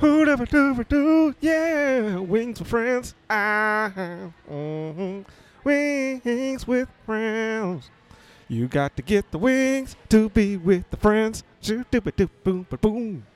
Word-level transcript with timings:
Who 0.00 0.24
never 0.24 0.46
do 0.46 0.84
do? 0.84 1.34
Yeah, 1.40 2.18
wings 2.18 2.60
with 2.60 2.68
friends. 2.68 3.16
Ah, 3.28 3.92
mhm. 4.48 5.24
wings 5.64 6.68
with 6.68 6.88
friends. 7.04 7.90
You 8.46 8.68
got 8.68 8.94
to 8.96 9.02
get 9.02 9.32
the 9.32 9.38
wings 9.38 9.96
to 10.10 10.28
be 10.28 10.56
with 10.56 10.88
the 10.90 10.96
friends. 10.96 11.42
Shoo 11.60 11.84
doo 11.90 12.00
doo 12.00 12.30
boom 12.44 12.64
boom. 12.80 13.26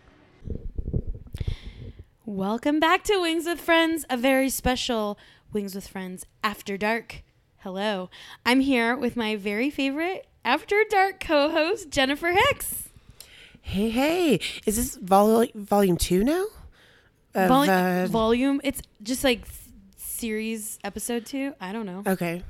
Welcome 2.24 2.79
back 2.79 3.02
to 3.04 3.20
Wings 3.20 3.46
with 3.46 3.60
Friends, 3.60 4.06
a 4.08 4.16
very 4.16 4.48
special 4.48 5.18
Wings 5.52 5.74
with 5.74 5.88
Friends 5.88 6.26
After 6.44 6.76
Dark. 6.79 7.24
Hello, 7.58 8.08
I'm 8.46 8.60
here 8.60 8.96
with 8.96 9.16
my 9.16 9.34
very 9.34 9.68
favorite 9.68 10.29
After 10.44 10.84
Dark 10.88 11.18
co 11.18 11.50
host, 11.50 11.90
Jennifer 11.90 12.30
Hicks. 12.30 12.91
Hey, 13.62 13.90
hey, 13.90 14.40
is 14.66 14.76
this 14.76 14.96
vol- 14.96 15.46
volume 15.54 15.96
two 15.96 16.24
now? 16.24 16.45
Of, 17.34 17.48
Vol- 17.48 17.70
uh, 17.70 18.06
volume, 18.06 18.60
it's 18.64 18.82
just 19.02 19.24
like 19.24 19.42
s- 19.42 19.68
series 19.96 20.78
episode 20.84 21.24
two. 21.24 21.54
I 21.60 21.73
don't 21.73 21.87
know. 21.87 22.02
okay. 22.06 22.42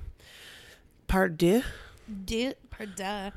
Part 1.07 1.37
deux? 1.37 1.63
Duh, 2.25 2.53
pardon. 2.71 3.33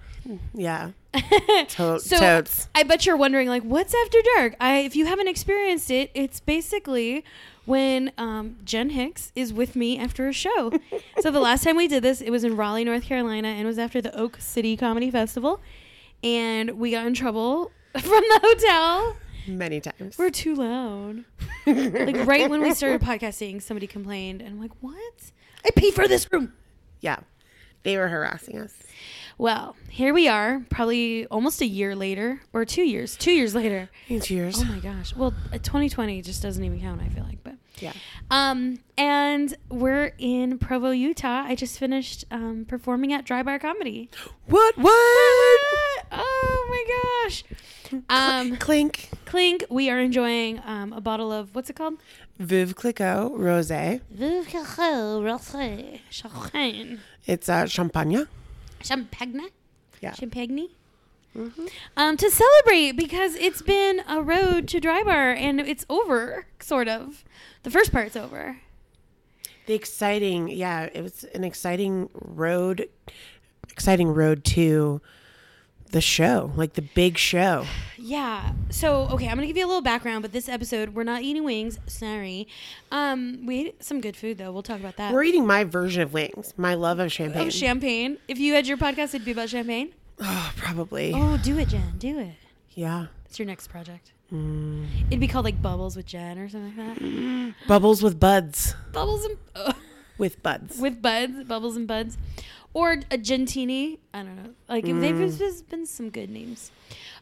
Yeah. 0.53 0.91
To- 1.69 1.99
So 1.99 2.17
totes. 2.17 2.67
I 2.73 2.83
bet 2.83 3.05
you're 3.05 3.17
wondering, 3.17 3.47
like, 3.49 3.63
what's 3.63 3.93
After 3.93 4.17
Dark? 4.35 4.55
I, 4.59 4.79
if 4.79 4.95
you 4.95 5.05
haven't 5.05 5.27
experienced 5.27 5.91
it, 5.91 6.09
it's 6.15 6.39
basically 6.39 7.23
when 7.65 8.11
um, 8.17 8.55
Jen 8.63 8.89
Hicks 8.91 9.31
is 9.35 9.53
with 9.53 9.75
me 9.75 9.99
after 9.99 10.27
a 10.27 10.33
show. 10.33 10.71
so 11.19 11.29
the 11.29 11.39
last 11.39 11.63
time 11.63 11.75
we 11.75 11.87
did 11.87 12.01
this, 12.03 12.21
it 12.21 12.31
was 12.31 12.43
in 12.43 12.55
Raleigh, 12.57 12.83
North 12.85 13.03
Carolina, 13.03 13.49
and 13.49 13.61
it 13.61 13.65
was 13.65 13.77
after 13.77 14.01
the 14.01 14.15
Oak 14.17 14.37
City 14.39 14.75
Comedy 14.77 15.11
Festival, 15.11 15.61
and 16.23 16.71
we 16.79 16.91
got 16.91 17.05
in 17.05 17.13
trouble 17.13 17.71
from 17.93 18.03
the 18.03 18.39
hotel. 18.41 19.15
Many 19.47 19.79
times. 19.79 20.17
We're 20.17 20.31
too 20.31 20.55
loud. 20.55 21.23
like 21.67 22.25
right 22.25 22.49
when 22.49 22.61
we 22.61 22.73
started 22.73 23.01
podcasting, 23.01 23.61
somebody 23.61 23.87
complained, 23.87 24.41
and 24.41 24.51
I'm 24.51 24.59
like, 24.59 24.71
"What? 24.81 25.31
I 25.63 25.69
pay 25.75 25.91
for 25.91 26.07
this 26.07 26.31
room." 26.31 26.53
yeah. 27.01 27.19
They 27.83 27.97
were 27.99 28.07
harassing 28.07 28.57
us. 28.57 28.73
Well, 29.37 29.75
here 29.89 30.11
we 30.11 30.27
are, 30.27 30.65
probably 30.71 31.27
almost 31.27 31.61
a 31.61 31.67
year 31.67 31.95
later, 31.95 32.41
or 32.51 32.65
two 32.65 32.81
years, 32.81 33.15
two 33.15 33.31
years 33.31 33.53
later. 33.53 33.91
Eight 34.09 34.27
years. 34.31 34.59
Oh 34.59 34.65
my 34.65 34.79
gosh. 34.79 35.15
Well, 35.15 35.35
uh, 35.53 35.59
2020 35.59 36.23
just 36.23 36.41
doesn't 36.41 36.63
even 36.63 36.79
count, 36.81 36.99
I 36.99 37.09
feel 37.09 37.23
like, 37.25 37.43
but 37.43 37.53
yeah. 37.77 37.93
um 38.31 38.79
and 38.97 39.55
we're 39.69 40.13
in 40.17 40.57
Provo, 40.57 40.89
Utah. 40.89 41.43
I 41.45 41.53
just 41.53 41.77
finished 41.77 42.25
um 42.31 42.65
performing 42.67 43.13
at 43.13 43.23
Dry 43.23 43.43
Bar 43.43 43.59
Comedy. 43.59 44.09
What? 44.47 44.77
What? 44.79 45.54
Oh 46.11 46.65
my 46.69 47.23
gosh. 47.23 47.43
Um 48.09 48.57
Clink. 48.57 49.09
Clink, 49.25 49.65
we 49.69 49.89
are 49.89 49.99
enjoying 49.99 50.61
um 50.65 50.93
a 50.93 51.01
bottle 51.01 51.31
of 51.31 51.53
what's 51.55 51.69
it 51.69 51.75
called? 51.75 51.95
Veuve 52.39 52.75
Clicquot 52.75 53.31
Rosé. 53.37 54.01
Veuve 54.13 54.45
Clicquot 54.47 56.01
Champagne. 56.09 56.99
It's 57.25 57.49
uh, 57.49 57.65
champagne. 57.65 58.27
Champagne? 58.81 59.49
Yeah. 60.01 60.13
Champagne? 60.13 60.69
Um, 61.97 62.15
to 62.17 62.31
celebrate 62.31 62.93
because 62.93 63.35
it's 63.35 63.61
been 63.61 64.01
a 64.07 64.21
road 64.21 64.67
to 64.69 64.79
dry 64.79 65.03
bar 65.03 65.31
and 65.31 65.59
it's 65.59 65.85
over, 65.89 66.45
sort 66.61 66.87
of. 66.87 67.25
The 67.63 67.71
first 67.71 67.91
part's 67.91 68.15
over. 68.15 68.57
The 69.65 69.73
exciting, 69.73 70.47
yeah, 70.49 70.87
it 70.93 71.01
was 71.01 71.23
an 71.33 71.43
exciting 71.43 72.09
road, 72.13 72.87
exciting 73.69 74.09
road 74.09 74.45
to 74.45 75.01
the 75.95 76.01
show, 76.01 76.51
like 76.57 76.73
the 76.73 76.81
big 76.81 77.17
show. 77.17 77.65
Yeah. 77.97 78.51
So, 78.69 79.07
okay, 79.11 79.29
I'm 79.29 79.35
gonna 79.35 79.47
give 79.47 79.55
you 79.55 79.65
a 79.65 79.71
little 79.71 79.81
background, 79.81 80.23
but 80.23 80.33
this 80.33 80.49
episode 80.49 80.89
we're 80.89 81.03
not 81.05 81.21
eating 81.21 81.45
wings. 81.45 81.79
Sorry. 81.87 82.49
Um, 82.91 83.45
we 83.45 83.67
ate 83.67 83.81
some 83.81 84.01
good 84.01 84.17
food 84.17 84.37
though. 84.37 84.51
We'll 84.51 84.61
talk 84.61 84.81
about 84.81 84.97
that. 84.97 85.13
We're 85.13 85.23
eating 85.23 85.47
my 85.47 85.63
version 85.63 86.01
of 86.01 86.11
wings, 86.11 86.53
my 86.57 86.73
love 86.73 86.99
of 86.99 87.13
champagne. 87.13 87.47
Of 87.47 87.53
champagne. 87.53 88.17
If 88.27 88.37
you 88.39 88.53
had 88.55 88.67
your 88.67 88.75
podcast, 88.75 89.15
it'd 89.15 89.23
be 89.23 89.31
about 89.31 89.47
champagne. 89.47 89.93
oh, 90.19 90.51
probably. 90.57 91.13
Oh, 91.15 91.37
do 91.37 91.57
it, 91.57 91.69
Jen. 91.69 91.93
Do 91.97 92.19
it. 92.19 92.35
Yeah. 92.73 93.05
It's 93.27 93.39
your 93.39 93.45
next 93.45 93.67
project. 93.69 94.11
Mm. 94.33 94.87
It'd 95.07 95.21
be 95.21 95.29
called 95.29 95.45
like 95.45 95.61
Bubbles 95.61 95.95
with 95.95 96.07
Jen 96.07 96.37
or 96.39 96.49
something 96.49 96.75
like 96.75 96.99
that. 96.99 97.67
Bubbles 97.69 98.03
with 98.03 98.19
buds. 98.19 98.75
Bubbles 98.91 99.23
and 99.23 99.37
uh, 99.55 99.71
With 100.17 100.43
buds. 100.43 100.77
with 100.77 101.01
buds, 101.01 101.43
bubbles 101.45 101.75
and 101.75 101.87
buds, 101.87 102.17
or 102.75 102.91
a 103.09 103.17
Gentini. 103.17 103.97
I 104.13 104.21
don't 104.21 104.35
know. 104.35 104.51
Like 104.69 104.87
if 104.87 104.99
they've 104.99 105.15
Mm. 105.15 105.37
there's 105.39 105.61
been 105.63 105.85
some 105.87 106.09
good 106.11 106.29
names. 106.29 106.71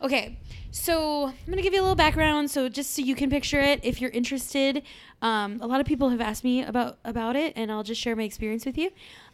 Okay, 0.01 0.37
so 0.71 1.27
I'm 1.27 1.33
gonna 1.47 1.61
give 1.61 1.73
you 1.73 1.79
a 1.79 1.85
little 1.87 1.95
background, 1.95 2.51
so 2.51 2.67
just 2.67 2.93
so 2.95 3.01
you 3.01 3.15
can 3.15 3.29
picture 3.29 3.59
it. 3.61 3.79
If 3.83 4.01
you're 4.01 4.09
interested, 4.11 4.81
um, 5.21 5.59
a 5.61 5.67
lot 5.67 5.79
of 5.79 5.85
people 5.85 6.09
have 6.09 6.19
asked 6.21 6.43
me 6.43 6.63
about 6.63 6.97
about 7.05 7.35
it, 7.37 7.53
and 7.55 7.71
I'll 7.71 7.83
just 7.83 8.01
share 8.01 8.15
my 8.15 8.23
experience 8.23 8.65
with 8.65 8.77
you. 8.77 8.89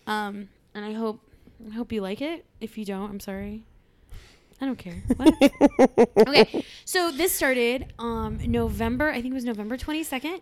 Um, 0.06 0.50
and 0.76 0.86
I 0.86 0.94
hope 0.94 1.22
I 1.72 1.74
hope 1.74 1.92
you 1.92 2.02
like 2.02 2.22
it. 2.22 2.46
If 2.60 2.78
you 2.78 2.86
don't, 2.86 3.10
I'm 3.10 3.20
sorry. 3.20 3.64
I 4.62 4.66
don't 4.66 4.78
care. 4.78 5.02
What? 5.16 6.28
okay, 6.28 6.66
so 6.86 7.12
this 7.12 7.32
started 7.34 7.94
um 7.98 8.40
November. 8.46 9.10
I 9.10 9.22
think 9.22 9.32
it 9.32 9.36
was 9.36 9.46
November 9.46 9.78
22nd. 9.78 10.42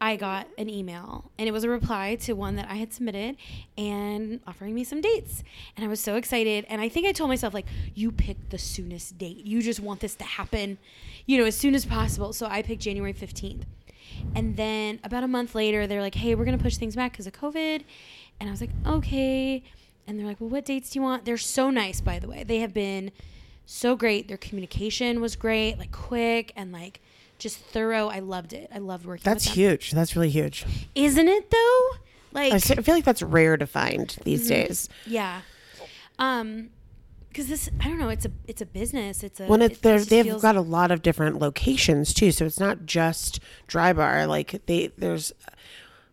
I 0.00 0.16
got 0.16 0.48
an 0.58 0.68
email 0.68 1.30
and 1.38 1.48
it 1.48 1.52
was 1.52 1.62
a 1.62 1.68
reply 1.68 2.16
to 2.16 2.32
one 2.32 2.56
that 2.56 2.68
I 2.68 2.74
had 2.74 2.92
submitted 2.92 3.36
and 3.78 4.40
offering 4.46 4.74
me 4.74 4.82
some 4.82 5.00
dates. 5.00 5.44
And 5.76 5.84
I 5.84 5.88
was 5.88 6.00
so 6.00 6.16
excited. 6.16 6.66
And 6.68 6.80
I 6.80 6.88
think 6.88 7.06
I 7.06 7.12
told 7.12 7.30
myself, 7.30 7.54
like, 7.54 7.66
you 7.94 8.10
picked 8.10 8.50
the 8.50 8.58
soonest 8.58 9.16
date. 9.18 9.44
You 9.44 9.62
just 9.62 9.80
want 9.80 10.00
this 10.00 10.14
to 10.16 10.24
happen, 10.24 10.78
you 11.26 11.38
know, 11.38 11.44
as 11.44 11.56
soon 11.56 11.74
as 11.74 11.84
possible. 11.84 12.32
So 12.32 12.46
I 12.46 12.62
picked 12.62 12.82
January 12.82 13.14
15th. 13.14 13.62
And 14.34 14.56
then 14.56 14.98
about 15.04 15.24
a 15.24 15.28
month 15.28 15.54
later, 15.54 15.86
they're 15.86 16.02
like, 16.02 16.14
hey, 16.14 16.34
we're 16.34 16.44
going 16.44 16.58
to 16.58 16.62
push 16.62 16.76
things 16.76 16.96
back 16.96 17.12
because 17.12 17.26
of 17.26 17.32
COVID. 17.32 17.84
And 18.40 18.48
I 18.48 18.50
was 18.50 18.60
like, 18.60 18.70
okay. 18.86 19.62
And 20.06 20.18
they're 20.18 20.26
like, 20.26 20.40
well, 20.40 20.50
what 20.50 20.64
dates 20.64 20.90
do 20.90 20.98
you 20.98 21.02
want? 21.02 21.24
They're 21.24 21.36
so 21.36 21.70
nice, 21.70 22.00
by 22.00 22.18
the 22.18 22.28
way. 22.28 22.44
They 22.44 22.58
have 22.58 22.74
been 22.74 23.12
so 23.66 23.94
great. 23.94 24.28
Their 24.28 24.36
communication 24.36 25.20
was 25.20 25.36
great, 25.36 25.78
like 25.78 25.92
quick 25.92 26.52
and 26.56 26.72
like 26.72 27.00
just 27.42 27.58
thorough. 27.58 28.08
I 28.08 28.20
loved 28.20 28.52
it. 28.52 28.70
I 28.74 28.78
loved 28.78 29.04
working 29.06 29.22
That's 29.24 29.44
huge. 29.44 29.90
That's 29.90 30.14
really 30.16 30.30
huge. 30.30 30.64
Isn't 30.94 31.28
it 31.28 31.50
though? 31.50 31.88
Like 32.32 32.52
I 32.52 32.58
feel 32.58 32.94
like 32.94 33.04
that's 33.04 33.22
rare 33.22 33.56
to 33.56 33.66
find 33.66 34.16
these 34.24 34.42
Mm-hmm. 34.42 34.48
days. 34.68 34.88
yeah. 35.06 35.40
Um 36.18 36.70
cuz 37.34 37.46
this 37.48 37.68
I 37.80 37.88
don't 37.88 37.98
know, 37.98 38.08
it's 38.10 38.24
a 38.26 38.30
it's 38.46 38.60
a 38.62 38.66
business. 38.66 39.22
It's 39.22 39.40
a 39.40 39.46
When 39.46 39.60
it's 39.62 39.78
it- 39.78 40.08
they've 40.08 40.24
feels- 40.26 40.42
got 40.42 40.56
a 40.56 40.60
lot 40.60 40.90
of 40.90 41.02
different 41.02 41.38
locations 41.40 42.14
too. 42.14 42.30
So 42.32 42.44
it's 42.46 42.60
not 42.60 42.86
just 42.86 43.40
dry 43.66 43.92
bar. 43.92 44.26
Like 44.26 44.62
they, 44.66 44.92
there's, 44.98 45.32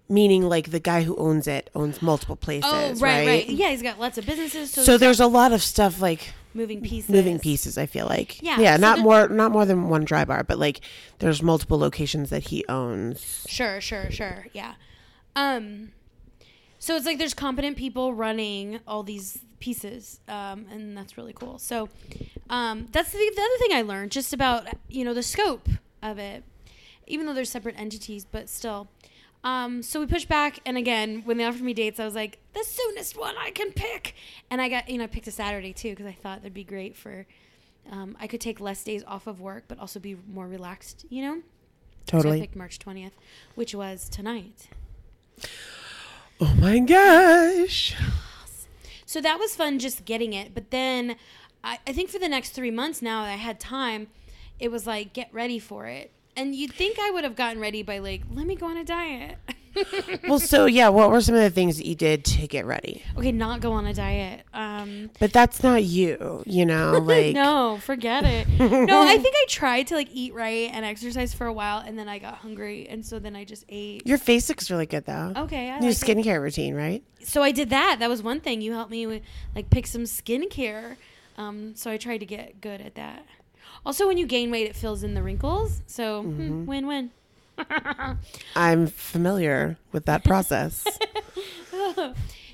meaning 0.10 0.44
like 0.44 0.72
the 0.72 0.80
guy 0.80 1.04
who 1.04 1.16
owns 1.16 1.48
it 1.48 1.70
owns 1.76 2.02
multiple 2.02 2.36
places. 2.36 2.70
Oh, 2.72 2.94
right, 3.06 3.28
right, 3.28 3.50
Yeah, 3.50 3.70
he's 3.70 3.82
got 3.82 4.00
lots 4.00 4.18
of 4.18 4.26
businesses 4.26 4.72
so, 4.72 4.84
So 4.84 4.98
there's 4.98 5.20
a 5.20 5.28
lot 5.28 5.54
of 5.54 5.62
stuff 5.62 6.02
like 6.02 6.34
moving 6.54 6.82
pieces. 6.82 7.10
moving 7.10 7.40
pieces. 7.40 7.78
I 7.78 7.86
feel 7.86 8.08
like 8.08 8.42
Yeah, 8.42 8.60
yeah, 8.60 8.76
so 8.76 8.82
not 8.82 9.00
more, 9.00 9.30
not 9.30 9.52
more 9.52 9.66
than 9.66 9.88
one 9.88 10.04
dry 10.04 10.26
bar, 10.26 10.44
but 10.44 10.58
like 10.58 10.82
there's 11.20 11.42
multiple 11.42 11.78
locations 11.78 12.30
that 12.32 12.44
he 12.44 12.66
owns. 12.68 13.46
Sure, 13.48 13.80
sure, 13.80 14.10
sure. 14.12 14.48
Yeah. 14.54 14.74
Um 15.36 15.92
so 16.80 16.96
it's 16.96 17.06
like 17.06 17.18
there's 17.18 17.34
competent 17.34 17.78
people 17.78 18.14
running 18.14 18.80
all 18.88 19.04
these 19.04 19.40
pieces 19.60 20.22
um, 20.30 20.66
and 20.72 20.98
that's 20.98 21.18
really 21.18 21.34
cool 21.34 21.60
so 21.60 21.90
um, 22.50 22.88
that's 22.92 23.12
the, 23.12 23.18
the 23.18 23.42
other 23.42 23.58
thing 23.60 23.78
i 23.78 23.82
learned 23.82 24.10
just 24.10 24.32
about 24.32 24.66
you 24.88 25.04
know 25.04 25.14
the 25.14 25.22
scope 25.22 25.68
of 26.02 26.18
it 26.18 26.44
even 27.06 27.26
though 27.26 27.34
there's 27.34 27.50
separate 27.50 27.78
entities 27.78 28.26
but 28.26 28.48
still 28.48 28.88
um, 29.44 29.82
so 29.82 30.00
we 30.00 30.06
pushed 30.06 30.28
back 30.28 30.60
and 30.66 30.78
again 30.78 31.22
when 31.26 31.38
they 31.38 31.46
offered 31.46 31.62
me 31.62 31.74
dates 31.74 32.00
i 32.00 32.06
was 32.06 32.16
like 32.16 32.40
the 32.54 32.64
soonest 32.64 33.18
one 33.18 33.36
i 33.38 33.52
can 33.52 33.72
pick 33.72 34.14
and 34.50 34.62
i 34.62 34.68
got 34.68 34.90
you 34.90 34.98
know 34.98 35.06
i 35.06 35.08
picked 35.08 35.28
a 35.28 35.32
saturday 35.32 35.74
too 35.74 35.92
because 35.92 36.06
i 36.06 36.12
thought 36.12 36.42
that'd 36.42 36.54
be 36.54 36.64
great 36.64 36.96
for 36.98 37.26
um, 37.92 38.18
i 38.20 38.28
could 38.28 38.42
take 38.42 38.60
less 38.60 38.84
days 38.84 39.04
off 39.08 39.28
of 39.28 39.40
work 39.40 39.64
but 39.68 39.80
also 39.80 40.00
be 40.00 40.18
more 40.28 40.48
relaxed 40.48 41.06
you 41.10 41.22
know 41.22 41.42
Totally. 42.10 42.38
so 42.38 42.42
I 42.42 42.42
picked 42.42 42.56
March 42.56 42.80
20th, 42.80 43.12
which 43.54 43.76
was 43.76 44.10
tonight. 44.10 44.68
Oh 46.42 46.56
my 46.56 46.80
gosh. 46.80 47.96
So 49.06 49.22
that 49.22 49.38
was 49.38 49.56
fun 49.56 49.78
just 49.78 50.06
getting 50.06 50.34
it. 50.34 50.56
But 50.56 50.72
then 50.72 51.18
I, 51.64 51.78
I 51.86 51.94
think 51.94 52.10
for 52.10 52.18
the 52.18 52.30
next 52.30 52.52
three 52.52 52.72
months 52.72 53.02
now 53.02 53.24
that 53.24 53.34
I 53.34 53.36
had 53.36 53.60
time, 53.60 54.08
it 54.60 54.72
was 54.72 54.88
like, 54.88 55.14
get 55.14 55.32
ready 55.32 55.60
for 55.60 55.86
it. 55.86 56.12
And 56.40 56.56
you'd 56.56 56.74
think 56.74 56.98
I 57.00 57.12
would 57.12 57.24
have 57.26 57.36
gotten 57.36 57.60
ready 57.60 57.84
by 57.84 58.00
like, 58.00 58.22
let 58.32 58.46
me 58.48 58.56
go 58.56 58.68
on 58.68 58.78
a 58.78 58.84
diet. 58.86 59.38
Well, 60.28 60.40
so 60.40 60.66
yeah, 60.66 60.90
what 60.90 61.10
were 61.10 61.22
some 61.22 61.36
of 61.36 61.42
the 61.42 61.50
things 61.52 61.78
that 61.78 61.86
you 61.86 61.96
did 61.96 62.26
to 62.26 62.48
get 62.48 62.66
ready? 62.66 63.04
okay, 63.18 63.32
not 63.32 63.62
go 63.62 63.72
on 63.72 63.86
a 63.86 63.94
diet. 63.94 64.42
Um, 64.54 65.10
But 65.20 65.32
that's 65.32 65.64
not 65.64 65.84
you, 65.84 66.44
you 66.46 66.66
know, 66.66 66.98
like 67.04 67.34
no, 67.34 67.78
forget 67.82 68.26
it. 68.26 68.48
no, 68.60 69.02
I 69.08 69.18
think 69.20 69.36
I 69.38 69.46
tried 69.48 69.88
to 69.88 69.96
like 69.96 70.10
eat 70.12 70.34
right 70.34 70.70
and 70.74 70.84
exercise 70.84 71.34
for 71.34 71.46
a 71.48 71.54
while, 71.54 71.78
and 71.86 71.98
then 71.98 72.10
I 72.10 72.18
got 72.20 72.36
hungry, 72.40 72.88
and 72.90 73.06
so 73.06 73.20
then 73.20 73.36
I 73.38 73.46
just 73.46 73.64
ate. 73.70 74.06
your 74.06 74.18
face 74.18 74.50
looks 74.50 74.70
really 74.70 74.88
good 74.88 75.06
though. 75.06 75.34
Okay, 75.38 75.70
I 75.70 75.80
New 75.80 75.90
like 75.90 75.96
it. 75.96 76.06
skincare 76.18 76.42
routine, 76.42 76.74
right? 76.76 77.04
so 77.24 77.42
I 77.44 77.52
did 77.52 77.70
that. 77.70 77.98
That 78.00 78.10
was 78.10 78.22
one 78.24 78.42
thing. 78.42 78.62
You 78.62 78.74
helped 78.74 78.92
me 78.92 79.06
with 79.08 79.22
like 79.56 79.70
pick 79.70 79.88
some 79.88 80.04
skincare. 80.04 80.98
Um, 81.38 81.74
so 81.76 81.90
I 81.90 81.96
tried 81.98 82.18
to 82.18 82.26
get 82.26 82.60
good 82.60 82.82
at 82.82 82.96
that. 82.96 83.26
Also, 83.86 84.08
when 84.08 84.18
you 84.18 84.26
gain 84.26 84.52
weight, 84.52 84.68
it 84.68 84.76
fills 84.76 85.04
in 85.04 85.14
the 85.14 85.24
wrinkles. 85.24 85.82
So 85.88 86.24
Mm-hmm. 86.24 86.48
hmm, 86.48 86.66
win-win. 86.66 87.12
I'm 88.56 88.88
familiar 88.88 89.78
with 89.92 90.06
that 90.06 90.24
process. 90.24 90.86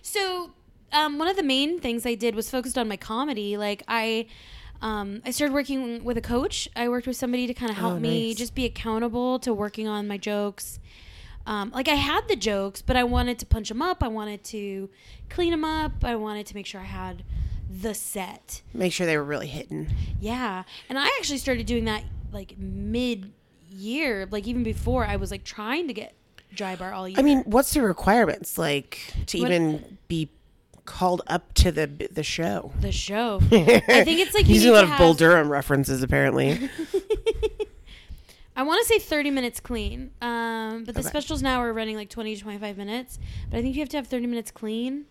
So, 0.02 0.52
um, 0.94 1.18
one 1.18 1.28
of 1.28 1.36
the 1.36 1.44
main 1.44 1.80
things 1.80 2.06
I 2.06 2.16
did 2.16 2.36
was 2.36 2.50
focused 2.50 2.78
on 2.78 2.88
my 2.88 2.96
comedy. 2.96 3.58
Like 3.58 3.84
I, 3.88 4.28
um, 4.82 5.22
I 5.26 5.32
started 5.32 5.54
working 5.54 6.04
with 6.04 6.18
a 6.18 6.22
coach. 6.22 6.70
I 6.76 6.88
worked 6.90 7.08
with 7.08 7.18
somebody 7.18 7.48
to 7.48 7.54
kind 7.54 7.72
of 7.72 7.78
help 7.78 7.94
Oh, 7.96 8.00
me 8.00 8.30
nice. 8.30 8.38
just 8.38 8.56
be 8.56 8.66
accountable 8.66 9.40
to 9.40 9.54
working 9.54 9.88
on 9.88 10.08
my 10.08 10.18
jokes. 10.18 10.80
Um, 11.48 11.72
like 11.72 11.88
I 11.88 11.96
had 11.96 12.28
the 12.28 12.36
jokes, 12.36 12.82
but 12.82 12.96
I 12.96 13.04
wanted 13.04 13.40
to 13.40 13.46
punch 13.46 13.70
them 13.70 13.82
up. 13.82 14.02
I 14.04 14.08
wanted 14.08 14.44
to 14.46 14.90
clean 15.30 15.52
them 15.52 15.66
up. 15.66 16.04
I 16.04 16.16
wanted 16.16 16.46
to 16.48 16.56
make 16.56 16.66
sure 16.66 16.82
I 16.82 16.86
had 16.86 17.24
the 17.82 17.94
set. 17.94 18.62
Make 18.74 18.94
sure 18.94 19.06
they 19.06 19.18
were 19.18 19.24
really 19.24 19.48
hitting. 19.48 19.88
Yeah, 20.20 20.64
and 20.90 20.98
I 21.00 21.06
actually 21.20 21.40
started 21.40 21.66
doing 21.66 21.86
that 21.86 22.04
like 22.32 22.58
mid 22.58 23.32
year, 23.70 24.28
like 24.32 24.48
even 24.48 24.64
before 24.64 25.06
I 25.06 25.16
was 25.18 25.32
like 25.32 25.44
trying 25.44 25.88
to 25.88 25.94
get 25.94 26.14
dry 26.54 26.76
bar 26.76 26.94
all 26.94 27.08
year. 27.08 27.20
I 27.20 27.22
mean, 27.22 27.40
what's 27.46 27.74
the 27.74 27.82
requirements 27.82 28.58
like 28.58 29.00
to 29.28 29.40
What- 29.42 29.52
even 29.52 29.98
be 30.08 30.30
called 30.86 31.22
up 31.28 31.54
to 31.56 31.72
the 31.72 31.88
the 32.12 32.24
show? 32.24 32.72
the 32.80 32.92
show. 32.92 33.40
I 33.52 34.04
think 34.04 34.20
it's 34.20 34.34
like 34.36 34.48
you 34.48 34.54
using 34.56 34.70
a 34.72 34.74
lot 34.74 34.84
of 34.84 34.98
Bull 34.98 35.14
Durham 35.14 35.50
references 35.50 36.04
apparently. 36.04 36.70
I 38.58 38.64
want 38.64 38.86
to 38.86 38.94
say 38.94 39.00
30 39.00 39.32
minutes 39.32 39.60
clean. 39.60 40.12
Um, 40.22 40.86
but 40.86 40.96
the 40.96 41.02
Okay. 41.02 41.10
specials 41.10 41.42
now 41.42 41.60
are 41.60 41.74
running 41.74 41.98
like 41.98 42.10
20 42.10 42.36
to 42.38 42.42
25 42.42 42.78
minutes. 42.78 43.20
But 43.52 43.58
I 43.58 43.62
think 43.62 43.76
you 43.76 43.82
have 43.82 43.90
to 43.90 43.98
have 43.98 44.08
30 44.08 44.28
minutes 44.28 44.50
clean. 44.52 45.06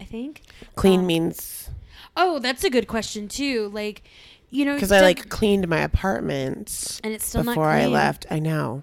I 0.00 0.04
think. 0.04 0.42
Clean 0.74 1.00
Um, 1.00 1.06
means 1.06 1.68
Oh, 2.16 2.38
that's 2.38 2.64
a 2.64 2.70
good 2.70 2.86
question 2.88 3.28
too. 3.28 3.70
Like, 3.72 4.02
you 4.50 4.64
know, 4.64 4.74
because 4.74 4.92
I 4.92 5.00
like 5.00 5.28
cleaned 5.28 5.68
my 5.68 5.80
apartment 5.80 7.00
and 7.04 7.12
it's 7.12 7.26
still 7.26 7.44
not 7.44 7.52
before 7.52 7.68
I 7.68 7.86
left. 7.86 8.26
I 8.30 8.38
know. 8.38 8.82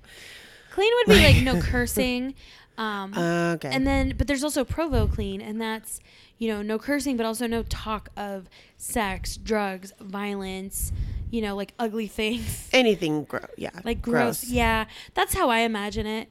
Clean 0.72 0.92
would 0.98 1.16
be 1.16 1.24
like 1.24 1.44
no 1.44 1.62
cursing. 1.66 2.36
Um, 2.78 3.14
Uh, 3.14 3.54
okay. 3.56 3.70
and 3.72 3.88
then, 3.88 4.14
but 4.18 4.28
there's 4.28 4.44
also 4.44 4.64
Provo 4.66 5.08
clean, 5.08 5.42
and 5.42 5.60
that's 5.62 6.00
you 6.38 6.50
know 6.50 6.62
no 6.62 6.78
cursing, 6.78 7.16
but 7.18 7.26
also 7.26 7.48
no 7.48 7.64
talk 7.64 8.10
of 8.18 8.50
sex, 8.78 9.38
drugs, 9.38 9.94
violence. 10.00 10.92
You 11.32 11.42
know, 11.42 11.56
like 11.56 11.74
ugly 11.80 12.08
things, 12.08 12.70
anything 12.72 13.24
gross. 13.26 13.48
Yeah. 13.58 13.72
like 13.84 14.02
gross. 14.02 14.46
Yeah, 14.46 14.86
that's 15.16 15.34
how 15.34 15.50
I 15.50 15.60
imagine 15.60 16.06
it. 16.06 16.30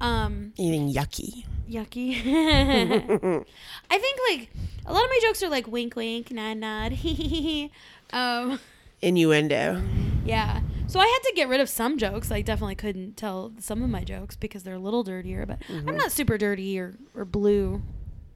Um, 0.00 0.52
Anything 0.58 0.92
yucky. 0.92 1.44
yucky. 1.68 2.16
I 3.90 3.98
think 3.98 4.18
like 4.30 4.50
a 4.86 4.92
lot 4.92 5.04
of 5.04 5.10
my 5.10 5.18
jokes 5.22 5.42
are 5.42 5.48
like 5.48 5.66
wink, 5.66 5.96
wink, 5.96 6.30
nod, 6.30 6.56
nod. 6.58 6.98
um, 8.12 8.58
Innuendo. 9.02 9.82
yeah. 10.24 10.60
So 10.86 11.00
I 11.00 11.06
had 11.06 11.18
to 11.30 11.32
get 11.34 11.48
rid 11.48 11.60
of 11.60 11.68
some 11.68 11.96
jokes. 11.98 12.30
I 12.30 12.42
definitely 12.42 12.74
couldn't 12.74 13.16
tell 13.16 13.52
some 13.58 13.82
of 13.82 13.88
my 13.90 14.04
jokes 14.04 14.36
because 14.36 14.62
they're 14.62 14.74
a 14.74 14.78
little 14.78 15.02
dirtier. 15.02 15.46
But 15.46 15.60
Mm-hmm. 15.60 15.88
I'm 15.88 15.96
not 15.96 16.12
super 16.12 16.36
dirty 16.38 16.78
or 16.78 16.94
or 17.14 17.24
blue, 17.24 17.82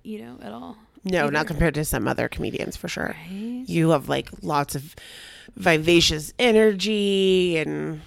you 0.03 0.21
know, 0.23 0.39
at 0.43 0.53
all. 0.53 0.77
No, 1.05 1.25
Either. 1.25 1.33
not 1.33 1.47
compared 1.47 1.75
to 1.75 1.85
some 1.85 2.09
other 2.09 2.29
comedians 2.29 2.77
for 2.77 2.89
sure. 2.89 3.15
Right? 3.31 3.65
You 3.67 3.91
have 3.91 4.09
like 4.09 4.31
lots 4.43 4.75
of 4.75 4.97
vivacious 5.57 6.33
energy 6.39 7.57
and 7.59 8.01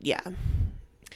yeah, 0.00 0.20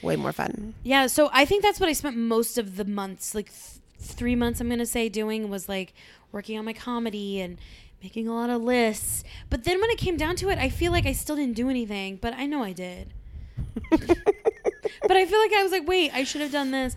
way 0.03 0.15
more 0.15 0.31
fun. 0.31 0.73
Yeah. 0.83 1.07
So 1.07 1.29
I 1.33 1.45
think 1.45 1.63
that's 1.63 1.79
what 1.79 1.89
I 1.89 1.93
spent 1.93 2.17
most 2.17 2.57
of 2.57 2.75
the 2.75 2.85
months, 2.85 3.33
like 3.33 3.49
th- 3.49 3.79
three 3.99 4.35
months, 4.35 4.59
I'm 4.59 4.69
gonna 4.69 4.85
say, 4.85 5.09
doing 5.09 5.49
was 5.49 5.69
like 5.69 5.93
working 6.31 6.57
on 6.57 6.65
my 6.65 6.73
comedy 6.73 7.39
and 7.39 7.57
making 8.01 8.27
a 8.27 8.33
lot 8.33 8.49
of 8.49 8.61
lists. 8.61 9.23
But 9.49 9.63
then 9.63 9.79
when 9.79 9.89
it 9.89 9.97
came 9.97 10.17
down 10.17 10.35
to 10.37 10.49
it, 10.49 10.59
I 10.59 10.69
feel 10.69 10.91
like 10.91 11.05
I 11.05 11.13
still 11.13 11.37
didn't 11.37 11.55
do 11.55 11.69
anything, 11.69 12.17
but 12.17 12.33
I 12.33 12.45
know 12.45 12.63
I 12.63 12.73
did. 12.73 13.13
but 13.89 15.11
I 15.11 15.25
feel 15.25 15.39
like 15.39 15.53
I 15.53 15.63
was 15.63 15.71
like, 15.71 15.87
wait, 15.87 16.13
I 16.13 16.23
should 16.23 16.41
have 16.41 16.51
done 16.51 16.71
this. 16.71 16.95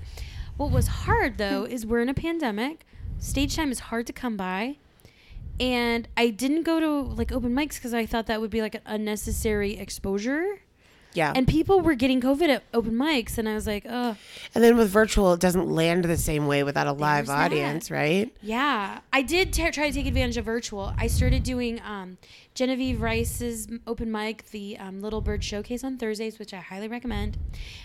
What 0.57 0.71
was 0.71 0.87
hard 0.89 1.39
though 1.39 1.65
is 1.65 1.87
we're 1.87 2.01
in 2.01 2.09
a 2.09 2.15
pandemic. 2.15 2.85
Stage 3.19 3.57
time 3.57 3.71
is 3.71 3.79
hard 3.79 4.07
to 4.09 4.13
come 4.13 4.37
by. 4.37 4.79
And 5.59 6.07
I 6.17 6.29
didn't 6.29 6.65
go 6.65 6.81
to 6.81 7.15
like 7.15 7.33
open 7.33 7.55
mics 7.55 7.77
because 7.77 7.95
I 7.95 8.05
thought 8.05 8.27
that 8.27 8.41
would 8.41 8.51
be 8.51 8.61
like 8.61 8.75
an 8.75 8.83
unnecessary 8.85 9.79
exposure. 9.79 10.61
Yeah. 11.17 11.33
And 11.35 11.49
people 11.49 11.81
were 11.81 11.95
getting 11.95 12.21
COVID 12.21 12.49
at 12.49 12.63
open 12.75 12.93
mics, 12.93 13.39
and 13.39 13.49
I 13.49 13.55
was 13.55 13.67
like, 13.67 13.87
oh, 13.89 14.17
And 14.55 14.63
then 14.63 14.77
with 14.77 14.91
virtual, 14.91 15.33
it 15.33 15.41
doesn't 15.41 15.69
land 15.69 16.05
the 16.05 16.17
same 16.17 16.47
way 16.47 16.63
without 16.63 16.87
a 16.87 16.93
live 16.93 17.27
There's 17.27 17.37
that. 17.37 17.45
audience, 17.47 17.91
right? 17.91 18.35
Yeah, 18.43 19.01
I 19.13 19.23
did 19.23 19.53
ta 19.53 19.71
try 19.71 19.89
to 19.89 19.95
take 19.95 20.07
advantage 20.07 20.37
of 20.37 20.45
virtual. 20.45 20.93
I 20.99 21.07
started 21.07 21.43
doing 21.43 21.81
um, 21.83 22.19
Genevieve 22.55 23.01
Rice's 23.01 23.67
open 23.87 24.13
mic, 24.13 24.51
the 24.51 24.79
um, 24.79 25.01
Little 25.01 25.21
Bird 25.21 25.43
Showcase 25.43 25.83
on 25.83 25.97
Thursdays, 25.97 26.39
which 26.39 26.53
I 26.53 26.59
highly 26.59 26.89
recommend. 26.89 27.39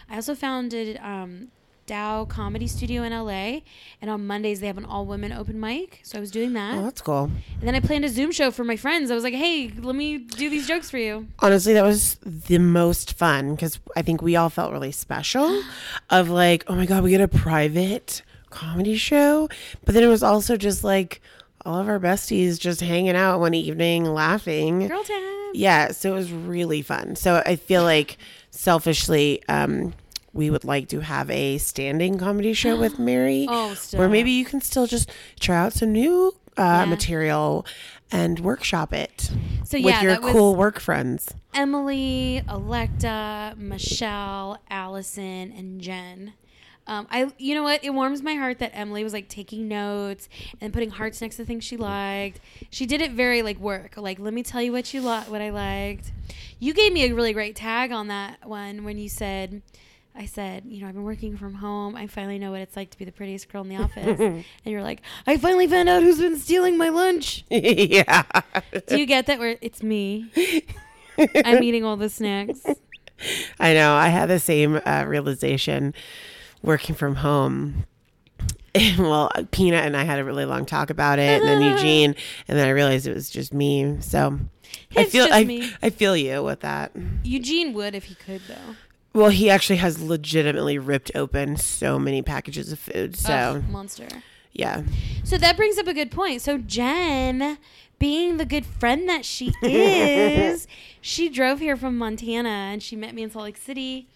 I 0.10 0.16
also 0.16 0.36
founded 0.36 0.98
um, 0.98 1.50
Tao 1.88 2.25
Comedy 2.25 2.68
Studio 2.68 3.04
in 3.04 3.12
LA, 3.12 3.60
and 4.01 4.10
on 4.10 4.25
Mondays 4.25 4.60
they 4.62 4.68
have 4.68 4.78
an 4.78 4.86
all 4.86 5.06
women 5.06 5.31
open 5.31 5.60
mic. 5.60 6.00
So 6.04 6.18
I 6.18 6.22
was 6.22 6.31
doing 6.31 6.54
that, 6.54 6.78
Oh, 6.78 6.83
that's 6.83 7.01
cool. 7.01 7.24
and 7.60 7.68
then 7.68 7.75
I 7.75 7.80
planned 7.80 8.06
a 8.06 8.10
Zoom 8.10 8.31
show 8.31 8.50
for 8.51 8.63
my 8.63 8.75
friends. 8.78 9.12
I 9.12 9.16
was 9.16 9.24
like, 9.24 9.33
"Hey, 9.33 9.72
let 9.81 9.95
me 9.95 10.18
do 10.19 10.50
these 10.50 10.68
jokes 10.68 10.89
for 10.89 10.98
you." 10.98 11.28
Honestly, 11.39 11.74
that 11.74 11.83
was 11.83 12.16
the 12.24 12.60
most 12.60 13.13
fun 13.18 13.56
because 13.56 13.80
I 13.95 14.01
think 14.01 14.22
we 14.22 14.36
all 14.36 14.50
felt 14.50 14.72
really 14.72 14.92
special 14.92 15.62
of 16.10 16.30
like, 16.30 16.63
oh 16.68 16.75
my 16.75 16.86
God, 16.86 17.04
we 17.04 17.10
get 17.12 17.22
a 17.22 17.28
private 17.28 18.22
comedy 18.50 18.95
show. 18.95 19.50
But 19.86 19.94
then 19.95 20.04
it 20.04 20.07
was 20.07 20.24
also 20.24 20.56
just 20.57 20.84
like 20.84 21.22
all 21.66 21.80
of 21.80 21.88
our 21.89 22.00
besties 22.00 22.60
just 22.60 22.80
hanging 22.81 23.16
out 23.16 23.39
one 23.39 23.54
evening, 23.54 24.06
laughing. 24.06 24.88
Girl 24.88 25.04
time. 25.04 25.51
Yeah, 25.54 25.92
so 25.92 26.13
it 26.13 26.16
was 26.16 26.31
really 26.31 26.81
fun. 26.81 27.16
So 27.18 27.44
I 27.45 27.56
feel 27.57 27.84
like 27.84 28.18
selfishly, 28.51 29.44
um, 29.50 29.94
we 30.33 30.50
would 30.50 30.63
like 30.63 30.88
to 30.89 31.01
have 31.01 31.30
a 31.30 31.57
standing 31.57 32.18
comedy 32.18 32.54
show 32.54 32.78
with 32.80 32.98
Mary. 33.12 33.45
Oh, 33.50 33.68
Where 33.68 33.75
stop. 33.75 34.12
maybe 34.12 34.31
you 34.31 34.45
can 34.45 34.62
still 34.62 34.88
just 34.88 35.10
try 35.39 35.57
out 35.57 35.74
some 35.74 35.92
new 35.92 36.33
uh, 36.57 36.62
Yeah. 36.62 36.86
material 36.86 37.66
and 38.12 38.39
workshop 38.39 38.92
it 38.94 39.31
So 39.66 39.78
with 39.78 39.86
yeah, 39.86 40.01
your 40.01 40.12
that 40.13 40.22
was- 40.22 40.31
cool 40.33 40.56
work 40.56 40.80
friends. 40.80 41.33
Emily, 41.54 42.42
Electa, 42.50 43.54
Michelle, 43.57 44.57
Allison, 44.69 45.51
and 45.56 45.81
Jen. 45.81 46.34
Um, 46.88 47.07
I, 47.12 47.31
you 47.38 47.54
know 47.56 47.63
what? 47.63 47.84
It 47.84 47.92
warms 47.92 48.22
my 48.24 48.34
heart 48.36 48.60
that 48.60 48.72
Emily 48.74 49.04
was 49.04 49.13
like 49.13 49.30
taking 49.30 49.68
notes 49.68 50.27
and 50.60 50.74
putting 50.74 50.89
hearts 50.89 51.22
next 51.22 51.36
to 51.38 51.45
things 51.45 51.63
she 51.63 51.77
liked. 51.77 52.39
She 52.69 52.86
did 52.86 53.01
it 53.01 53.12
very 53.12 53.44
like 53.44 53.60
work. 53.60 53.95
Like, 53.98 54.19
let 54.19 54.34
me 54.34 54.44
tell 54.44 54.62
you 54.62 54.72
what 54.72 54.94
you 54.94 55.01
li- 55.01 55.24
what 55.27 55.42
I 55.42 55.51
liked. 55.51 56.12
You 56.60 56.74
gave 56.74 56.92
me 56.92 57.06
a 57.06 57.13
really 57.13 57.34
great 57.34 57.56
tag 57.56 57.92
on 57.92 58.07
that 58.07 58.45
one 58.48 58.84
when 58.84 58.98
you 58.98 59.10
said, 59.10 59.62
I 60.22 60.26
said, 60.26 60.66
you 60.68 60.82
know, 60.82 60.88
I've 60.88 60.94
been 60.94 61.04
working 61.04 61.36
from 61.36 61.56
home. 61.56 61.96
I 61.96 62.06
finally 62.06 62.38
know 62.38 62.51
what 62.51 62.62
it's 62.62 62.75
like 62.75 62.92
to 62.92 62.98
be 63.00 63.06
the 63.06 63.12
prettiest 63.12 63.50
girl 63.50 63.63
in 63.63 63.70
the 63.70 63.78
office. 63.84 64.20
and 64.20 64.46
you're 64.63 64.84
like, 64.84 65.01
I 65.25 65.38
finally 65.38 65.66
found 65.66 65.90
out 65.90 66.04
who's 66.04 66.20
been 66.20 66.38
stealing 66.38 66.78
my 66.78 66.90
lunch. 66.90 67.44
yeah. 67.50 68.22
Do 68.86 69.00
you 69.00 69.08
get 69.08 69.25
that? 69.25 69.40
Where 69.40 69.58
it's 69.62 69.82
me. 69.82 70.30
I'm 71.44 71.63
eating 71.63 71.84
all 71.84 71.98
the 71.98 72.08
snacks. 72.08 72.63
I 73.60 73.74
know. 73.74 73.96
I 73.96 74.10
had 74.10 74.28
the 74.28 74.38
same 74.38 74.80
uh, 74.86 75.06
realization 75.08 75.96
working 76.62 76.94
from 76.94 77.16
home. 77.16 77.88
well, 79.00 79.32
Pina 79.50 79.78
and 79.78 79.98
I 79.98 80.04
had 80.04 80.20
a 80.20 80.24
really 80.24 80.46
long 80.46 80.68
talk 80.68 80.92
about 80.92 81.18
it, 81.18 81.42
and 81.42 81.50
then 81.50 81.63
Eugene, 81.63 82.16
and 82.48 82.60
then 82.60 82.68
I 82.68 82.70
realized 82.70 83.08
it 83.08 83.16
was 83.16 83.32
just 83.32 83.56
me. 83.56 83.98
So 84.01 84.40
I 84.96 85.06
feel 85.06 85.28
I, 85.32 85.46
me. 85.46 85.72
I 85.82 85.90
feel 85.90 86.16
you 86.16 86.44
with 86.44 86.60
that. 86.60 86.92
Eugene 87.24 87.74
would 87.74 87.96
if 87.96 88.04
he 88.04 88.13
could, 88.13 88.42
though. 88.48 88.75
Well, 89.13 89.30
he 89.30 89.50
actually 89.50 89.77
has 89.77 90.01
legitimately 90.01 90.77
ripped 90.77 91.12
open 91.15 91.58
so 91.58 92.00
many 92.00 92.22
packages 92.22 92.72
of 92.72 92.80
food. 92.80 93.15
So 93.18 93.34
Ugh, 93.34 93.70
monster. 93.70 94.08
yeah, 94.53 94.84
So 95.24 95.38
that 95.38 95.58
brings 95.58 95.77
up 95.77 95.88
a 95.88 95.94
good 95.94 96.12
point. 96.12 96.41
So 96.41 96.58
Jen, 96.58 97.58
being 98.00 98.38
the 98.38 98.46
good 98.46 98.65
friend 98.65 99.08
that 99.10 99.25
she 99.25 99.53
is, 99.63 100.65
she 101.01 101.27
drove 101.30 101.60
here 101.60 101.75
from 101.75 101.98
Montana 101.98 102.50
and 102.50 102.82
she 102.82 102.96
met 102.96 103.13
me 103.13 103.24
in 103.24 103.32
Salt 103.32 103.44
Lake 103.44 103.58
City. 103.58 104.08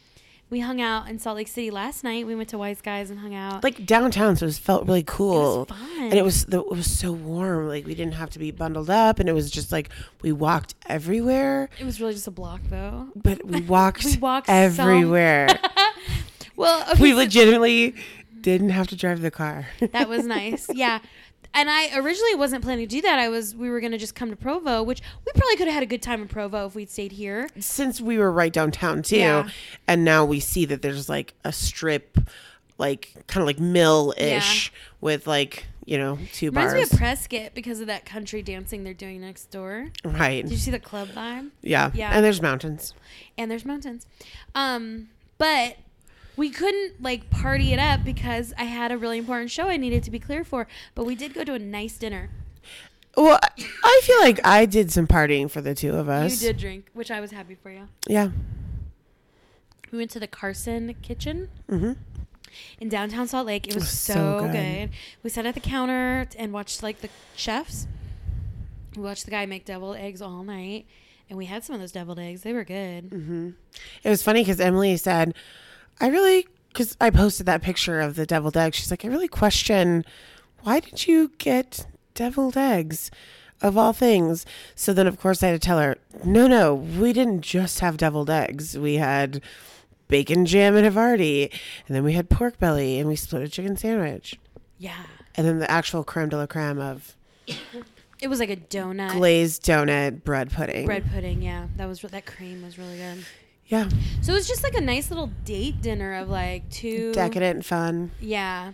We 0.49 0.59
hung 0.59 0.79
out 0.79 1.09
in 1.09 1.17
Salt 1.17 1.37
Lake 1.37 1.47
City 1.47 1.71
last 1.71 2.03
night. 2.03 2.27
We 2.27 2.35
went 2.35 2.49
to 2.49 2.57
Wise 2.57 2.79
Guys 2.79 3.09
and 3.09 3.19
hung 3.19 3.33
out. 3.33 3.63
like 3.63 3.85
downtown, 3.85 4.35
so 4.35 4.45
it 4.45 4.53
felt 4.53 4.85
really 4.87 5.03
cool. 5.03 5.65
fun. 5.65 5.79
And 6.03 6.13
it 6.13 6.23
was 6.23 6.45
the, 6.45 6.59
it 6.59 6.69
was 6.69 6.89
so 6.89 7.11
warm. 7.11 7.67
Like 7.67 7.85
we 7.87 7.95
didn't 7.95 8.13
have 8.13 8.29
to 8.31 8.39
be 8.39 8.51
bundled 8.51 8.89
up, 8.89 9.19
and 9.19 9.27
it 9.27 9.33
was 9.33 9.49
just 9.49 9.71
like 9.71 9.89
we 10.21 10.31
walked 10.31 10.75
everywhere. 10.85 11.69
it 11.79 11.83
was 11.83 11.99
really 11.99 12.13
just 12.13 12.27
a 12.27 12.31
block, 12.31 12.61
though. 12.69 13.07
But 13.15 13.43
we 13.45 13.61
walked, 13.75 14.05
We 14.05 14.17
walked 14.17 14.47
everywhere. 14.49 15.47
Well, 16.57 16.89
okay, 16.91 17.01
we 17.03 17.13
legitimately 17.13 17.95
didn't 18.39 18.69
have 18.69 18.87
to 18.87 18.95
drive 18.95 19.19
the 19.21 19.29
car. 19.31 19.67
that 19.91 20.07
was 20.07 20.25
nice. 20.37 20.67
Yeah. 20.73 20.99
And 21.55 21.69
I 21.69 21.97
originally 21.97 22.35
wasn't 22.35 22.63
planning 22.63 22.85
to 22.87 22.95
do 22.95 23.01
that. 23.01 23.17
I 23.17 23.29
was 23.29 23.55
we 23.55 23.69
were 23.69 23.79
gonna 23.79 23.97
just 23.97 24.13
come 24.13 24.29
to 24.29 24.35
Provo, 24.35 24.83
which 24.83 25.01
we 25.25 25.31
probably 25.31 25.55
could 25.55 25.67
have 25.67 25.73
had 25.75 25.83
a 25.83 25.87
good 25.87 26.01
time 26.01 26.21
in 26.21 26.27
Provo 26.27 26.65
if 26.67 26.75
we'd 26.75 26.89
stayed 26.89 27.13
here. 27.13 27.47
Since 27.59 28.01
we 28.01 28.17
were 28.17 28.31
right 28.31 28.51
downtown 28.51 29.01
too, 29.01 29.17
Yeah. 29.17 29.49
and 29.87 30.03
now 30.03 30.25
we 30.25 30.39
see 30.41 30.65
that 30.65 30.81
there's 30.81 31.07
like 31.09 31.33
a 31.43 31.51
strip 31.53 32.17
like 32.77 33.13
kind 33.27 33.41
of 33.41 33.47
like 33.47 33.57
mill 33.57 34.13
ish 34.17 34.71
with 34.99 35.27
like 35.27 35.65
you 35.85 35.97
know 35.97 36.19
two 36.33 36.47
Reminds 36.47 36.73
bars. 36.73 36.91
me 36.91 36.95
of 36.95 36.99
Prescott 36.99 37.51
because 37.55 37.79
of 37.79 37.87
that 37.87 38.05
country 38.05 38.41
dancing 38.41 38.83
they're 38.83 38.93
doing 38.93 39.21
next 39.21 39.45
door. 39.49 39.87
right. 40.03 40.41
Did 40.43 40.51
you 40.51 40.57
see 40.57 40.71
the 40.71 40.79
club 40.79 41.07
vibe? 41.09 41.51
Yeah. 41.61 41.91
Yeah. 41.93 42.11
And 42.13 42.25
there's 42.25 42.41
mountains. 42.41 42.93
and 43.37 43.49
there's 43.49 43.63
mountains. 43.63 44.05
Um, 44.53 45.07
but 45.37 45.77
we 46.37 46.49
couldn't 46.49 47.01
like 47.01 47.29
party 47.29 47.73
it 47.73 47.79
up 47.79 48.03
because 48.03 48.53
I 48.57 48.63
had 48.65 48.91
a 48.91 48.97
really 48.97 49.17
important 49.17 49.51
show 49.51 49.67
I 49.67 49.77
needed 49.77 50.03
to 50.03 50.11
be 50.11 50.19
clear 50.19 50.43
for. 50.43 50.67
But 50.93 51.05
we 51.05 51.15
did 51.15 51.33
go 51.33 51.43
to 51.43 51.53
a 51.53 51.59
nice 51.59 51.97
dinner. 51.97 52.29
Well, 53.17 53.39
I 53.83 54.01
feel 54.03 54.19
like 54.19 54.45
I 54.45 54.65
did 54.65 54.91
some 54.91 55.07
partying 55.07 55.49
for 55.49 55.61
the 55.61 55.73
two 55.73 55.95
of 55.95 56.09
us. 56.09 56.41
You 56.41 56.49
did 56.49 56.57
drink, 56.57 56.89
which 56.93 57.09
I 57.09 57.21
was 57.21 57.31
happy 57.31 57.55
for 57.55 57.69
you. 57.71 57.87
Yeah. 58.07 58.31
We 59.91 59.97
went 59.99 60.11
to 60.11 60.19
the 60.19 60.27
Carson 60.27 60.93
Kitchen 61.01 61.47
Mm-hmm. 61.69 61.93
in 62.81 62.89
downtown 62.89 63.27
Salt 63.27 63.47
Lake. 63.47 63.67
It 63.67 63.75
was 63.75 63.83
was 63.83 63.89
so, 63.91 64.13
so 64.13 64.39
good. 64.47 64.51
good. 64.51 64.89
We 65.23 65.29
sat 65.29 65.45
at 65.45 65.53
the 65.53 65.61
counter 65.61 66.27
and 66.37 66.51
watched 66.51 66.83
like 66.83 66.99
the 67.01 67.09
chefs. 67.35 67.87
We 68.97 69.01
watched 69.03 69.25
the 69.25 69.31
guy 69.31 69.45
make 69.45 69.63
deviled 69.65 69.95
eggs 69.97 70.21
all 70.21 70.43
night, 70.43 70.85
and 71.29 71.37
we 71.37 71.45
had 71.45 71.63
some 71.63 71.73
of 71.75 71.79
those 71.81 71.91
deviled 71.93 72.19
eggs. 72.19 72.41
They 72.41 72.51
were 72.53 72.63
good. 72.65 73.09
Mm-hmm. 73.11 73.49
It 74.03 74.09
was 74.09 74.23
funny 74.23 74.41
because 74.41 74.59
Emily 74.59 74.97
said, 74.97 75.35
I 75.99 76.07
really, 76.07 76.47
because 76.69 76.95
I 76.99 77.09
posted 77.09 77.45
that 77.45 77.61
picture 77.61 77.99
of 77.99 78.15
the 78.15 78.25
deviled 78.25 78.57
egg. 78.57 78.73
She's 78.75 78.91
like, 78.91 79.05
I 79.05 79.07
really 79.07 79.27
question 79.27 80.05
why 80.65 80.79
did 80.79 81.05
you 81.07 81.31
get 81.37 81.85
deviled 82.15 82.57
eggs 82.57 83.11
of 83.61 83.77
all 83.77 83.93
things? 83.93 84.47
So 84.73 84.93
then, 84.93 85.05
of 85.05 85.19
course, 85.19 85.43
I 85.43 85.47
had 85.49 85.61
to 85.61 85.65
tell 85.65 85.79
her, 85.79 85.97
no, 86.23 86.47
no, 86.47 86.73
we 86.73 87.13
didn't 87.13 87.41
just 87.41 87.79
have 87.81 87.97
deviled 87.97 88.31
eggs. 88.31 88.75
We 88.75 88.95
had 88.95 89.41
bacon 90.07 90.47
jam 90.47 90.75
and 90.75 90.87
Havarti, 90.87 91.51
and 91.87 91.95
then 91.95 92.03
we 92.03 92.13
had 92.13 92.31
pork 92.31 92.57
belly, 92.57 92.97
and 92.99 93.07
we 93.07 93.15
split 93.15 93.43
a 93.43 93.47
chicken 93.47 93.77
sandwich. 93.77 94.39
Yeah, 94.79 95.03
And 95.35 95.47
then 95.47 95.59
the 95.59 95.69
actual 95.69 96.03
creme 96.03 96.29
de 96.29 96.37
la 96.37 96.47
creme 96.47 96.79
of 96.79 97.15
it 98.19 98.27
was 98.27 98.39
like 98.39 98.49
a 98.49 98.57
donut 98.57 99.11
glazed 99.11 99.63
donut 99.63 100.23
bread 100.23 100.51
pudding. 100.51 100.85
bread 100.85 101.05
pudding. 101.11 101.41
Yeah, 101.41 101.67
that 101.77 101.87
was 101.87 102.01
that 102.01 102.25
cream 102.25 102.63
was 102.63 102.77
really 102.77 102.97
good. 102.97 103.23
Yeah. 103.67 103.89
So 104.21 104.31
it 104.31 104.35
was 104.35 104.47
just 104.47 104.63
like 104.63 104.75
a 104.75 104.81
nice 104.81 105.09
little 105.09 105.31
date 105.43 105.81
dinner 105.81 106.13
of 106.15 106.29
like 106.29 106.69
two 106.69 107.11
Decadent 107.13 107.55
and 107.57 107.65
fun. 107.65 108.11
Yeah. 108.19 108.73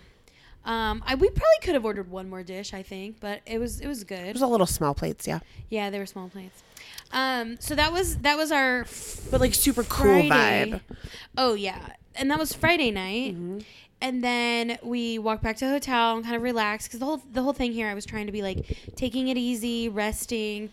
Um, 0.64 1.02
I 1.08 1.16
we 1.16 1.30
probably 1.30 1.58
could 1.64 1.74
have 1.74 1.86
ordered 1.86 2.12
one 2.12 2.30
more 2.30 2.44
dish, 2.44 2.74
I 2.74 2.84
think, 2.84 3.20
but 3.20 3.42
it 3.46 3.58
was 3.60 3.80
it 3.80 3.88
was 3.88 4.04
good. 4.04 4.20
It 4.28 4.34
was 4.34 4.42
a 4.44 4.48
little 4.48 4.68
small 4.68 4.94
plates, 4.94 5.26
yeah. 5.28 5.40
Yeah, 5.70 5.90
they 5.90 5.98
were 5.98 6.06
small 6.06 6.30
plates. 6.30 6.62
Um, 7.12 7.58
so 7.60 7.74
that 7.76 7.92
was 7.92 8.18
that 8.18 8.38
was 8.38 8.52
our 8.52 8.86
But 9.32 9.42
like 9.42 9.54
super 9.56 9.84
cool 9.84 10.22
vibe. 10.24 10.82
Oh 11.38 11.54
yeah, 11.56 11.80
and 12.16 12.30
that 12.30 12.38
was 12.38 12.54
Friday 12.54 12.92
night. 12.92 13.34
Mm-hmm. 13.34 13.60
And 14.04 14.24
then 14.24 14.78
we 14.84 15.20
walked 15.20 15.44
back 15.44 15.58
to 15.58 15.66
the 15.66 15.72
hotel 15.72 16.16
and 16.16 16.24
kind 16.24 16.36
of 16.36 16.42
relaxed 16.42 16.88
because 16.90 17.00
the 17.00 17.06
whole 17.06 17.22
the 17.32 17.42
whole 17.42 17.54
thing 17.54 17.72
here, 17.72 17.88
I 17.88 17.94
was 17.96 18.06
trying 18.06 18.26
to 18.28 18.32
be 18.32 18.42
like 18.44 18.78
taking 18.96 19.30
it 19.30 19.38
easy, 19.38 19.90
resting. 19.90 20.70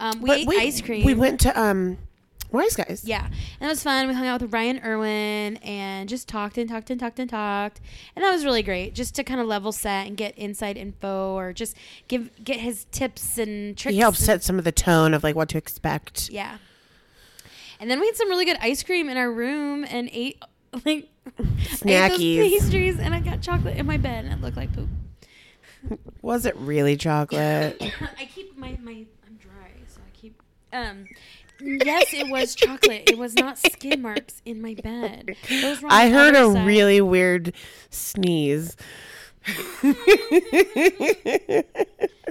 Um, 0.00 0.20
we 0.20 0.28
But 0.28 0.38
ate 0.38 0.46
we- 0.48 0.58
ice 0.58 0.80
cream. 0.80 1.04
We 1.04 1.14
went 1.14 1.38
to 1.40 1.60
um 1.60 1.98
Wise 2.50 2.74
Guys. 2.76 3.02
Yeah, 3.04 3.26
and 3.26 3.34
it 3.60 3.68
was 3.68 3.82
fun. 3.82 4.08
We 4.08 4.14
hung 4.14 4.26
out 4.26 4.40
with 4.40 4.52
Ryan 4.52 4.80
Irwin 4.84 5.56
and 5.58 6.08
just 6.08 6.28
talked 6.28 6.56
and 6.56 6.68
talked 6.68 6.90
and 6.90 6.98
talked 6.98 7.18
and 7.18 7.28
talked, 7.28 7.80
and 8.16 8.24
that 8.24 8.32
was 8.32 8.44
really 8.44 8.62
great. 8.62 8.94
Just 8.94 9.14
to 9.16 9.24
kind 9.24 9.40
of 9.40 9.46
level 9.46 9.70
set 9.72 10.06
and 10.06 10.16
get 10.16 10.36
inside 10.38 10.76
info, 10.76 11.34
or 11.34 11.52
just 11.52 11.76
give 12.08 12.30
get 12.42 12.58
his 12.60 12.86
tips 12.90 13.36
and 13.38 13.76
tricks. 13.76 13.92
He 13.94 13.98
helped 14.00 14.18
set 14.18 14.42
some 14.42 14.58
of 14.58 14.64
the 14.64 14.72
tone 14.72 15.12
of 15.14 15.22
like 15.22 15.36
what 15.36 15.48
to 15.50 15.58
expect. 15.58 16.30
Yeah, 16.30 16.56
and 17.80 17.90
then 17.90 18.00
we 18.00 18.06
had 18.06 18.16
some 18.16 18.28
really 18.28 18.44
good 18.46 18.58
ice 18.60 18.82
cream 18.82 19.08
in 19.08 19.16
our 19.16 19.30
room 19.30 19.84
and 19.88 20.08
ate 20.12 20.42
like 20.84 20.86
ate 20.86 21.36
those 21.36 21.80
Snackies. 21.80 22.50
pastries, 22.50 22.98
and 22.98 23.14
I 23.14 23.20
got 23.20 23.42
chocolate 23.42 23.76
in 23.76 23.86
my 23.86 23.98
bed, 23.98 24.24
and 24.24 24.32
it 24.32 24.40
looked 24.40 24.56
like 24.56 24.72
poop. 24.74 24.88
Was 26.22 26.46
it 26.46 26.56
really 26.56 26.96
chocolate? 26.96 27.76
I 28.18 28.24
keep 28.24 28.56
my 28.56 28.78
my 28.82 29.04
I'm 29.26 29.36
dry, 29.38 29.70
so 29.86 30.00
I 30.00 30.16
keep 30.16 30.40
um. 30.72 31.04
Yes, 31.60 32.12
it 32.14 32.28
was 32.30 32.54
chocolate. 32.54 33.10
It 33.10 33.18
was 33.18 33.34
not 33.34 33.58
skin 33.58 34.00
marks 34.02 34.40
in 34.44 34.60
my 34.62 34.74
bed. 34.74 35.36
Those 35.48 35.82
were 35.82 35.88
on 35.88 35.92
I 35.92 36.08
heard 36.10 36.34
a 36.34 36.52
side. 36.52 36.66
really 36.66 37.00
weird 37.00 37.52
sneeze. 37.90 38.76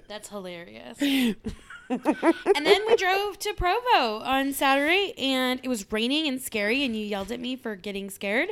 That's 0.07 0.29
hilarious. 0.29 0.97
and 1.01 2.65
then 2.65 2.81
we 2.87 2.95
drove 2.95 3.39
to 3.39 3.53
Provo 3.53 4.19
on 4.19 4.53
Saturday, 4.53 5.13
and 5.17 5.59
it 5.63 5.67
was 5.69 5.89
raining 5.91 6.27
and 6.27 6.41
scary, 6.41 6.83
and 6.83 6.95
you 6.95 7.05
yelled 7.05 7.31
at 7.31 7.39
me 7.39 7.55
for 7.55 7.75
getting 7.75 8.09
scared. 8.09 8.49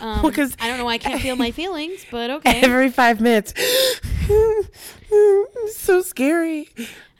Um, 0.00 0.22
Well, 0.22 0.32
I 0.60 0.68
don't 0.68 0.78
know 0.78 0.84
why 0.84 0.94
I 0.94 0.98
can't 0.98 1.20
feel 1.20 1.36
my 1.36 1.50
feelings, 1.50 2.04
but 2.10 2.30
okay. 2.38 2.60
Every 2.62 2.90
five 2.90 3.20
minutes. 3.20 3.54
so 5.76 6.00
scary. 6.02 6.68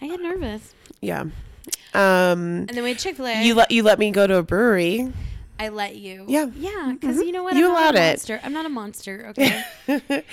I 0.00 0.08
get 0.08 0.20
nervous. 0.20 0.74
Yeah. 1.00 1.24
Um 1.94 2.66
And 2.66 2.68
then 2.70 2.82
we 2.82 2.90
had 2.90 2.98
Chick 2.98 3.16
Fil 3.16 3.26
A. 3.26 3.44
you 3.44 3.54
let 3.54 3.70
you 3.70 3.82
let 3.82 3.98
me 3.98 4.10
go 4.10 4.26
to 4.26 4.36
a 4.36 4.42
brewery. 4.42 5.12
I 5.58 5.68
let 5.68 5.94
you. 5.96 6.24
Yeah. 6.26 6.46
Yeah, 6.56 6.92
because 6.98 7.18
Mhm. 7.18 7.26
you 7.26 7.32
know 7.32 7.42
what? 7.44 7.54
You 7.54 7.66
I'm 7.68 7.72
not 7.74 7.80
allowed 7.80 7.94
a 7.94 7.98
it. 7.98 8.10
monster. 8.10 8.40
I'm 8.42 8.52
not 8.52 8.66
a 8.66 8.68
monster. 8.68 9.32
Okay. 9.88 10.24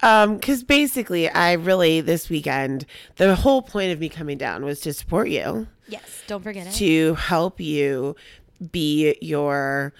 um 0.00 0.36
because 0.36 0.62
basically 0.62 1.28
i 1.28 1.52
really 1.54 2.00
this 2.00 2.28
weekend 2.28 2.86
the 3.16 3.34
whole 3.34 3.62
point 3.62 3.90
of 3.92 3.98
me 3.98 4.08
coming 4.08 4.38
down 4.38 4.64
was 4.64 4.78
to 4.80 4.92
support 4.92 5.28
you 5.28 5.66
yes. 5.88 6.22
Don't 6.28 6.42
forget 6.42 6.68
it. 6.68 6.72
to 6.74 7.14
help 7.14 7.58
you 7.60 8.14
be 8.70 9.16
your 9.20 9.92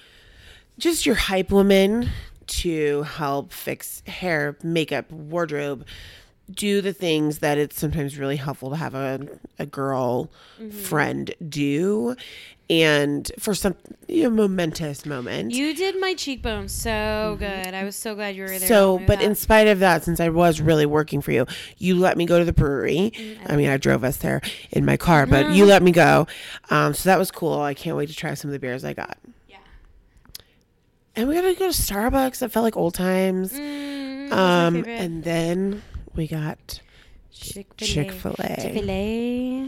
just 0.79 1.05
your 1.07 1.17
hype 1.17 1.51
woman 1.51 2.11
to 2.47 3.03
help 3.03 3.53
fix 3.53 4.03
hair 4.07 4.57
makeup 4.63 5.11
wardrobe 5.11 5.85
do 6.51 6.81
the 6.81 6.93
things 6.93 7.39
that 7.41 7.59
it's 7.59 7.79
sometimes 7.79 8.19
really 8.19 8.37
helpful 8.37 8.71
to 8.71 8.77
have 8.77 8.95
a, 8.95 9.21
a 9.59 9.67
girl 9.67 10.31
Mm-hmm. 10.61 10.71
friend 10.71 11.35
do 11.49 12.17
and 12.69 13.31
for 13.39 13.55
some 13.55 13.77
you 14.09 14.25
know, 14.25 14.31
momentous 14.31 15.07
moment 15.07 15.53
You 15.53 15.73
did 15.75 15.99
my 16.01 16.15
cheekbones 16.15 16.73
so 16.73 17.37
good. 17.39 17.73
I 17.75 17.85
was 17.85 17.95
so 17.97 18.15
glad 18.17 18.35
you 18.35 18.43
were 18.43 18.49
there. 18.49 18.59
Mm-hmm. 18.59 18.67
So, 18.67 18.99
to 18.99 18.99
help 18.99 19.01
me 19.01 19.07
but 19.07 19.19
with 19.21 19.27
in 19.29 19.35
spite 19.37 19.69
of 19.69 19.79
that, 19.79 20.03
since 20.05 20.19
I 20.21 20.29
was 20.31 20.61
really 20.61 20.85
working 20.85 21.21
for 21.21 21.31
you, 21.33 21.47
you 21.79 21.97
let 21.97 22.17
me 22.19 22.27
go 22.27 22.39
to 22.41 22.45
the 22.45 22.53
brewery. 22.53 23.13
Mm, 23.15 23.39
I 23.47 23.57
mean, 23.57 23.69
I 23.69 23.77
drove 23.79 24.03
us 24.05 24.17
there 24.19 24.41
in 24.71 24.85
my 24.85 24.97
car, 24.97 25.25
but 25.27 25.53
you 25.53 25.65
let 25.65 25.83
me 25.83 25.93
go. 25.93 26.27
Um, 26.71 26.93
so 26.93 27.09
that 27.09 27.19
was 27.19 27.31
cool. 27.31 27.61
I 27.61 27.73
can't 27.75 27.97
wait 27.97 28.09
to 28.11 28.15
try 28.17 28.35
some 28.35 28.49
of 28.51 28.53
the 28.53 28.59
beers 28.59 28.85
I 28.85 28.93
got. 28.95 29.17
yeah. 29.49 29.57
And 31.17 31.29
we 31.29 31.35
got 31.37 31.43
to 31.43 31.55
go 31.55 31.71
to 31.71 31.77
Starbucks. 31.77 32.43
It 32.43 32.49
felt 32.51 32.65
like 32.65 32.77
old 32.77 32.95
times. 32.95 33.53
Mm, 33.53 34.33
um, 34.33 34.85
and 34.87 35.25
then 35.25 35.83
we 36.19 36.27
got 36.27 36.81
Chick-fil-A. 37.33 37.87
Chick 37.87 38.11
Fil 38.13 38.35
A. 38.41 38.57
Chick-fil-A. 38.61 39.67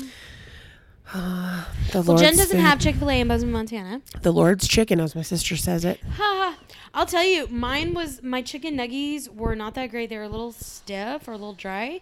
The 1.12 1.64
Well, 1.94 2.02
Lord's 2.02 2.22
Jen 2.22 2.36
doesn't 2.36 2.56
food. 2.56 2.60
have 2.60 2.78
Chick 2.80 2.96
Fil 2.96 3.08
A 3.10 3.20
in 3.20 3.28
Bozeman, 3.28 3.52
Montana. 3.52 4.02
the 4.22 4.32
Lord's 4.32 4.66
chicken, 4.68 5.00
as 5.00 5.14
my 5.14 5.22
sister 5.22 5.56
says 5.56 5.84
it. 5.84 6.00
Ha 6.02 6.10
ha! 6.18 6.58
I'll 6.92 7.06
tell 7.06 7.22
you, 7.22 7.46
mine 7.46 7.94
was 7.94 8.20
my 8.22 8.42
chicken 8.42 8.76
nuggies 8.76 9.32
were 9.32 9.54
not 9.54 9.74
that 9.76 9.90
great. 9.90 10.10
They 10.10 10.16
were 10.18 10.24
a 10.24 10.28
little 10.28 10.50
stiff 10.52 11.28
or 11.28 11.32
a 11.32 11.36
little 11.36 11.54
dry, 11.54 12.00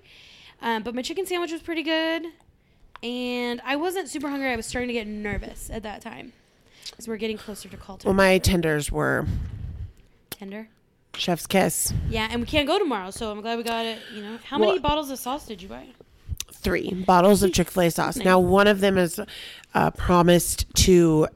um, 0.63 0.83
but 0.83 0.95
my 0.95 1.03
chicken 1.03 1.27
sandwich 1.27 1.53
was 1.53 1.61
pretty 1.61 1.83
good. 1.83 2.25
And 3.03 3.61
I 3.65 3.77
wasn't 3.77 4.09
super 4.09 4.29
hungry. 4.31 4.51
I 4.51 4.57
was 4.57 4.65
starting 4.67 4.89
to 4.89 4.95
get 4.95 5.07
nervous 5.07 5.69
at 5.71 5.83
that 5.85 6.01
time, 6.01 6.33
because 6.91 7.07
we're 7.07 7.19
getting 7.19 7.37
closer 7.37 7.69
to 7.69 7.77
call 7.77 7.99
time. 7.99 8.09
Well, 8.09 8.17
my 8.17 8.39
tenders 8.39 8.91
were 8.91 9.27
Tender. 10.31 10.69
Chef's 11.15 11.47
Kiss. 11.47 11.93
Yeah, 12.09 12.29
and 12.31 12.41
we 12.41 12.47
can't 12.47 12.67
go 12.67 12.79
tomorrow, 12.79 13.11
so 13.11 13.31
I'm 13.31 13.41
glad 13.41 13.59
we 13.59 13.65
got 13.65 13.85
it. 13.87 13.99
You 14.15 14.23
know, 14.23 14.39
how 14.45 14.59
many 14.59 14.73
Well- 14.73 14.81
bottles 14.81 15.11
of 15.11 15.19
sauce 15.19 15.47
did 15.47 15.63
you 15.63 15.69
buy? 15.69 15.87
three 16.61 16.93
bottles 16.93 17.43
of 17.43 17.53
Chick 17.53 17.71
fil 17.71 17.85
A 17.85 17.91
sauce. 17.91 18.17
Nice. 18.17 18.25
Now, 18.25 18.41
one 18.41 18.67
of 18.67 18.81
them 18.81 18.99
is 18.99 19.21
uh, 19.75 19.91
promised 19.93 20.67
to 20.75 21.29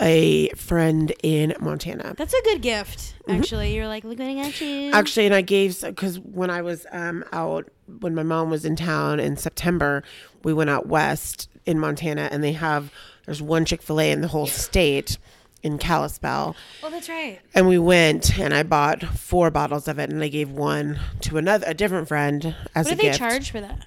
a 0.00 0.48
friend 0.50 1.12
in 1.22 1.54
Montana. 1.60 2.14
That's 2.16 2.34
a 2.34 2.42
good 2.42 2.62
gift, 2.62 3.14
actually. 3.28 3.74
You're 3.74 3.88
like, 3.88 4.04
look 4.04 4.18
what 4.18 4.28
I 4.28 4.34
got 4.34 4.60
you. 4.60 4.66
Mm-hmm. 4.66 4.94
Actually, 4.94 5.26
and 5.26 5.34
I 5.34 5.40
gave, 5.40 5.80
because 5.80 6.18
when 6.20 6.50
I 6.50 6.62
was 6.62 6.86
um, 6.92 7.24
out, 7.32 7.68
when 8.00 8.14
my 8.14 8.22
mom 8.22 8.50
was 8.50 8.64
in 8.64 8.76
town 8.76 9.20
in 9.20 9.36
September, 9.36 10.02
we 10.44 10.52
went 10.52 10.70
out 10.70 10.86
west 10.86 11.48
in 11.66 11.78
Montana 11.78 12.28
and 12.30 12.42
they 12.42 12.52
have, 12.52 12.92
there's 13.26 13.42
one 13.42 13.64
Chick 13.64 13.82
fil 13.82 14.00
A 14.00 14.10
in 14.10 14.20
the 14.20 14.28
whole 14.28 14.46
state 14.46 15.18
in 15.62 15.78
Kalispell. 15.78 16.56
oh, 16.82 16.90
that's 16.90 17.08
right. 17.08 17.40
And 17.54 17.68
we 17.68 17.78
went 17.78 18.38
and 18.38 18.52
I 18.52 18.62
bought 18.64 19.02
four 19.02 19.50
bottles 19.50 19.86
of 19.88 19.98
it 19.98 20.10
and 20.10 20.22
I 20.22 20.28
gave 20.28 20.50
one 20.50 20.98
to 21.22 21.38
another, 21.38 21.64
a 21.68 21.74
different 21.74 22.08
friend 22.08 22.54
as 22.74 22.86
a 22.86 22.90
gift. 22.90 22.90
What 22.90 22.90
do 22.90 22.96
they 22.96 23.02
gift. 23.08 23.18
charge 23.18 23.50
for 23.50 23.60
that? 23.60 23.86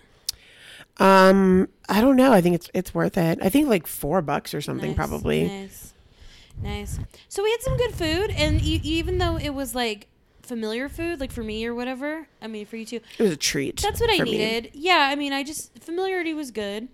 Um, 0.98 1.68
I 1.90 2.00
don't 2.02 2.16
know. 2.16 2.32
I 2.32 2.40
think 2.42 2.56
it's 2.56 2.70
it's 2.74 2.94
worth 2.94 3.18
it. 3.18 3.40
I 3.42 3.50
think 3.50 3.68
like 3.68 3.86
four 3.86 4.22
bucks 4.22 4.54
or 4.54 4.62
something 4.62 4.92
Nice, 4.92 4.96
probably. 4.96 5.48
Nice, 5.48 5.94
nice. 6.64 7.00
So 7.28 7.44
we 7.44 7.52
had 7.52 7.62
some 7.62 7.76
good 7.76 7.94
food, 7.94 8.32
and 8.32 8.62
e- 8.62 8.80
even 8.84 9.18
though 9.18 9.38
it 9.38 9.50
was 9.50 9.76
like 9.76 10.08
familiar 10.42 10.88
food, 10.88 11.20
like 11.20 11.32
for 11.34 11.44
me 11.44 11.66
or 11.66 11.76
whatever, 11.76 12.28
I 12.42 12.48
mean 12.48 12.66
for 12.66 12.78
you 12.78 12.86
too, 12.86 13.02
It 13.20 13.24
was 13.24 13.32
a 13.32 13.36
treat. 13.38 13.82
that's 13.82 14.00
what 14.00 14.10
I 14.10 14.20
for 14.20 14.24
me. 14.26 14.38
needed. 14.38 14.72
Yeah, 14.74 15.10
I 15.12 15.16
mean, 15.16 15.34
I 15.34 15.44
just 15.44 15.78
familiarity 15.80 16.34
was 16.34 16.52
good. 16.52 16.88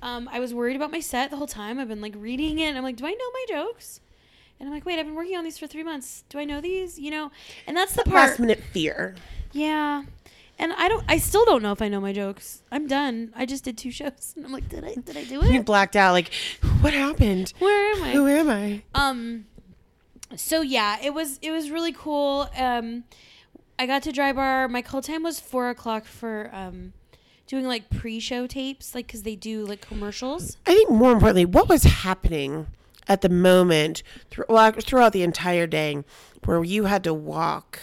Um, 0.00 0.28
I 0.32 0.40
was 0.40 0.54
worried 0.54 0.74
about 0.76 0.90
my 0.90 1.00
set 1.00 1.30
the 1.30 1.36
whole 1.36 1.46
time. 1.46 1.78
I've 1.78 1.88
been 1.88 2.00
like 2.00 2.14
reading 2.16 2.58
it. 2.58 2.64
And 2.68 2.78
I'm 2.78 2.82
like, 2.84 2.96
do 2.96 3.06
I 3.06 3.10
know 3.12 3.30
my 3.34 3.44
jokes? 3.48 4.00
And 4.62 4.68
I'm 4.68 4.74
like, 4.76 4.86
wait, 4.86 5.00
I've 5.00 5.06
been 5.06 5.16
working 5.16 5.36
on 5.36 5.42
these 5.42 5.58
for 5.58 5.66
three 5.66 5.82
months. 5.82 6.22
Do 6.28 6.38
I 6.38 6.44
know 6.44 6.60
these? 6.60 6.96
You 6.96 7.10
know, 7.10 7.32
and 7.66 7.76
that's 7.76 7.94
the 7.94 8.08
Last 8.08 8.28
part. 8.28 8.38
minute 8.38 8.62
fear. 8.72 9.16
Yeah. 9.50 10.04
And 10.56 10.72
I 10.74 10.88
don't. 10.88 11.04
I 11.08 11.18
still 11.18 11.44
don't 11.44 11.64
know 11.64 11.72
if 11.72 11.82
I 11.82 11.88
know 11.88 12.00
my 12.00 12.12
jokes. 12.12 12.62
I'm 12.70 12.86
done. 12.86 13.32
I 13.34 13.44
just 13.44 13.64
did 13.64 13.76
two 13.76 13.90
shows, 13.98 14.34
and 14.36 14.46
I'm 14.46 14.52
like, 14.52 14.68
did 14.68 14.84
I? 14.84 14.94
Did 14.94 15.16
I 15.16 15.24
do 15.24 15.42
it? 15.42 15.50
You 15.52 15.64
blacked 15.64 15.96
out. 15.96 16.12
Like, 16.12 16.30
what 16.80 16.94
happened? 16.94 17.52
Where 17.58 17.92
am 17.96 18.04
I? 18.04 18.12
Who 18.12 18.28
am 18.28 18.48
I? 18.48 18.82
Um 18.94 19.46
so 20.36 20.62
yeah, 20.62 20.96
it 21.02 21.12
was 21.12 21.40
it 21.42 21.50
was 21.50 21.70
really 21.72 21.92
cool. 21.92 22.48
Um 22.56 23.02
I 23.80 23.86
got 23.86 24.04
to 24.04 24.12
dry 24.12 24.32
bar. 24.32 24.68
My 24.68 24.80
call 24.80 25.02
time 25.02 25.24
was 25.24 25.40
four 25.40 25.70
o'clock 25.70 26.04
for 26.04 26.50
um 26.52 26.92
doing 27.48 27.66
like 27.66 27.90
pre-show 27.90 28.46
tapes, 28.46 28.94
like 28.94 29.08
because 29.08 29.24
they 29.24 29.34
do 29.34 29.66
like 29.66 29.80
commercials. 29.80 30.56
I 30.68 30.74
think 30.74 30.88
more 30.88 31.10
importantly, 31.10 31.46
what 31.46 31.68
was 31.68 31.82
happening 31.82 32.68
at 33.08 33.20
the 33.20 33.28
moment 33.28 34.02
through, 34.30 34.44
well, 34.48 34.72
throughout 34.72 35.12
the 35.12 35.22
entire 35.22 35.66
day 35.66 36.04
where 36.44 36.62
you 36.64 36.84
had 36.84 37.04
to 37.04 37.14
walk 37.14 37.80